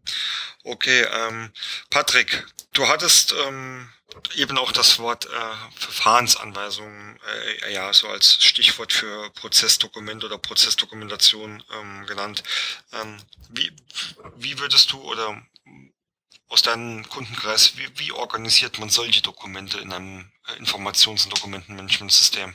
okay, 0.63 1.03
ähm, 1.03 1.51
Patrick, 1.89 2.45
du 2.73 2.87
hattest 2.87 3.33
ähm, 3.47 3.89
eben 4.35 4.57
auch 4.57 4.71
das 4.71 4.99
Wort 4.99 5.25
äh, 5.25 5.29
Verfahrensanweisungen 5.75 7.19
äh, 7.65 7.73
ja 7.73 7.93
so 7.93 8.07
als 8.07 8.43
Stichwort 8.43 8.91
für 8.93 9.29
Prozessdokument 9.31 10.23
oder 10.23 10.37
Prozessdokumentation 10.37 11.63
ähm, 11.73 12.05
genannt. 12.05 12.43
Ähm, 12.93 13.17
wie, 13.49 13.71
wie 14.37 14.59
würdest 14.59 14.91
du 14.91 15.01
oder 15.01 15.41
aus 16.49 16.61
deinem 16.61 17.07
Kundenkreis, 17.09 17.77
wie, 17.77 17.87
wie 17.99 18.11
organisiert 18.11 18.79
man 18.79 18.89
solche 18.89 19.23
Dokumente 19.23 19.79
in 19.79 19.91
einem 19.91 20.31
äh, 20.47 20.61
Informations- 20.61 21.25
und 21.25 21.33
Dokumentenmanagementsystem? 21.33 22.53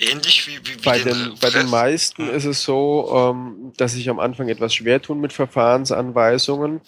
Ähnlich 0.00 0.46
wie, 0.46 0.58
wie, 0.64 0.78
wie 0.78 0.84
bei 0.84 0.98
den, 0.98 1.24
den 1.24 1.38
bei 1.40 1.50
den 1.50 1.68
meisten 1.68 2.28
hm. 2.28 2.34
ist 2.34 2.44
es 2.44 2.62
so, 2.62 3.32
ähm, 3.32 3.72
dass 3.76 3.92
sich 3.92 4.08
am 4.08 4.20
Anfang 4.20 4.48
etwas 4.48 4.74
schwer 4.74 5.02
tun 5.02 5.20
mit 5.20 5.32
Verfahrensanweisungen 5.32 6.80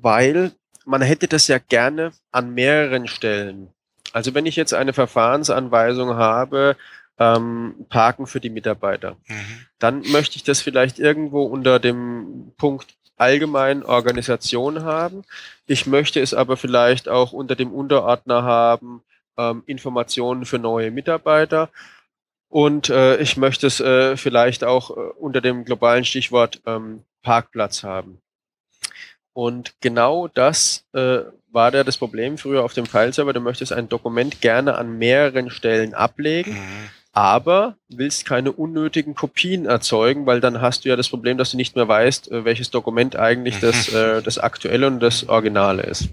weil 0.00 0.52
man 0.84 1.02
hätte 1.02 1.28
das 1.28 1.48
ja 1.48 1.58
gerne 1.58 2.12
an 2.30 2.52
mehreren 2.54 3.08
Stellen. 3.08 3.68
Also 4.12 4.34
wenn 4.34 4.46
ich 4.46 4.56
jetzt 4.56 4.74
eine 4.74 4.92
Verfahrensanweisung 4.92 6.14
habe, 6.14 6.76
ähm, 7.18 7.86
Parken 7.88 8.26
für 8.26 8.40
die 8.40 8.50
Mitarbeiter, 8.50 9.16
mhm. 9.26 9.66
dann 9.78 10.02
möchte 10.10 10.36
ich 10.36 10.44
das 10.44 10.60
vielleicht 10.60 10.98
irgendwo 10.98 11.44
unter 11.44 11.78
dem 11.78 12.52
Punkt 12.56 12.94
allgemein 13.16 13.84
Organisation 13.84 14.82
haben. 14.82 15.24
Ich 15.66 15.86
möchte 15.86 16.20
es 16.20 16.34
aber 16.34 16.56
vielleicht 16.56 17.08
auch 17.08 17.32
unter 17.32 17.54
dem 17.54 17.72
Unterordner 17.72 18.42
haben, 18.42 19.02
ähm, 19.36 19.62
Informationen 19.66 20.44
für 20.44 20.58
neue 20.58 20.90
Mitarbeiter. 20.90 21.70
Und 22.48 22.88
äh, 22.88 23.16
ich 23.16 23.36
möchte 23.36 23.66
es 23.66 23.80
äh, 23.80 24.16
vielleicht 24.16 24.64
auch 24.64 24.90
äh, 24.90 25.00
unter 25.18 25.40
dem 25.40 25.64
globalen 25.64 26.04
Stichwort 26.04 26.60
ähm, 26.66 27.02
Parkplatz 27.22 27.82
haben. 27.82 28.20
Und 29.34 29.74
genau 29.80 30.28
das 30.28 30.84
äh, 30.92 31.18
war 31.50 31.70
da 31.70 31.84
das 31.84 31.98
Problem 31.98 32.38
früher 32.38 32.64
auf 32.64 32.72
dem 32.72 32.86
File-Server. 32.86 33.32
Du 33.32 33.40
möchtest 33.40 33.72
ein 33.72 33.88
Dokument 33.88 34.40
gerne 34.40 34.76
an 34.76 34.96
mehreren 34.96 35.50
Stellen 35.50 35.92
ablegen, 35.92 36.52
mhm. 36.52 36.90
aber 37.12 37.76
willst 37.88 38.24
keine 38.24 38.52
unnötigen 38.52 39.14
Kopien 39.14 39.66
erzeugen, 39.66 40.24
weil 40.24 40.40
dann 40.40 40.60
hast 40.60 40.84
du 40.84 40.88
ja 40.88 40.96
das 40.96 41.08
Problem, 41.08 41.36
dass 41.36 41.50
du 41.50 41.56
nicht 41.56 41.74
mehr 41.74 41.88
weißt, 41.88 42.30
äh, 42.30 42.44
welches 42.44 42.70
Dokument 42.70 43.16
eigentlich 43.16 43.58
das, 43.58 43.92
äh, 43.92 44.22
das 44.22 44.38
aktuelle 44.38 44.86
und 44.86 45.00
das 45.00 45.28
Originale 45.28 45.82
ist. 45.82 46.08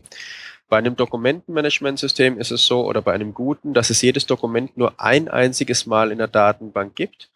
Bei 0.67 0.77
einem 0.77 0.95
Dokumentenmanagementsystem 0.95 2.39
ist 2.39 2.51
es 2.51 2.65
so, 2.65 2.85
oder 2.85 3.01
bei 3.01 3.13
einem 3.13 3.33
guten, 3.33 3.73
dass 3.73 3.89
es 3.89 4.01
jedes 4.01 4.25
Dokument 4.25 4.77
nur 4.77 4.99
ein 4.99 5.27
einziges 5.27 5.85
Mal 5.85 6.11
in 6.11 6.17
der 6.17 6.27
Datenbank 6.27 6.95
gibt 6.95 7.29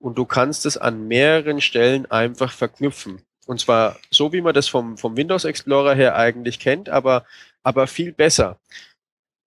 und 0.00 0.18
du 0.18 0.24
kannst 0.26 0.66
es 0.66 0.76
an 0.76 1.06
mehreren 1.08 1.60
Stellen 1.60 2.10
einfach 2.10 2.52
verknüpfen. 2.52 3.22
Und 3.50 3.58
zwar 3.58 3.96
so, 4.12 4.32
wie 4.32 4.42
man 4.42 4.54
das 4.54 4.68
vom, 4.68 4.96
vom 4.96 5.16
Windows 5.16 5.44
Explorer 5.44 5.92
her 5.92 6.14
eigentlich 6.14 6.60
kennt, 6.60 6.88
aber, 6.88 7.24
aber 7.64 7.88
viel 7.88 8.12
besser. 8.12 8.60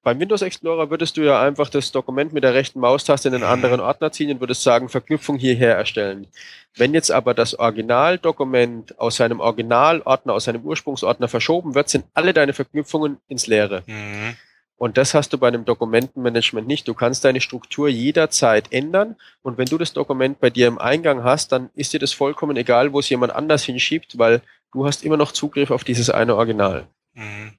Beim 0.03 0.19
Windows 0.19 0.41
Explorer 0.41 0.89
würdest 0.89 1.15
du 1.15 1.21
ja 1.21 1.41
einfach 1.41 1.69
das 1.69 1.93
Dokument 1.93 2.33
mit 2.33 2.43
der 2.43 2.53
rechten 2.53 2.81
Maustaste 2.81 3.29
in 3.29 3.35
einen 3.35 3.45
anderen 3.45 3.79
Ordner 3.79 4.11
ziehen 4.11 4.29
und 4.29 4.41
würdest 4.41 4.61
sagen, 4.61 4.89
Verknüpfung 4.89 5.37
hierher 5.37 5.77
erstellen. 5.77 6.27
Wenn 6.75 6.93
jetzt 6.93 7.11
aber 7.11 7.33
das 7.33 7.57
Originaldokument 7.57 8.99
aus 8.99 9.15
seinem 9.15 9.39
Originalordner, 9.39 10.33
aus 10.33 10.43
seinem 10.43 10.63
Ursprungsordner 10.63 11.29
verschoben 11.29 11.73
wird, 11.73 11.87
sind 11.87 12.03
alle 12.13 12.33
deine 12.33 12.51
Verknüpfungen 12.51 13.19
ins 13.29 13.47
Leere. 13.47 13.83
Mhm. 13.85 14.35
Und 14.83 14.97
das 14.97 15.13
hast 15.13 15.31
du 15.31 15.37
bei 15.37 15.47
einem 15.47 15.63
Dokumentenmanagement 15.63 16.67
nicht. 16.67 16.89
Du 16.89 16.93
kannst 16.93 17.23
deine 17.23 17.39
Struktur 17.39 17.87
jederzeit 17.87 18.69
ändern. 18.73 19.15
Und 19.41 19.57
wenn 19.57 19.67
du 19.67 19.77
das 19.77 19.93
Dokument 19.93 20.41
bei 20.41 20.49
dir 20.49 20.67
im 20.67 20.77
Eingang 20.77 21.23
hast, 21.23 21.53
dann 21.53 21.69
ist 21.73 21.93
dir 21.93 22.01
das 22.01 22.11
vollkommen 22.11 22.57
egal, 22.57 22.91
wo 22.91 22.99
es 22.99 23.07
jemand 23.07 23.31
anders 23.31 23.63
hinschiebt, 23.63 24.17
weil 24.17 24.41
du 24.73 24.85
hast 24.85 25.05
immer 25.05 25.15
noch 25.15 25.31
Zugriff 25.31 25.71
auf 25.71 25.85
dieses 25.85 26.09
eine 26.09 26.35
Original. 26.35 26.85
Mhm. 27.13 27.57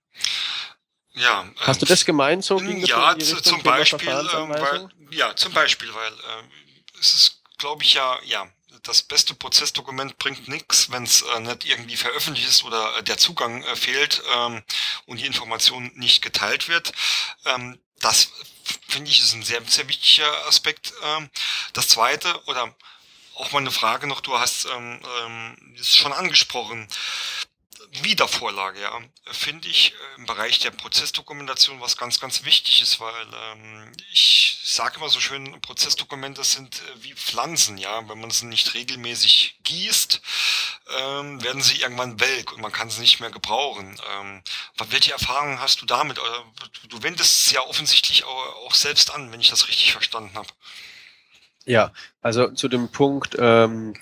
Ja, 1.14 1.46
hast 1.60 1.80
du 1.80 1.86
das 1.86 2.04
gemeint 2.04 2.44
so? 2.44 2.58
Ja, 2.58 3.16
zum 3.18 3.62
Beispiel, 3.62 4.10
ähm, 4.10 4.50
weil, 4.50 4.88
ja, 5.10 5.34
zum 5.34 5.54
Beispiel, 5.54 5.88
weil 5.94 6.12
äh, 6.12 7.00
es 7.00 7.14
ist, 7.14 7.42
glaube 7.56 7.84
ich, 7.84 7.94
ja, 7.94 8.18
ja, 8.26 8.46
das 8.84 9.02
beste 9.02 9.34
Prozessdokument 9.34 10.18
bringt 10.18 10.46
nichts, 10.46 10.90
wenn 10.90 11.02
es 11.04 11.22
äh, 11.22 11.40
nicht 11.40 11.64
irgendwie 11.64 11.96
veröffentlicht 11.96 12.48
ist 12.48 12.64
oder 12.64 12.96
äh, 12.98 13.02
der 13.02 13.18
Zugang 13.18 13.62
äh, 13.64 13.76
fehlt 13.76 14.22
ähm, 14.36 14.62
und 15.06 15.18
die 15.18 15.26
Information 15.26 15.90
nicht 15.94 16.22
geteilt 16.22 16.68
wird. 16.68 16.92
Ähm, 17.46 17.78
das 18.00 18.28
finde 18.86 19.10
ich 19.10 19.20
ist 19.20 19.34
ein 19.34 19.42
sehr, 19.42 19.62
sehr 19.66 19.88
wichtiger 19.88 20.46
Aspekt. 20.46 20.92
Ähm, 21.02 21.30
das 21.72 21.88
zweite 21.88 22.42
oder 22.44 22.74
auch 23.36 23.50
mal 23.52 23.58
eine 23.58 23.72
Frage 23.72 24.06
noch, 24.06 24.20
du 24.20 24.38
hast 24.38 24.66
ähm, 24.66 25.00
ähm, 25.24 25.76
schon 25.82 26.12
angesprochen, 26.12 26.86
Wiedervorlage, 28.02 28.80
ja, 28.80 28.98
finde 29.30 29.68
ich 29.68 29.92
äh, 29.92 30.16
im 30.16 30.26
Bereich 30.26 30.58
der 30.58 30.70
Prozessdokumentation 30.70 31.80
was 31.80 31.96
ganz, 31.96 32.18
ganz 32.18 32.44
wichtig 32.44 32.82
ist, 32.82 32.98
weil 32.98 33.26
ähm, 33.52 33.92
ich 34.12 34.58
sage 34.64 34.96
immer 34.96 35.08
so 35.08 35.20
schön, 35.20 35.60
Prozessdokumente 35.60 36.42
sind 36.42 36.76
äh, 36.76 37.02
wie 37.04 37.14
Pflanzen, 37.14 37.78
ja, 37.78 38.08
wenn 38.08 38.20
man 38.20 38.30
sie 38.30 38.46
nicht 38.46 38.74
regelmäßig 38.74 39.60
gießt, 39.62 40.20
ähm, 40.98 41.42
werden 41.42 41.62
sie 41.62 41.80
irgendwann 41.80 42.18
welk 42.20 42.52
und 42.52 42.60
man 42.60 42.72
kann 42.72 42.90
sie 42.90 43.00
nicht 43.00 43.20
mehr 43.20 43.30
gebrauchen. 43.30 43.96
Ähm, 44.16 44.42
welche 44.88 45.12
Erfahrungen 45.12 45.60
hast 45.60 45.80
du 45.82 45.86
damit? 45.86 46.18
Du 46.88 47.02
wendest 47.02 47.46
es 47.46 47.52
ja 47.52 47.60
offensichtlich 47.60 48.24
auch, 48.24 48.66
auch 48.66 48.74
selbst 48.74 49.12
an, 49.14 49.30
wenn 49.30 49.40
ich 49.40 49.50
das 49.50 49.68
richtig 49.68 49.92
verstanden 49.92 50.34
habe. 50.34 50.48
Ja, 51.66 51.92
also 52.20 52.48
zu 52.48 52.68
dem 52.68 52.90
Punkt, 52.90 53.36
ähm, 53.38 53.94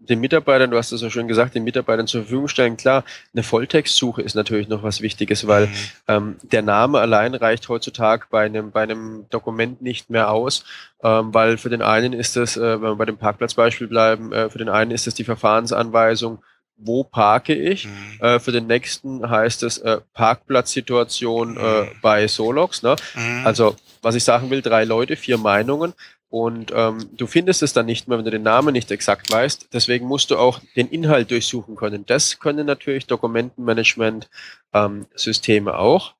den 0.00 0.20
Mitarbeitern, 0.20 0.70
du 0.70 0.78
hast 0.78 0.92
es 0.92 1.00
so 1.00 1.10
schön 1.10 1.28
gesagt, 1.28 1.54
den 1.54 1.64
Mitarbeitern 1.64 2.06
zur 2.06 2.22
Verfügung 2.22 2.48
stellen. 2.48 2.76
Klar, 2.76 3.04
eine 3.34 3.42
Volltextsuche 3.42 4.22
ist 4.22 4.34
natürlich 4.34 4.66
noch 4.66 4.82
was 4.82 5.02
Wichtiges, 5.02 5.46
weil 5.46 5.66
mhm. 5.66 5.74
ähm, 6.08 6.36
der 6.42 6.62
Name 6.62 7.00
allein 7.00 7.34
reicht 7.34 7.68
heutzutage 7.68 8.26
bei 8.30 8.46
einem, 8.46 8.70
bei 8.70 8.82
einem 8.82 9.26
Dokument 9.28 9.82
nicht 9.82 10.08
mehr 10.08 10.30
aus, 10.30 10.64
ähm, 11.02 11.34
weil 11.34 11.58
für 11.58 11.68
den 11.68 11.82
einen 11.82 12.14
ist 12.14 12.36
es, 12.36 12.56
äh, 12.56 12.80
wenn 12.80 12.90
wir 12.90 12.96
bei 12.96 13.04
dem 13.04 13.18
Parkplatzbeispiel 13.18 13.88
bleiben, 13.88 14.32
äh, 14.32 14.48
für 14.48 14.58
den 14.58 14.70
einen 14.70 14.90
ist 14.90 15.06
es 15.06 15.14
die 15.14 15.24
Verfahrensanweisung, 15.24 16.42
wo 16.76 17.04
parke 17.04 17.54
ich. 17.54 17.86
Mhm. 17.86 18.24
Äh, 18.24 18.40
für 18.40 18.52
den 18.52 18.66
nächsten 18.66 19.28
heißt 19.28 19.62
es 19.62 19.78
äh, 19.78 20.00
Parkplatzsituation 20.14 21.56
äh, 21.56 21.82
mhm. 21.82 21.88
bei 22.00 22.26
Solox. 22.26 22.82
Ne? 22.82 22.96
Mhm. 23.14 23.46
Also 23.46 23.76
was 24.02 24.14
ich 24.14 24.24
sagen 24.24 24.50
will, 24.50 24.62
drei 24.62 24.84
Leute, 24.84 25.16
vier 25.16 25.36
Meinungen. 25.36 25.92
Und 26.30 26.72
ähm, 26.74 27.10
du 27.12 27.26
findest 27.26 27.62
es 27.62 27.72
dann 27.72 27.86
nicht 27.86 28.06
mehr, 28.06 28.16
wenn 28.16 28.24
du 28.24 28.30
den 28.30 28.44
Namen 28.44 28.72
nicht 28.72 28.92
exakt 28.92 29.28
weißt. 29.30 29.68
Deswegen 29.72 30.06
musst 30.06 30.30
du 30.30 30.38
auch 30.38 30.60
den 30.76 30.88
Inhalt 30.88 31.32
durchsuchen 31.32 31.74
können. 31.74 32.06
Das 32.06 32.38
können 32.38 32.66
natürlich 32.66 33.08
Dokumentenmanagement-Systeme 33.08 35.70
ähm, 35.70 35.76
auch. 35.76 36.14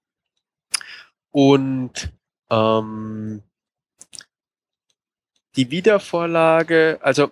Und 1.31 2.13
ähm, 2.51 3.45
die 5.55 5.71
Wiedervorlage, 5.71 6.99
also 7.03 7.31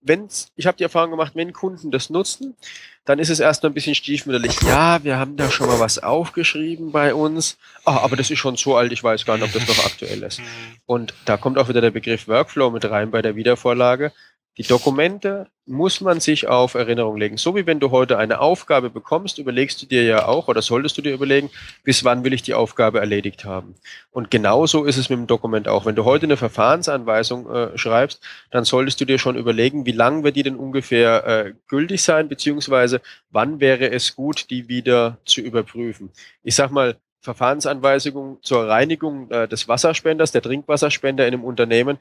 wenn's, 0.00 0.50
ich 0.56 0.66
habe 0.66 0.76
die 0.76 0.84
Erfahrung 0.84 1.10
gemacht, 1.10 1.32
wenn 1.34 1.52
Kunden 1.52 1.90
das 1.90 2.10
nutzen, 2.10 2.56
dann 3.04 3.18
ist 3.18 3.30
es 3.30 3.40
erstmal 3.40 3.70
ein 3.70 3.74
bisschen 3.74 3.94
stiefmütterlich. 3.94 4.60
Ja, 4.62 5.02
wir 5.02 5.18
haben 5.18 5.36
da 5.36 5.50
schon 5.50 5.66
mal 5.66 5.80
was 5.80 5.98
aufgeschrieben 5.98 6.92
bei 6.92 7.14
uns. 7.14 7.56
Ah, 7.84 7.98
aber 7.98 8.16
das 8.16 8.30
ist 8.30 8.38
schon 8.38 8.56
so 8.56 8.76
alt, 8.76 8.92
ich 8.92 9.02
weiß 9.02 9.24
gar 9.24 9.38
nicht, 9.38 9.46
ob 9.46 9.52
das 9.52 9.66
noch 9.66 9.84
aktuell 9.84 10.22
ist. 10.22 10.40
Mhm. 10.40 10.44
Und 10.86 11.14
da 11.24 11.36
kommt 11.36 11.58
auch 11.58 11.68
wieder 11.68 11.80
der 11.80 11.90
Begriff 11.90 12.28
Workflow 12.28 12.70
mit 12.70 12.84
rein 12.84 13.10
bei 13.10 13.22
der 13.22 13.34
Wiedervorlage. 13.34 14.12
Die 14.58 14.64
Dokumente 14.64 15.46
muss 15.66 16.00
man 16.00 16.18
sich 16.18 16.48
auf 16.48 16.74
Erinnerung 16.74 17.16
legen. 17.16 17.36
So 17.36 17.54
wie 17.54 17.64
wenn 17.66 17.78
du 17.78 17.92
heute 17.92 18.18
eine 18.18 18.40
Aufgabe 18.40 18.90
bekommst, 18.90 19.38
überlegst 19.38 19.80
du 19.80 19.86
dir 19.86 20.02
ja 20.02 20.26
auch 20.26 20.48
oder 20.48 20.62
solltest 20.62 20.98
du 20.98 21.02
dir 21.02 21.14
überlegen, 21.14 21.48
bis 21.84 22.02
wann 22.02 22.24
will 22.24 22.32
ich 22.32 22.42
die 22.42 22.54
Aufgabe 22.54 22.98
erledigt 22.98 23.44
haben. 23.44 23.76
Und 24.10 24.32
genauso 24.32 24.84
ist 24.84 24.96
es 24.96 25.10
mit 25.10 25.18
dem 25.18 25.28
Dokument 25.28 25.68
auch. 25.68 25.86
Wenn 25.86 25.94
du 25.94 26.04
heute 26.04 26.26
eine 26.26 26.36
Verfahrensanweisung 26.36 27.48
äh, 27.48 27.78
schreibst, 27.78 28.20
dann 28.50 28.64
solltest 28.64 29.00
du 29.00 29.04
dir 29.04 29.18
schon 29.18 29.36
überlegen, 29.36 29.86
wie 29.86 29.92
lang 29.92 30.24
wird 30.24 30.34
die 30.34 30.42
denn 30.42 30.56
ungefähr 30.56 31.24
äh, 31.24 31.54
gültig 31.68 32.02
sein, 32.02 32.28
beziehungsweise 32.28 33.00
wann 33.30 33.60
wäre 33.60 33.90
es 33.92 34.16
gut, 34.16 34.50
die 34.50 34.68
wieder 34.68 35.18
zu 35.24 35.40
überprüfen. 35.40 36.10
Ich 36.42 36.56
sag 36.56 36.72
mal, 36.72 36.96
Verfahrensanweisung 37.20 38.38
zur 38.42 38.68
Reinigung 38.68 39.30
äh, 39.30 39.48
des 39.48 39.68
Wasserspenders, 39.68 40.32
der 40.32 40.42
Trinkwasserspender 40.42 41.26
in 41.26 41.34
einem 41.34 41.44
Unternehmen, 41.44 41.98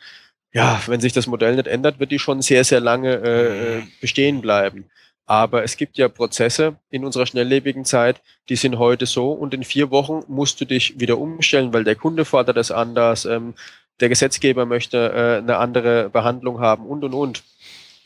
ja, 0.54 0.82
wenn 0.88 1.02
sich 1.02 1.14
das 1.14 1.28
Modell 1.28 1.56
nicht 1.56 1.68
ändert, 1.68 2.00
wird 2.00 2.12
die 2.12 2.20
schon 2.20 2.42
sehr, 2.42 2.64
sehr 2.64 2.80
lange 2.80 3.16
äh, 3.16 3.78
äh, 3.78 3.84
bestehen 4.02 4.42
bleiben. 4.42 4.90
Aber 5.26 5.64
es 5.64 5.76
gibt 5.76 5.98
ja 5.98 6.08
Prozesse 6.08 6.78
in 6.90 7.04
unserer 7.04 7.26
schnelllebigen 7.26 7.84
Zeit, 7.84 8.22
die 8.48 8.56
sind 8.56 8.80
heute 8.80 9.06
so 9.06 9.34
und 9.34 9.54
in 9.54 9.66
vier 9.66 9.92
Wochen 9.92 10.24
musst 10.30 10.62
du 10.62 10.66
dich 10.66 11.00
wieder 11.00 11.18
umstellen, 11.18 11.74
weil 11.74 11.84
der 11.84 11.96
Kunde 11.96 12.24
fordert 12.24 12.56
es 12.56 12.72
anders, 12.72 13.26
ähm, 13.26 13.54
der 14.00 14.10
Gesetzgeber 14.10 14.66
möchte 14.66 15.12
äh, 15.12 15.38
eine 15.40 15.58
andere 15.58 16.10
Behandlung 16.10 16.62
haben 16.62 16.86
und 16.86 17.04
und 17.04 17.14
und. 17.14 17.44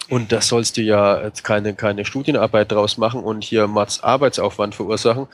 Und 0.09 0.31
da 0.31 0.41
sollst 0.41 0.77
du 0.77 0.81
ja 0.81 1.23
jetzt 1.23 1.43
keine, 1.43 1.75
keine 1.75 2.05
Studienarbeit 2.05 2.71
draus 2.71 2.97
machen 2.97 3.23
und 3.23 3.43
hier 3.43 3.67
Mats 3.67 4.01
Arbeitsaufwand 4.01 4.73
verursachen. 4.73 5.27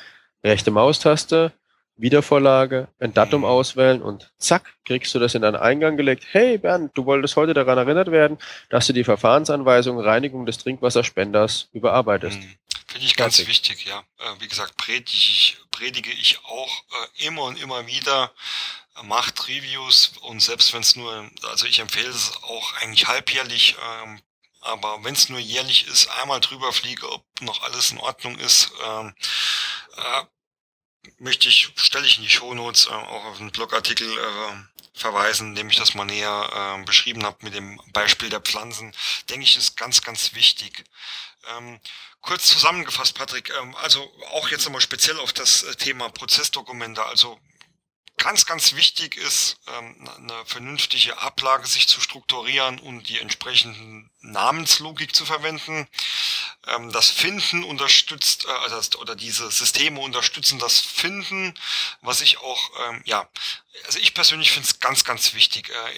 Rechte 0.43 0.71
Maustaste, 0.71 1.51
Wiedervorlage, 1.97 2.87
ein 2.99 3.13
Datum 3.13 3.41
mhm. 3.41 3.47
auswählen 3.47 4.01
und 4.01 4.31
zack, 4.37 4.75
kriegst 4.85 5.13
du 5.15 5.19
das 5.19 5.35
in 5.35 5.41
deinen 5.41 5.55
Eingang 5.55 5.97
gelegt. 5.97 6.25
Hey 6.31 6.57
Bernd, 6.57 6.91
du 6.95 7.05
wolltest 7.05 7.35
heute 7.35 7.53
daran 7.53 7.77
erinnert 7.77 8.11
werden, 8.11 8.37
dass 8.69 8.87
du 8.87 8.93
die 8.93 9.03
Verfahrensanweisung 9.03 9.99
Reinigung 9.99 10.45
des 10.45 10.59
Trinkwasserspenders 10.59 11.69
überarbeitest. 11.73 12.39
Mhm. 12.39 12.55
Finde 12.87 13.05
ich 13.05 13.15
ganz 13.15 13.35
Fertig. 13.35 13.49
wichtig, 13.49 13.85
ja. 13.85 13.99
Äh, 14.19 14.39
wie 14.39 14.47
gesagt, 14.47 14.77
predige 14.77 15.11
ich, 15.11 15.57
predige 15.71 16.11
ich 16.11 16.39
auch 16.45 16.83
äh, 17.19 17.25
immer 17.27 17.43
und 17.43 17.61
immer 17.61 17.85
wieder. 17.87 18.31
Macht 19.03 19.47
Reviews 19.47 20.13
und 20.21 20.41
selbst 20.41 20.73
wenn 20.73 20.81
es 20.81 20.95
nur, 20.95 21.29
also 21.51 21.67
ich 21.67 21.79
empfehle 21.79 22.09
es 22.09 22.31
auch 22.41 22.73
eigentlich 22.81 23.07
halbjährlich, 23.07 23.75
ähm, 24.03 24.19
aber 24.61 25.03
wenn 25.03 25.13
es 25.13 25.29
nur 25.29 25.37
jährlich 25.37 25.87
ist, 25.87 26.09
einmal 26.19 26.39
drüber 26.39 26.73
fliege, 26.73 27.07
ob 27.11 27.23
noch 27.41 27.61
alles 27.61 27.91
in 27.91 27.99
Ordnung 27.99 28.39
ist. 28.39 28.71
Ähm, 28.87 29.13
äh, 29.97 30.23
möchte 31.19 31.49
ich, 31.49 31.71
stelle 31.75 32.05
ich 32.05 32.17
in 32.17 32.23
die 32.23 32.29
Shownotes 32.29 32.87
äh, 32.87 32.89
auch 32.89 33.25
auf 33.25 33.39
einen 33.39 33.51
Blogartikel 33.51 34.07
äh, 34.07 34.53
verweisen, 34.93 35.49
in 35.49 35.55
dem 35.55 35.69
ich 35.69 35.77
das 35.77 35.93
mal 35.93 36.05
näher 36.05 36.77
äh, 36.79 36.83
beschrieben 36.85 37.23
habe 37.23 37.37
mit 37.41 37.53
dem 37.53 37.79
Beispiel 37.93 38.29
der 38.29 38.41
Pflanzen. 38.41 38.93
Denke 39.29 39.43
ich, 39.43 39.57
ist 39.57 39.77
ganz, 39.77 40.01
ganz 40.01 40.33
wichtig. 40.33 40.83
Ähm, 41.55 41.79
kurz 42.21 42.47
zusammengefasst, 42.47 43.15
Patrick, 43.15 43.51
ähm, 43.61 43.75
also 43.77 44.11
auch 44.31 44.49
jetzt 44.49 44.65
nochmal 44.65 44.81
speziell 44.81 45.19
auf 45.19 45.33
das 45.33 45.63
äh, 45.63 45.75
Thema 45.75 46.09
Prozessdokumente. 46.09 47.03
Also 47.05 47.39
ganz, 48.17 48.45
ganz 48.45 48.73
wichtig 48.73 49.15
ist, 49.15 49.57
ähm, 49.67 50.09
eine 50.17 50.45
vernünftige 50.45 51.17
Ablage 51.19 51.67
sich 51.67 51.87
zu 51.87 52.01
strukturieren 52.01 52.79
und 52.79 53.07
die 53.09 53.19
entsprechenden 53.19 54.09
Namenslogik 54.21 55.15
zu 55.15 55.25
verwenden. 55.25 55.87
Ähm, 56.67 56.91
das 56.91 57.09
Finden 57.09 57.63
unterstützt, 57.63 58.45
äh, 58.45 58.49
also 58.49 58.99
oder 58.99 59.15
diese 59.15 59.49
Systeme 59.51 59.99
unterstützen 59.99 60.59
das 60.59 60.79
Finden, 60.79 61.53
was 62.01 62.21
ich 62.21 62.39
auch, 62.39 62.71
ähm, 62.87 63.01
ja, 63.05 63.29
also 63.85 63.99
ich 63.99 64.13
persönlich 64.13 64.51
finde 64.51 64.67
es 64.67 64.79
ganz, 64.79 65.03
ganz 65.03 65.33
wichtig. 65.33 65.69
Äh, 65.69 65.91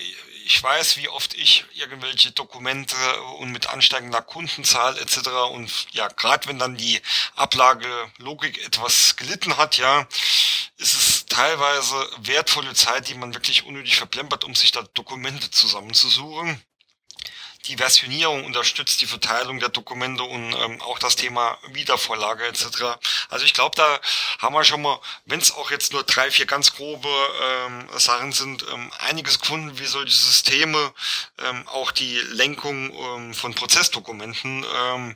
ich 0.46 0.62
weiß, 0.62 0.98
wie 0.98 1.10
oft 1.10 1.36
ich 1.36 1.66
irgendwelche 1.76 2.32
Dokumente 2.32 2.96
und 3.40 3.52
mit 3.52 3.68
ansteigender 3.68 4.22
Kundenzahl 4.22 4.98
etc. 4.98 5.30
und 5.52 5.88
ja, 5.92 6.08
gerade 6.08 6.48
wenn 6.48 6.60
dann 6.60 6.76
die 6.76 7.02
Ablagelogik 7.36 8.66
etwas 8.66 9.16
gelitten 9.16 9.58
hat, 9.58 9.78
ja, 9.78 10.08
ist 10.78 10.94
es 10.94 11.19
teilweise 11.30 11.96
wertvolle 12.20 12.74
Zeit, 12.74 13.08
die 13.08 13.16
man 13.16 13.34
wirklich 13.34 13.66
unnötig 13.66 13.96
verplempert, 13.96 14.44
um 14.44 14.56
sich 14.56 14.72
da 14.72 14.82
Dokumente 14.94 15.50
zusammenzusuchen 15.52 16.62
die 17.66 17.78
Versionierung 17.78 18.46
unterstützt 18.46 19.02
die 19.02 19.06
Verteilung 19.06 19.60
der 19.60 19.70
Dokumente 19.70 20.24
und 20.24 20.54
ähm, 20.54 20.82
auch 20.82 20.98
das 20.98 21.16
Thema 21.16 21.58
Wiedervorlage 21.72 22.46
etc. 22.46 22.66
Also 23.30 23.46
ich 23.46 23.54
glaube, 23.54 23.76
da 23.76 24.00
haben 24.40 24.56
wir 24.56 24.64
schon 24.64 24.82
mal, 24.82 25.00
wenn 25.26 25.40
es 25.40 25.52
auch 25.52 25.70
jetzt 25.70 25.94
nur 25.94 26.04
drei, 26.04 26.32
vier 26.32 26.46
ganz 26.46 26.74
grobe 26.74 27.10
ähm, 27.44 27.88
Sachen 27.98 28.32
sind, 28.32 28.66
ähm, 28.74 28.92
einiges 29.00 29.40
gefunden, 29.40 29.78
wie 29.78 29.86
solche 29.86 30.16
Systeme 30.16 30.94
ähm, 31.40 31.68
auch 31.68 31.92
die 31.92 32.18
Lenkung 32.32 32.92
ähm, 32.92 33.34
von 33.34 33.54
Prozessdokumenten 33.54 34.66
ähm, 34.76 35.16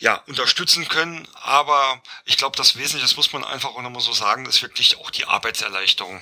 ja, 0.00 0.16
unterstützen 0.26 0.88
können. 0.88 1.28
Aber 1.34 2.02
ich 2.24 2.36
glaube, 2.36 2.56
das 2.56 2.76
Wesentliche, 2.76 3.04
das 3.04 3.16
muss 3.16 3.32
man 3.32 3.44
einfach 3.44 3.70
auch 3.70 3.82
nochmal 3.82 4.02
so 4.02 4.12
sagen, 4.12 4.46
ist 4.46 4.62
wirklich 4.62 4.98
auch 4.98 5.10
die 5.10 5.26
Arbeitserleichterung. 5.26 6.20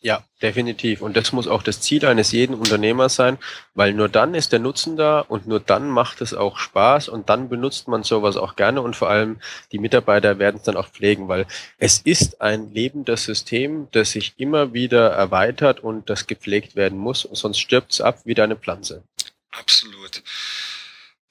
Ja, 0.00 0.22
definitiv. 0.42 1.00
Und 1.00 1.16
das 1.16 1.32
muss 1.32 1.48
auch 1.48 1.62
das 1.62 1.80
Ziel 1.80 2.04
eines 2.04 2.30
jeden 2.30 2.54
Unternehmers 2.54 3.14
sein, 3.14 3.38
weil 3.72 3.94
nur 3.94 4.10
dann 4.10 4.34
ist 4.34 4.52
der 4.52 4.58
Nutzen 4.58 4.98
da 4.98 5.20
und 5.20 5.46
nur 5.46 5.60
dann 5.60 5.88
macht 5.88 6.20
es 6.20 6.34
auch 6.34 6.58
Spaß 6.58 7.08
und 7.08 7.30
dann 7.30 7.48
benutzt 7.48 7.88
man 7.88 8.02
sowas 8.02 8.36
auch 8.36 8.54
gerne 8.54 8.82
und 8.82 8.96
vor 8.96 9.08
allem 9.08 9.40
die 9.72 9.78
Mitarbeiter 9.78 10.38
werden 10.38 10.56
es 10.56 10.64
dann 10.64 10.76
auch 10.76 10.88
pflegen, 10.88 11.28
weil 11.28 11.46
es 11.78 12.00
ist 12.00 12.42
ein 12.42 12.70
lebendes 12.74 13.24
System, 13.24 13.88
das 13.92 14.10
sich 14.10 14.34
immer 14.36 14.74
wieder 14.74 15.08
erweitert 15.08 15.80
und 15.80 16.10
das 16.10 16.26
gepflegt 16.26 16.76
werden 16.76 16.98
muss, 16.98 17.22
sonst 17.32 17.58
stirbt 17.58 17.92
es 17.92 18.02
ab 18.02 18.18
wie 18.26 18.34
deine 18.34 18.56
Pflanze. 18.56 19.04
Absolut. 19.52 20.22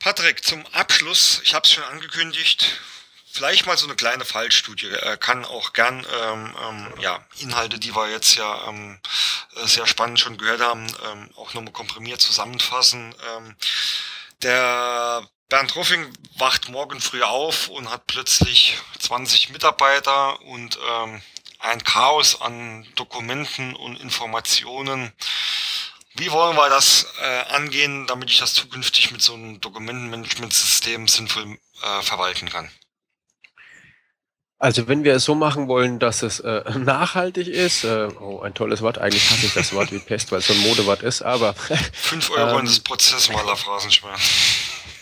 Patrick, 0.04 0.43
zum 0.43 0.66
Abschluss, 0.74 1.39
ich 1.45 1.54
habe 1.54 1.66
es 1.66 1.72
schon 1.72 1.84
angekündigt, 1.86 2.78
vielleicht 3.32 3.66
mal 3.66 3.78
so 3.78 3.86
eine 3.88 3.95
kleine 3.95 4.26
Fallstudie. 4.26 4.89
Er 4.89 5.16
kann 5.16 5.45
auch 5.45 5.72
gern 5.72 6.06
ähm, 6.22 6.54
ähm, 6.62 6.93
ja, 6.99 7.26
Inhalte, 7.39 7.80
die 7.80 7.95
wir 7.95 8.10
jetzt 8.12 8.36
ja 8.36 8.68
ähm, 8.68 8.99
äh, 9.56 9.66
sehr 9.66 9.88
spannend 9.88 10.20
schon 10.20 10.38
gehört 10.38 10.60
haben, 10.60 10.86
ähm, 11.10 11.30
auch 11.38 11.54
nochmal 11.54 11.72
komprimiert 11.72 12.20
zusammenfassen. 12.20 13.16
Ähm, 13.38 13.56
der 14.41 15.26
Bernd 15.47 15.74
Ruffing 15.78 16.14
wacht 16.36 16.68
morgen 16.68 16.99
früh 16.99 17.24
auf 17.24 17.70
und 17.70 17.89
hat 17.89 18.06
plötzlich 18.06 18.78
20 18.99 19.51
Mitarbeiter 19.51 20.41
und 20.41 20.78
ähm, 20.86 21.22
ein 21.60 21.82
Chaos 21.86 22.41
an 22.41 22.86
Dokumenten 22.95 23.74
und 23.74 24.01
Informationen. 24.01 25.14
Wie 26.16 26.32
wollen 26.32 26.55
wir 26.55 26.70
das 26.70 27.07
äh, 27.22 27.55
angehen, 27.55 28.05
damit 28.07 28.30
ich 28.30 28.38
das 28.38 28.53
zukünftig 28.53 29.11
mit 29.11 29.22
so 29.22 29.34
einem 29.34 29.59
Dokumentenmanagementsystem 29.61 31.07
sinnvoll 31.07 31.57
äh, 31.82 32.01
verwalten 32.03 32.49
kann? 32.49 32.70
Also 34.59 34.88
wenn 34.88 35.03
wir 35.03 35.16
es 35.16 35.26
so 35.26 35.34
machen 35.34 35.68
wollen, 35.68 35.99
dass 35.99 36.22
es 36.22 36.39
äh, 36.39 36.64
nachhaltig 36.78 37.47
ist, 37.47 37.84
äh, 37.84 38.09
oh, 38.20 38.41
ein 38.41 38.53
tolles 38.53 38.82
Wort, 38.82 38.99
eigentlich 38.99 39.30
hasse 39.30 39.47
ich 39.47 39.53
das 39.53 39.74
Wort 39.74 39.91
wie 39.91 39.99
Pest, 39.99 40.32
weil 40.32 40.39
es 40.39 40.47
so 40.47 40.53
ein 40.53 40.59
Modewort 40.61 41.01
ist, 41.01 41.24
aber... 41.24 41.53
Fünf 41.93 42.30
Euro 42.30 42.51
ähm, 42.51 42.59
in 42.59 42.66
das 42.68 42.80
Prozessmaler-Phrasenschwein. 42.80 44.18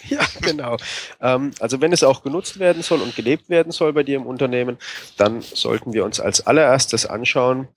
Ja, 0.09 0.26
genau. 0.41 0.78
Ähm, 1.22 1.51
also 1.59 1.80
wenn 1.80 1.93
es 1.93 2.03
auch 2.03 2.24
genutzt 2.24 2.59
werden 2.59 2.82
soll 2.82 3.01
und 3.01 3.16
gelebt 3.16 3.49
werden 3.49 3.72
soll 3.72 3.93
bei 3.93 4.01
dir 4.01 4.18
im 4.18 4.26
Unternehmen, 4.26 4.78
dann 5.16 5.41
sollten 5.41 5.93
wir 5.93 6.03
uns 6.03 6.20
als 6.20 6.45
allererstes 6.45 7.05
anschauen, 7.05 7.70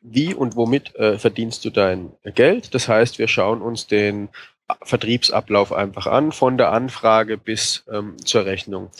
wie 0.00 0.34
und 0.34 0.56
womit 0.56 0.94
äh, 0.96 1.18
verdienst 1.18 1.64
du 1.64 1.70
dein 1.70 2.12
Geld. 2.24 2.74
Das 2.74 2.88
heißt, 2.88 3.18
wir 3.18 3.28
schauen 3.28 3.60
uns 3.60 3.86
den 3.86 4.28
Vertriebsablauf 4.82 5.72
einfach 5.72 6.06
an, 6.06 6.32
von 6.32 6.56
der 6.56 6.72
Anfrage 6.72 7.36
bis 7.36 7.84
ähm, 7.90 8.16
zur 8.24 8.44
Rechnung. 8.44 8.90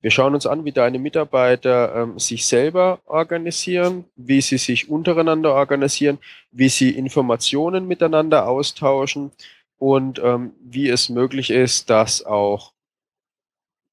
Wir 0.00 0.10
schauen 0.10 0.34
uns 0.34 0.46
an, 0.46 0.66
wie 0.66 0.72
deine 0.72 0.98
Mitarbeiter 0.98 1.94
ähm, 1.94 2.18
sich 2.18 2.44
selber 2.44 3.00
organisieren, 3.06 4.04
wie 4.16 4.42
sie 4.42 4.58
sich 4.58 4.90
untereinander 4.90 5.54
organisieren, 5.54 6.18
wie 6.52 6.68
sie 6.68 6.90
Informationen 6.90 7.88
miteinander 7.88 8.46
austauschen 8.46 9.32
und 9.78 10.20
ähm, 10.22 10.52
wie 10.60 10.90
es 10.90 11.08
möglich 11.08 11.50
ist, 11.50 11.88
dass 11.88 12.24
auch 12.24 12.74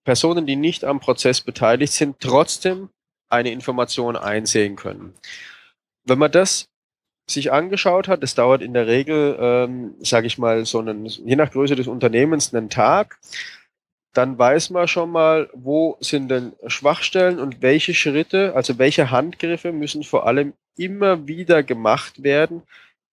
Personen, 0.04 0.46
die 0.46 0.58
nicht 0.58 0.84
am 0.84 1.00
Prozess 1.00 1.42
beteiligt 1.42 1.94
sind, 1.94 2.20
trotzdem 2.20 2.90
eine 3.30 3.52
Information 3.52 4.18
einsehen 4.18 4.76
können. 4.76 5.14
Wenn 6.06 6.20
man 6.20 6.32
das 6.32 6.68
sich 7.30 7.52
angeschaut 7.52 8.08
hat, 8.08 8.24
das 8.24 8.36
dauert 8.36 8.62
in 8.62 8.74
der 8.74 8.88
Regel, 8.88 9.38
ähm, 9.40 9.96
sage 10.00 10.28
ich 10.28 10.38
mal, 10.38 10.66
so 10.66 10.80
einen, 10.80 11.06
je 11.06 11.36
nach 11.36 11.52
Größe 11.52 11.76
des 11.76 11.88
Unternehmens 11.88 12.54
einen 12.54 12.70
Tag 12.70 13.20
dann 14.14 14.38
weiß 14.38 14.72
man 14.72 14.88
schon 14.88 15.10
mal, 15.10 15.50
wo 15.54 15.98
sind 16.02 16.30
denn 16.30 16.54
Schwachstellen 16.68 17.40
und 17.40 17.62
welche 17.62 17.94
Schritte, 17.94 18.54
also 18.56 18.78
welche 18.78 19.10
Handgriffe 19.10 19.72
müssen 19.72 20.04
vor 20.04 20.28
allem 20.28 20.54
immer 20.78 21.28
wieder 21.28 21.64
gemacht 21.64 22.24
werden, 22.24 22.64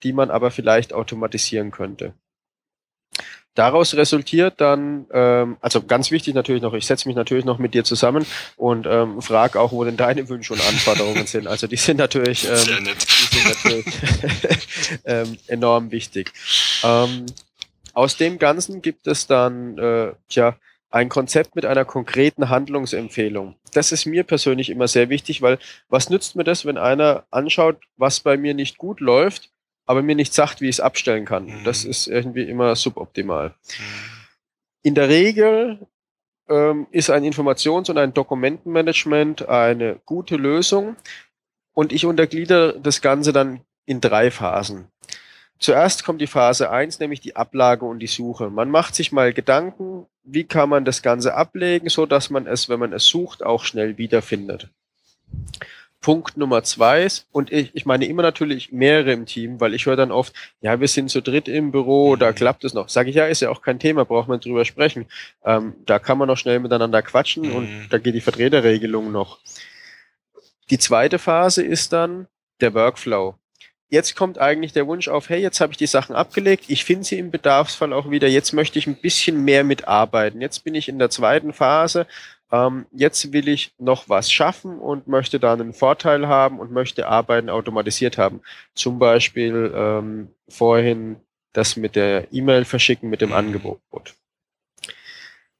die 0.02 0.12
man 0.12 0.30
aber 0.30 0.50
vielleicht 0.50 0.92
automatisieren 0.92 1.70
könnte. 1.70 2.14
Daraus 3.58 3.94
resultiert 3.94 4.60
dann, 4.60 5.06
ähm, 5.12 5.56
also 5.60 5.82
ganz 5.82 6.12
wichtig 6.12 6.32
natürlich 6.32 6.62
noch, 6.62 6.74
ich 6.74 6.86
setze 6.86 7.08
mich 7.08 7.16
natürlich 7.16 7.44
noch 7.44 7.58
mit 7.58 7.74
dir 7.74 7.82
zusammen 7.82 8.24
und 8.56 8.86
ähm, 8.86 9.20
frage 9.20 9.58
auch, 9.58 9.72
wo 9.72 9.82
denn 9.82 9.96
deine 9.96 10.28
Wünsche 10.28 10.52
und 10.52 10.64
Anforderungen 10.64 11.26
sind. 11.26 11.48
Also 11.48 11.66
die 11.66 11.74
sind 11.74 11.96
natürlich, 11.96 12.48
ähm, 12.48 12.54
die 12.54 13.36
sind 13.36 13.48
natürlich 13.48 13.84
ähm, 15.04 15.38
enorm 15.48 15.90
wichtig. 15.90 16.30
Ähm, 16.84 17.26
aus 17.94 18.16
dem 18.16 18.38
Ganzen 18.38 18.80
gibt 18.80 19.08
es 19.08 19.26
dann, 19.26 19.76
äh, 19.76 20.12
tja, 20.28 20.56
ein 20.92 21.08
Konzept 21.08 21.56
mit 21.56 21.66
einer 21.66 21.84
konkreten 21.84 22.50
Handlungsempfehlung. 22.50 23.56
Das 23.72 23.90
ist 23.90 24.06
mir 24.06 24.22
persönlich 24.22 24.70
immer 24.70 24.86
sehr 24.86 25.08
wichtig, 25.08 25.42
weil 25.42 25.58
was 25.88 26.10
nützt 26.10 26.36
mir 26.36 26.44
das, 26.44 26.64
wenn 26.64 26.78
einer 26.78 27.24
anschaut, 27.32 27.78
was 27.96 28.20
bei 28.20 28.36
mir 28.36 28.54
nicht 28.54 28.78
gut 28.78 29.00
läuft, 29.00 29.50
aber 29.88 30.02
mir 30.02 30.14
nicht 30.14 30.34
sagt, 30.34 30.60
wie 30.60 30.68
ich 30.68 30.76
es 30.76 30.80
abstellen 30.80 31.24
kann. 31.24 31.46
Mhm. 31.46 31.64
Das 31.64 31.84
ist 31.84 32.06
irgendwie 32.06 32.42
immer 32.42 32.76
suboptimal. 32.76 33.48
Mhm. 33.48 33.84
In 34.82 34.94
der 34.94 35.08
Regel 35.08 35.78
ähm, 36.48 36.86
ist 36.90 37.10
ein 37.10 37.24
Informations- 37.24 37.90
und 37.90 37.96
ein 37.96 38.12
Dokumentenmanagement 38.12 39.48
eine 39.48 39.98
gute 40.04 40.36
Lösung 40.36 40.96
und 41.72 41.92
ich 41.92 42.04
untergliedere 42.04 42.78
das 42.80 43.00
Ganze 43.00 43.32
dann 43.32 43.60
in 43.86 44.02
drei 44.02 44.30
Phasen. 44.30 44.88
Zuerst 45.58 46.04
kommt 46.04 46.20
die 46.20 46.26
Phase 46.26 46.70
1, 46.70 47.00
nämlich 47.00 47.20
die 47.20 47.34
Ablage 47.34 47.86
und 47.86 47.98
die 47.98 48.06
Suche. 48.06 48.50
Man 48.50 48.70
macht 48.70 48.94
sich 48.94 49.10
mal 49.10 49.32
Gedanken, 49.32 50.06
wie 50.22 50.44
kann 50.44 50.68
man 50.68 50.84
das 50.84 51.00
Ganze 51.00 51.34
ablegen, 51.34 51.88
so 51.88 52.04
dass 52.04 52.28
man 52.28 52.46
es, 52.46 52.68
wenn 52.68 52.78
man 52.78 52.92
es 52.92 53.06
sucht, 53.06 53.42
auch 53.42 53.64
schnell 53.64 53.96
wiederfindet. 53.96 54.68
Punkt 56.00 56.36
Nummer 56.36 56.62
zwei 56.62 57.02
ist, 57.02 57.26
und 57.32 57.52
ich, 57.52 57.70
ich 57.74 57.84
meine 57.84 58.06
immer 58.06 58.22
natürlich 58.22 58.72
mehrere 58.72 59.12
im 59.12 59.26
Team, 59.26 59.60
weil 59.60 59.74
ich 59.74 59.86
höre 59.86 59.96
dann 59.96 60.12
oft, 60.12 60.32
ja, 60.60 60.80
wir 60.80 60.88
sind 60.88 61.10
zu 61.10 61.20
dritt 61.20 61.48
im 61.48 61.72
Büro, 61.72 62.16
da 62.16 62.30
mhm. 62.30 62.34
klappt 62.36 62.64
es 62.64 62.74
noch. 62.74 62.88
Sage 62.88 63.10
ich, 63.10 63.16
ja, 63.16 63.26
ist 63.26 63.42
ja 63.42 63.50
auch 63.50 63.62
kein 63.62 63.78
Thema, 63.78 64.04
braucht 64.04 64.28
man 64.28 64.40
drüber 64.40 64.64
sprechen. 64.64 65.06
Ähm, 65.44 65.74
da 65.86 65.98
kann 65.98 66.18
man 66.18 66.28
noch 66.28 66.38
schnell 66.38 66.60
miteinander 66.60 67.02
quatschen 67.02 67.48
mhm. 67.48 67.54
und 67.54 67.88
da 67.90 67.98
geht 67.98 68.14
die 68.14 68.20
Vertreterregelung 68.20 69.10
noch. 69.10 69.38
Die 70.70 70.78
zweite 70.78 71.18
Phase 71.18 71.62
ist 71.62 71.92
dann 71.92 72.28
der 72.60 72.74
Workflow 72.74 73.34
jetzt 73.90 74.16
kommt 74.16 74.38
eigentlich 74.38 74.72
der 74.72 74.86
Wunsch 74.86 75.08
auf, 75.08 75.28
hey, 75.28 75.40
jetzt 75.40 75.60
habe 75.60 75.72
ich 75.72 75.78
die 75.78 75.86
Sachen 75.86 76.14
abgelegt, 76.14 76.64
ich 76.68 76.84
finde 76.84 77.04
sie 77.04 77.18
im 77.18 77.30
Bedarfsfall 77.30 77.92
auch 77.92 78.10
wieder, 78.10 78.28
jetzt 78.28 78.52
möchte 78.52 78.78
ich 78.78 78.86
ein 78.86 78.96
bisschen 78.96 79.44
mehr 79.44 79.64
mitarbeiten. 79.64 80.40
Jetzt 80.40 80.64
bin 80.64 80.74
ich 80.74 80.88
in 80.88 80.98
der 80.98 81.10
zweiten 81.10 81.52
Phase, 81.52 82.06
ähm, 82.50 82.86
jetzt 82.92 83.32
will 83.32 83.48
ich 83.48 83.74
noch 83.78 84.08
was 84.08 84.30
schaffen 84.30 84.78
und 84.78 85.06
möchte 85.06 85.38
da 85.38 85.52
einen 85.52 85.74
Vorteil 85.74 86.28
haben 86.28 86.58
und 86.60 86.72
möchte 86.72 87.06
Arbeiten 87.06 87.50
automatisiert 87.50 88.18
haben. 88.18 88.40
Zum 88.74 88.98
Beispiel 88.98 89.72
ähm, 89.74 90.28
vorhin 90.48 91.16
das 91.52 91.76
mit 91.76 91.96
der 91.96 92.32
E-Mail 92.32 92.64
verschicken 92.64 93.10
mit 93.10 93.20
dem 93.20 93.32
Angebot. 93.32 93.80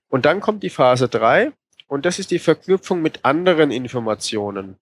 Und 0.08 0.24
dann 0.24 0.40
kommt 0.40 0.62
die 0.62 0.70
Phase 0.70 1.08
drei 1.08 1.52
und 1.86 2.06
das 2.06 2.18
ist 2.18 2.30
die 2.30 2.38
Verknüpfung 2.38 3.02
mit 3.02 3.24
anderen 3.24 3.70
Informationen. 3.70 4.76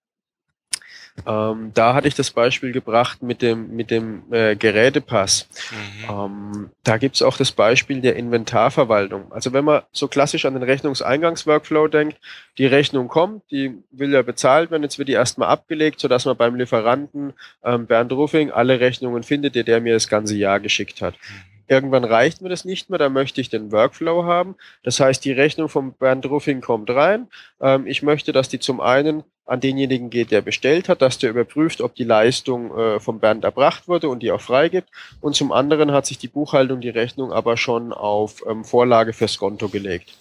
Ähm, 1.27 1.71
da 1.73 1.95
hatte 1.95 2.09
ich 2.09 2.15
das 2.15 2.31
Beispiel 2.31 2.73
gebracht 2.73 3.23
mit 3.23 3.41
dem, 3.41 3.75
mit 3.75 3.91
dem 3.91 4.23
äh, 4.31 4.55
Gerätepass. 4.55 5.49
Mhm. 5.71 6.11
Ähm, 6.11 6.71
da 6.85 6.99
gibt's 6.99 7.23
auch 7.23 7.37
das 7.37 7.53
Beispiel 7.53 8.01
der 8.01 8.17
Inventarverwaltung. 8.17 9.33
Also 9.33 9.53
wenn 9.53 9.65
man 9.65 9.83
so 9.93 10.09
klassisch 10.09 10.45
an 10.45 10.55
den 10.55 10.63
Rechnungseingangsworkflow 10.63 11.89
denkt, 11.89 12.19
die 12.59 12.67
Rechnung 12.67 13.09
kommt, 13.09 13.51
die 13.51 13.75
will 13.91 14.13
ja 14.13 14.23
bezahlt 14.23 14.71
werden, 14.71 14.83
jetzt 14.83 14.99
wird 14.99 15.09
die 15.09 15.15
erstmal 15.15 15.49
abgelegt, 15.49 16.01
sodass 16.01 16.27
man 16.27 16.37
beim 16.37 16.55
Lieferanten 16.55 17.33
ähm, 17.65 17.87
Bernd 17.87 18.13
Ruffing 18.13 18.51
alle 18.51 18.81
Rechnungen 18.81 19.23
findet, 19.23 19.55
die 19.55 19.65
der 19.65 19.81
mir 19.81 19.95
das 19.95 20.09
ganze 20.09 20.37
Jahr 20.37 20.61
geschickt 20.61 21.01
hat. 21.01 21.15
Mhm. 21.15 21.56
Irgendwann 21.69 22.05
reicht 22.05 22.43
mir 22.43 22.49
das 22.49 22.65
nicht 22.65 22.91
mehr, 22.91 22.99
da 22.99 23.09
möchte 23.09 23.41
ich 23.41 23.49
den 23.49 23.73
Workflow 23.73 24.25
haben. 24.25 24.55
Das 24.83 25.01
heißt, 25.01 25.25
die 25.25 25.33
Rechnung 25.33 25.69
vom 25.69 25.93
Bernd 25.93 26.27
Ruffing 26.27 26.61
kommt 26.61 26.91
rein. 26.91 27.29
Ähm, 27.61 27.87
ich 27.87 28.03
möchte, 28.03 28.33
dass 28.33 28.49
die 28.49 28.61
zum 28.61 28.81
einen 28.81 29.25
an 29.47 29.61
denjenigen 29.61 30.11
geht, 30.11 30.33
der 30.33 30.41
bestellt 30.43 30.89
hat, 30.89 31.03
dass 31.03 31.19
der 31.19 31.31
überprüft, 31.31 31.81
ob 31.81 31.95
die 31.95 32.05
Leistung 32.05 32.77
äh, 32.77 33.01
vom 33.01 33.21
Bernd 33.21 33.45
erbracht 33.45 33.87
wurde 33.87 34.09
und 34.09 34.23
die 34.23 34.33
auch 34.33 34.41
freigibt. 34.41 34.89
Und 35.21 35.37
zum 35.37 35.53
anderen 35.53 35.93
hat 35.93 36.07
sich 36.07 36.19
die 36.19 36.29
Buchhaltung 36.29 36.81
die 36.81 36.91
Rechnung 36.91 37.33
aber 37.33 37.57
schon 37.57 37.93
auf 37.93 38.45
ähm, 38.49 38.65
Vorlage 38.65 39.13
fürs 39.13 39.39
Konto 39.39 39.69
gelegt. 39.69 40.13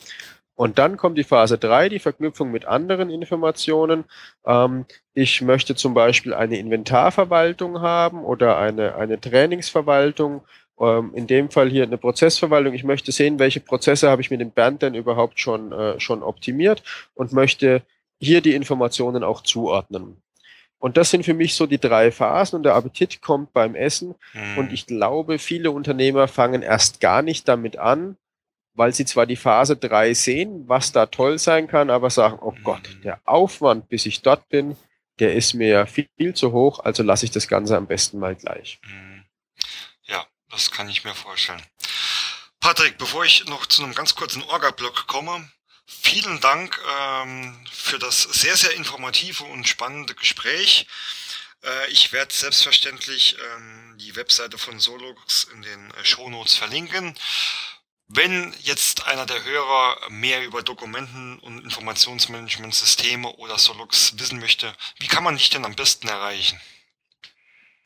Und 0.55 0.79
dann 0.79 0.95
kommt 0.95 1.17
die 1.17 1.25
Phase 1.25 1.57
drei, 1.57 1.89
die 1.89 1.99
Verknüpfung 1.99 2.49
mit 2.49 2.65
anderen 2.65 3.09
Informationen. 3.09 4.05
Ähm, 4.45 4.85
ich 5.13 5.41
möchte 5.41 5.75
zum 5.75 5.93
Beispiel 5.93 6.33
eine 6.33 6.57
Inventarverwaltung 6.57 7.81
haben 7.81 8.23
oder 8.23 8.57
eine, 8.57 8.95
eine 8.95 9.19
Trainingsverwaltung 9.19 10.43
ähm, 10.79 11.11
in 11.13 11.27
dem 11.27 11.49
Fall 11.49 11.69
hier 11.69 11.83
eine 11.83 11.97
Prozessverwaltung. 11.97 12.73
Ich 12.73 12.83
möchte 12.83 13.11
sehen, 13.11 13.39
welche 13.39 13.59
Prozesse 13.59 14.09
habe 14.09 14.21
ich 14.21 14.31
mit 14.31 14.41
dem 14.41 14.51
Bernd 14.51 14.81
denn 14.81 14.95
überhaupt 14.95 15.39
schon, 15.39 15.71
äh, 15.71 15.99
schon 15.99 16.23
optimiert 16.23 16.83
und 17.13 17.33
möchte 17.33 17.81
hier 18.19 18.41
die 18.41 18.53
Informationen 18.53 19.23
auch 19.23 19.41
zuordnen. 19.41 20.17
Und 20.77 20.97
das 20.97 21.09
sind 21.09 21.25
für 21.25 21.33
mich 21.33 21.55
so 21.55 21.65
die 21.65 21.79
drei 21.79 22.11
Phasen 22.11 22.57
und 22.57 22.63
der 22.63 22.75
Appetit 22.75 23.21
kommt 23.21 23.53
beim 23.53 23.75
Essen. 23.75 24.15
Mhm. 24.33 24.57
Und 24.57 24.73
ich 24.73 24.85
glaube, 24.85 25.39
viele 25.39 25.71
Unternehmer 25.71 26.27
fangen 26.27 26.61
erst 26.61 26.99
gar 26.99 27.21
nicht 27.21 27.47
damit 27.47 27.77
an, 27.77 28.17
weil 28.73 28.93
sie 28.93 29.05
zwar 29.05 29.25
die 29.25 29.37
Phase 29.37 29.77
drei 29.77 30.13
sehen, 30.13 30.65
was 30.67 30.91
da 30.91 31.05
toll 31.05 31.39
sein 31.39 31.67
kann, 31.67 31.89
aber 31.89 32.09
sagen, 32.09 32.37
oh 32.41 32.53
Gott, 32.63 32.81
mhm. 32.97 33.01
der 33.01 33.19
Aufwand, 33.25 33.89
bis 33.89 34.05
ich 34.05 34.21
dort 34.21 34.47
bin, 34.49 34.75
der 35.19 35.33
ist 35.33 35.53
mir 35.53 35.85
viel, 35.85 36.07
viel 36.17 36.33
zu 36.33 36.51
hoch, 36.51 36.79
also 36.79 37.01
lasse 37.01 37.25
ich 37.25 37.31
das 37.31 37.47
Ganze 37.47 37.77
am 37.77 37.87
besten 37.87 38.19
mal 38.19 38.35
gleich. 38.35 38.79
Mhm. 38.83 39.14
Das 40.55 40.71
kann 40.71 40.87
ich 40.87 41.03
mir 41.03 41.13
vorstellen. 41.13 41.61
Patrick, 42.61 42.97
bevor 42.97 43.25
ich 43.25 43.45
noch 43.47 43.65
zu 43.65 43.83
einem 43.83 43.93
ganz 43.93 44.15
kurzen 44.15 44.41
Orga-Block 44.41 45.05
komme, 45.05 45.51
vielen 45.85 46.39
Dank 46.39 46.79
ähm, 46.97 47.67
für 47.69 47.99
das 47.99 48.21
sehr, 48.21 48.55
sehr 48.55 48.71
informative 48.71 49.43
und 49.43 49.67
spannende 49.67 50.15
Gespräch. 50.15 50.87
Äh, 51.61 51.91
ich 51.91 52.13
werde 52.13 52.33
selbstverständlich 52.33 53.35
ähm, 53.37 53.97
die 53.97 54.15
Webseite 54.15 54.57
von 54.57 54.79
Solux 54.79 55.43
in 55.43 55.61
den 55.61 55.91
äh, 55.91 56.05
Shownotes 56.05 56.55
verlinken. 56.55 57.19
Wenn 58.07 58.55
jetzt 58.61 59.07
einer 59.07 59.25
der 59.25 59.43
Hörer 59.43 60.09
mehr 60.09 60.45
über 60.45 60.63
Dokumenten- 60.63 61.37
und 61.39 61.65
Informationsmanagementsysteme 61.65 63.27
oder 63.27 63.59
Solux 63.59 64.13
wissen 64.19 64.39
möchte, 64.39 64.73
wie 64.99 65.07
kann 65.07 65.25
man 65.25 65.35
dich 65.35 65.49
denn 65.49 65.65
am 65.65 65.75
besten 65.75 66.07
erreichen? 66.07 66.61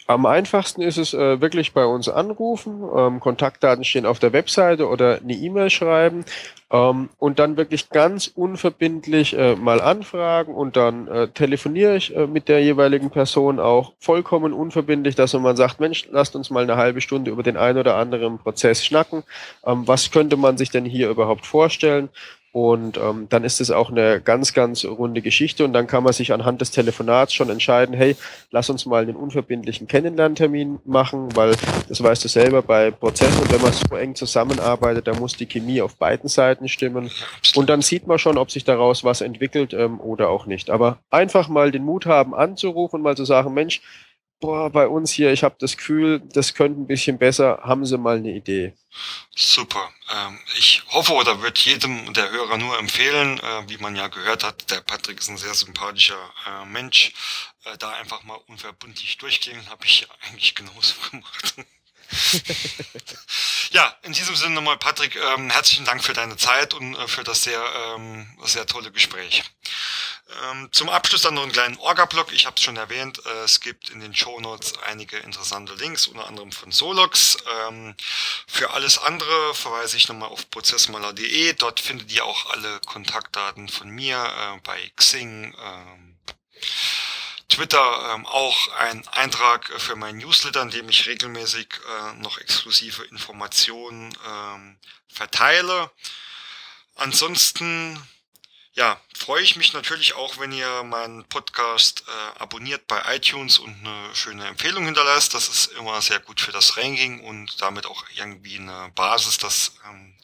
Am 0.10 0.26
einfachsten 0.26 0.82
ist 0.82 0.97
es 0.97 1.14
äh, 1.14 1.39
wirklich 1.39 1.74
bei 1.74 1.86
uns 1.86 2.10
anrufen, 2.10 2.82
ähm, 2.97 3.20
Kontaktdaten 3.20 3.84
stehen 3.84 4.07
auf 4.07 4.18
der 4.18 4.34
Webseite 4.34 4.88
oder 4.88 5.20
eine 5.22 5.34
E-Mail 5.34 5.70
schreiben 5.70 6.26
ähm, 6.72 7.10
und 7.20 7.38
dann 7.38 7.57
wirklich 7.57 7.91
ganz 7.91 8.26
unverbindlich 8.26 9.38
äh, 9.38 9.55
mal 9.55 9.80
anfragen 9.80 10.55
und 10.55 10.76
dann 10.78 11.07
äh, 11.10 11.28
telefoniere 11.28 11.95
ich 11.95 12.16
äh, 12.16 12.26
mit 12.26 12.47
der 12.47 12.64
jeweiligen 12.64 13.12
Person 13.12 13.60
auch 13.60 13.93
vollkommen 13.99 14.51
unverbindlich, 14.51 15.14
dass 15.14 15.34
man 15.34 15.55
sagt, 15.55 15.80
Mensch, 15.80 16.07
lasst 16.10 16.36
uns 16.36 16.49
mal 16.49 16.64
eine 16.64 16.76
halbe 16.76 17.01
Stunde 17.01 17.30
über 17.30 17.43
den 17.43 17.55
einen 17.55 17.78
oder 17.78 17.95
anderen 17.95 18.39
Prozess 18.39 18.84
schnacken. 18.84 19.22
Ähm, 19.64 19.88
was 19.88 20.10
könnte 20.10 20.38
man 20.38 20.57
sich 20.57 20.72
denn 20.72 20.86
hier 20.86 21.12
überhaupt 21.12 21.45
vorstellen? 21.45 22.10
Und 22.51 22.97
ähm, 22.97 23.27
dann 23.29 23.43
ist 23.43 23.61
es 23.61 23.69
auch 23.69 23.91
eine 23.91 24.21
ganz, 24.21 24.53
ganz 24.53 24.83
runde 24.83 25.21
Geschichte 25.21 25.63
und 25.63 25.73
dann 25.73 25.85
kann 25.85 26.03
man 26.03 26.13
sich 26.13 26.33
anhand 26.33 26.61
des 26.61 26.71
Telefonats 26.71 27.31
schon 27.33 27.49
entscheiden, 27.49 27.93
hey, 27.93 28.15
lass 28.49 28.71
uns 28.71 28.87
mal 28.87 29.03
einen 29.03 29.15
unverbindlichen 29.15 29.87
Kennenlerntermin 29.87 30.79
machen, 30.83 31.35
weil 31.35 31.55
das 31.87 32.01
weißt 32.01 32.23
du 32.23 32.27
selber 32.27 32.63
bei 32.63 32.89
Prozessen, 32.89 33.51
wenn 33.51 33.61
man 33.61 33.71
so 33.71 33.95
eng 33.95 34.15
zusammenarbeitet, 34.15 35.05
da 35.05 35.13
muss 35.13 35.35
die 35.35 35.45
Chemie 35.45 35.81
auf 35.81 35.95
beiden 35.97 36.27
Seiten 36.27 36.67
stimmen. 36.67 37.11
Und 37.55 37.69
dann 37.69 37.83
sieht 37.83 38.07
man 38.07 38.17
schon, 38.17 38.39
ob 38.39 38.49
sich 38.49 38.63
daraus 38.63 39.03
was 39.03 39.21
entwickelt 39.21 39.73
ähm, 39.73 39.99
oder 39.99 40.29
auch 40.29 40.47
nicht. 40.47 40.71
Aber 40.71 40.97
einfach 41.11 41.49
mal 41.49 41.71
den 41.71 41.83
Mut 41.83 42.07
haben, 42.07 42.33
anzurufen 42.33 43.01
mal 43.01 43.15
zu 43.15 43.25
sagen, 43.25 43.53
Mensch, 43.53 43.81
boah, 44.39 44.69
bei 44.69 44.87
uns 44.87 45.11
hier, 45.11 45.31
ich 45.31 45.43
habe 45.43 45.55
das 45.59 45.77
Gefühl, 45.77 46.21
das 46.33 46.53
könnte 46.53 46.79
ein 46.79 46.87
bisschen 46.87 47.17
besser, 47.17 47.59
haben 47.63 47.85
Sie 47.85 47.97
mal 47.97 48.17
eine 48.17 48.31
Idee? 48.31 48.73
Super. 49.35 49.89
Ähm, 50.11 50.39
ich 50.57 50.83
hoffe 50.89 51.13
oder 51.13 51.41
würde 51.41 51.59
jedem 51.59 52.13
der 52.13 52.29
Hörer 52.31 52.57
nur 52.57 52.77
empfehlen, 52.79 53.39
äh, 53.39 53.69
wie 53.69 53.77
man 53.77 53.95
ja 53.95 54.07
gehört 54.07 54.43
hat, 54.43 54.71
der 54.71 54.81
Patrick 54.81 55.19
ist 55.19 55.29
ein 55.29 55.37
sehr 55.37 55.53
sympathischer 55.53 56.19
äh, 56.47 56.65
Mensch. 56.65 57.13
Äh, 57.65 57.77
da 57.77 57.89
einfach 57.91 58.23
mal 58.23 58.39
unverbundlich 58.47 59.17
durchklingen, 59.17 59.69
habe 59.69 59.85
ich 59.85 60.01
ja 60.01 60.07
eigentlich 60.27 60.55
genauso 60.55 60.95
gemacht. 61.11 61.55
ja, 63.71 63.95
in 64.01 64.13
diesem 64.13 64.35
Sinne 64.35 64.55
nochmal, 64.55 64.77
Patrick, 64.77 65.15
ähm, 65.15 65.49
herzlichen 65.49 65.85
Dank 65.85 66.03
für 66.03 66.13
deine 66.13 66.37
Zeit 66.37 66.73
und 66.73 66.95
äh, 66.95 67.07
für 67.07 67.23
das 67.23 67.43
sehr, 67.43 67.63
ähm, 67.95 68.27
sehr 68.43 68.65
tolle 68.65 68.91
Gespräch. 68.91 69.43
Ähm, 70.43 70.69
zum 70.71 70.89
Abschluss 70.89 71.23
dann 71.23 71.34
noch 71.34 71.43
einen 71.43 71.51
kleinen 71.51 71.77
Orga-Blog. 71.77 72.32
Ich 72.34 72.45
habe 72.45 72.55
es 72.55 72.63
schon 72.63 72.77
erwähnt, 72.77 73.25
äh, 73.25 73.43
es 73.43 73.59
gibt 73.61 73.89
in 73.89 73.99
den 73.99 74.15
Show 74.15 74.39
Notes 74.39 74.77
einige 74.80 75.17
interessante 75.17 75.73
Links, 75.73 76.07
unter 76.07 76.27
anderem 76.27 76.51
von 76.51 76.71
Solox. 76.71 77.38
Ähm, 77.67 77.95
für 78.47 78.71
alles 78.71 78.99
andere 78.99 79.55
verweise 79.55 79.97
ich 79.97 80.07
nochmal 80.07 80.30
auf 80.30 80.49
prozessmaler.de. 80.51 81.53
Dort 81.53 81.80
findet 81.80 82.11
ihr 82.11 82.25
auch 82.25 82.51
alle 82.51 82.80
Kontaktdaten 82.86 83.69
von 83.69 83.89
mir 83.89 84.17
äh, 84.17 84.59
bei 84.63 84.91
Xing. 84.95 85.55
Ähm, 85.59 86.17
Twitter 87.49 88.13
ähm, 88.13 88.27
auch 88.27 88.67
ein 88.77 89.07
Eintrag 89.07 89.71
für 89.82 89.95
meinen 89.95 90.19
Newsletter, 90.19 90.61
in 90.61 90.69
dem 90.69 90.89
ich 90.89 91.07
regelmäßig 91.07 91.67
äh, 91.67 92.13
noch 92.21 92.38
exklusive 92.38 93.03
Informationen 93.05 94.15
ähm, 94.27 94.77
verteile. 95.07 95.89
Ansonsten 96.95 97.99
ja, 98.80 98.97
freue 99.13 99.43
ich 99.43 99.57
mich 99.57 99.73
natürlich 99.73 100.15
auch, 100.15 100.38
wenn 100.38 100.53
ihr 100.53 100.84
meinen 100.84 101.25
Podcast 101.25 102.05
äh, 102.07 102.39
abonniert 102.39 102.88
bei 102.88 103.13
iTunes 103.13 103.59
und 103.59 103.75
eine 103.86 104.15
schöne 104.15 104.47
Empfehlung 104.47 104.86
hinterlasst. 104.86 105.34
Das 105.34 105.49
ist 105.49 105.73
immer 105.73 106.01
sehr 106.01 106.21
gut 106.21 106.39
für 106.39 106.53
das 106.53 106.77
Ranking 106.77 107.19
und 107.25 107.61
damit 107.61 107.86
auch 107.86 108.05
irgendwie 108.15 108.57
eine 108.57 108.89
Basis, 108.95 109.38
dass 109.38 109.73
ähm, 109.86 110.15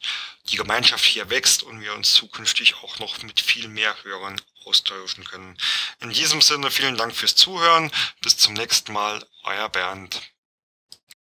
die 0.49 0.55
Gemeinschaft 0.55 1.03
hier 1.03 1.29
wächst 1.29 1.63
und 1.63 1.81
wir 1.81 1.93
uns 1.95 2.13
zukünftig 2.13 2.75
auch 2.75 2.97
noch 2.99 3.21
mit 3.23 3.41
viel 3.41 3.67
mehr 3.67 3.93
Hörern 4.03 4.39
austauschen 4.63 5.25
können. 5.25 5.57
In 5.99 6.11
diesem 6.11 6.39
Sinne 6.39 6.71
vielen 6.71 6.95
Dank 6.95 7.13
fürs 7.13 7.35
Zuhören. 7.35 7.91
Bis 8.21 8.37
zum 8.37 8.53
nächsten 8.53 8.93
Mal. 8.93 9.21
Euer 9.43 9.67
Bernd. 9.67 10.21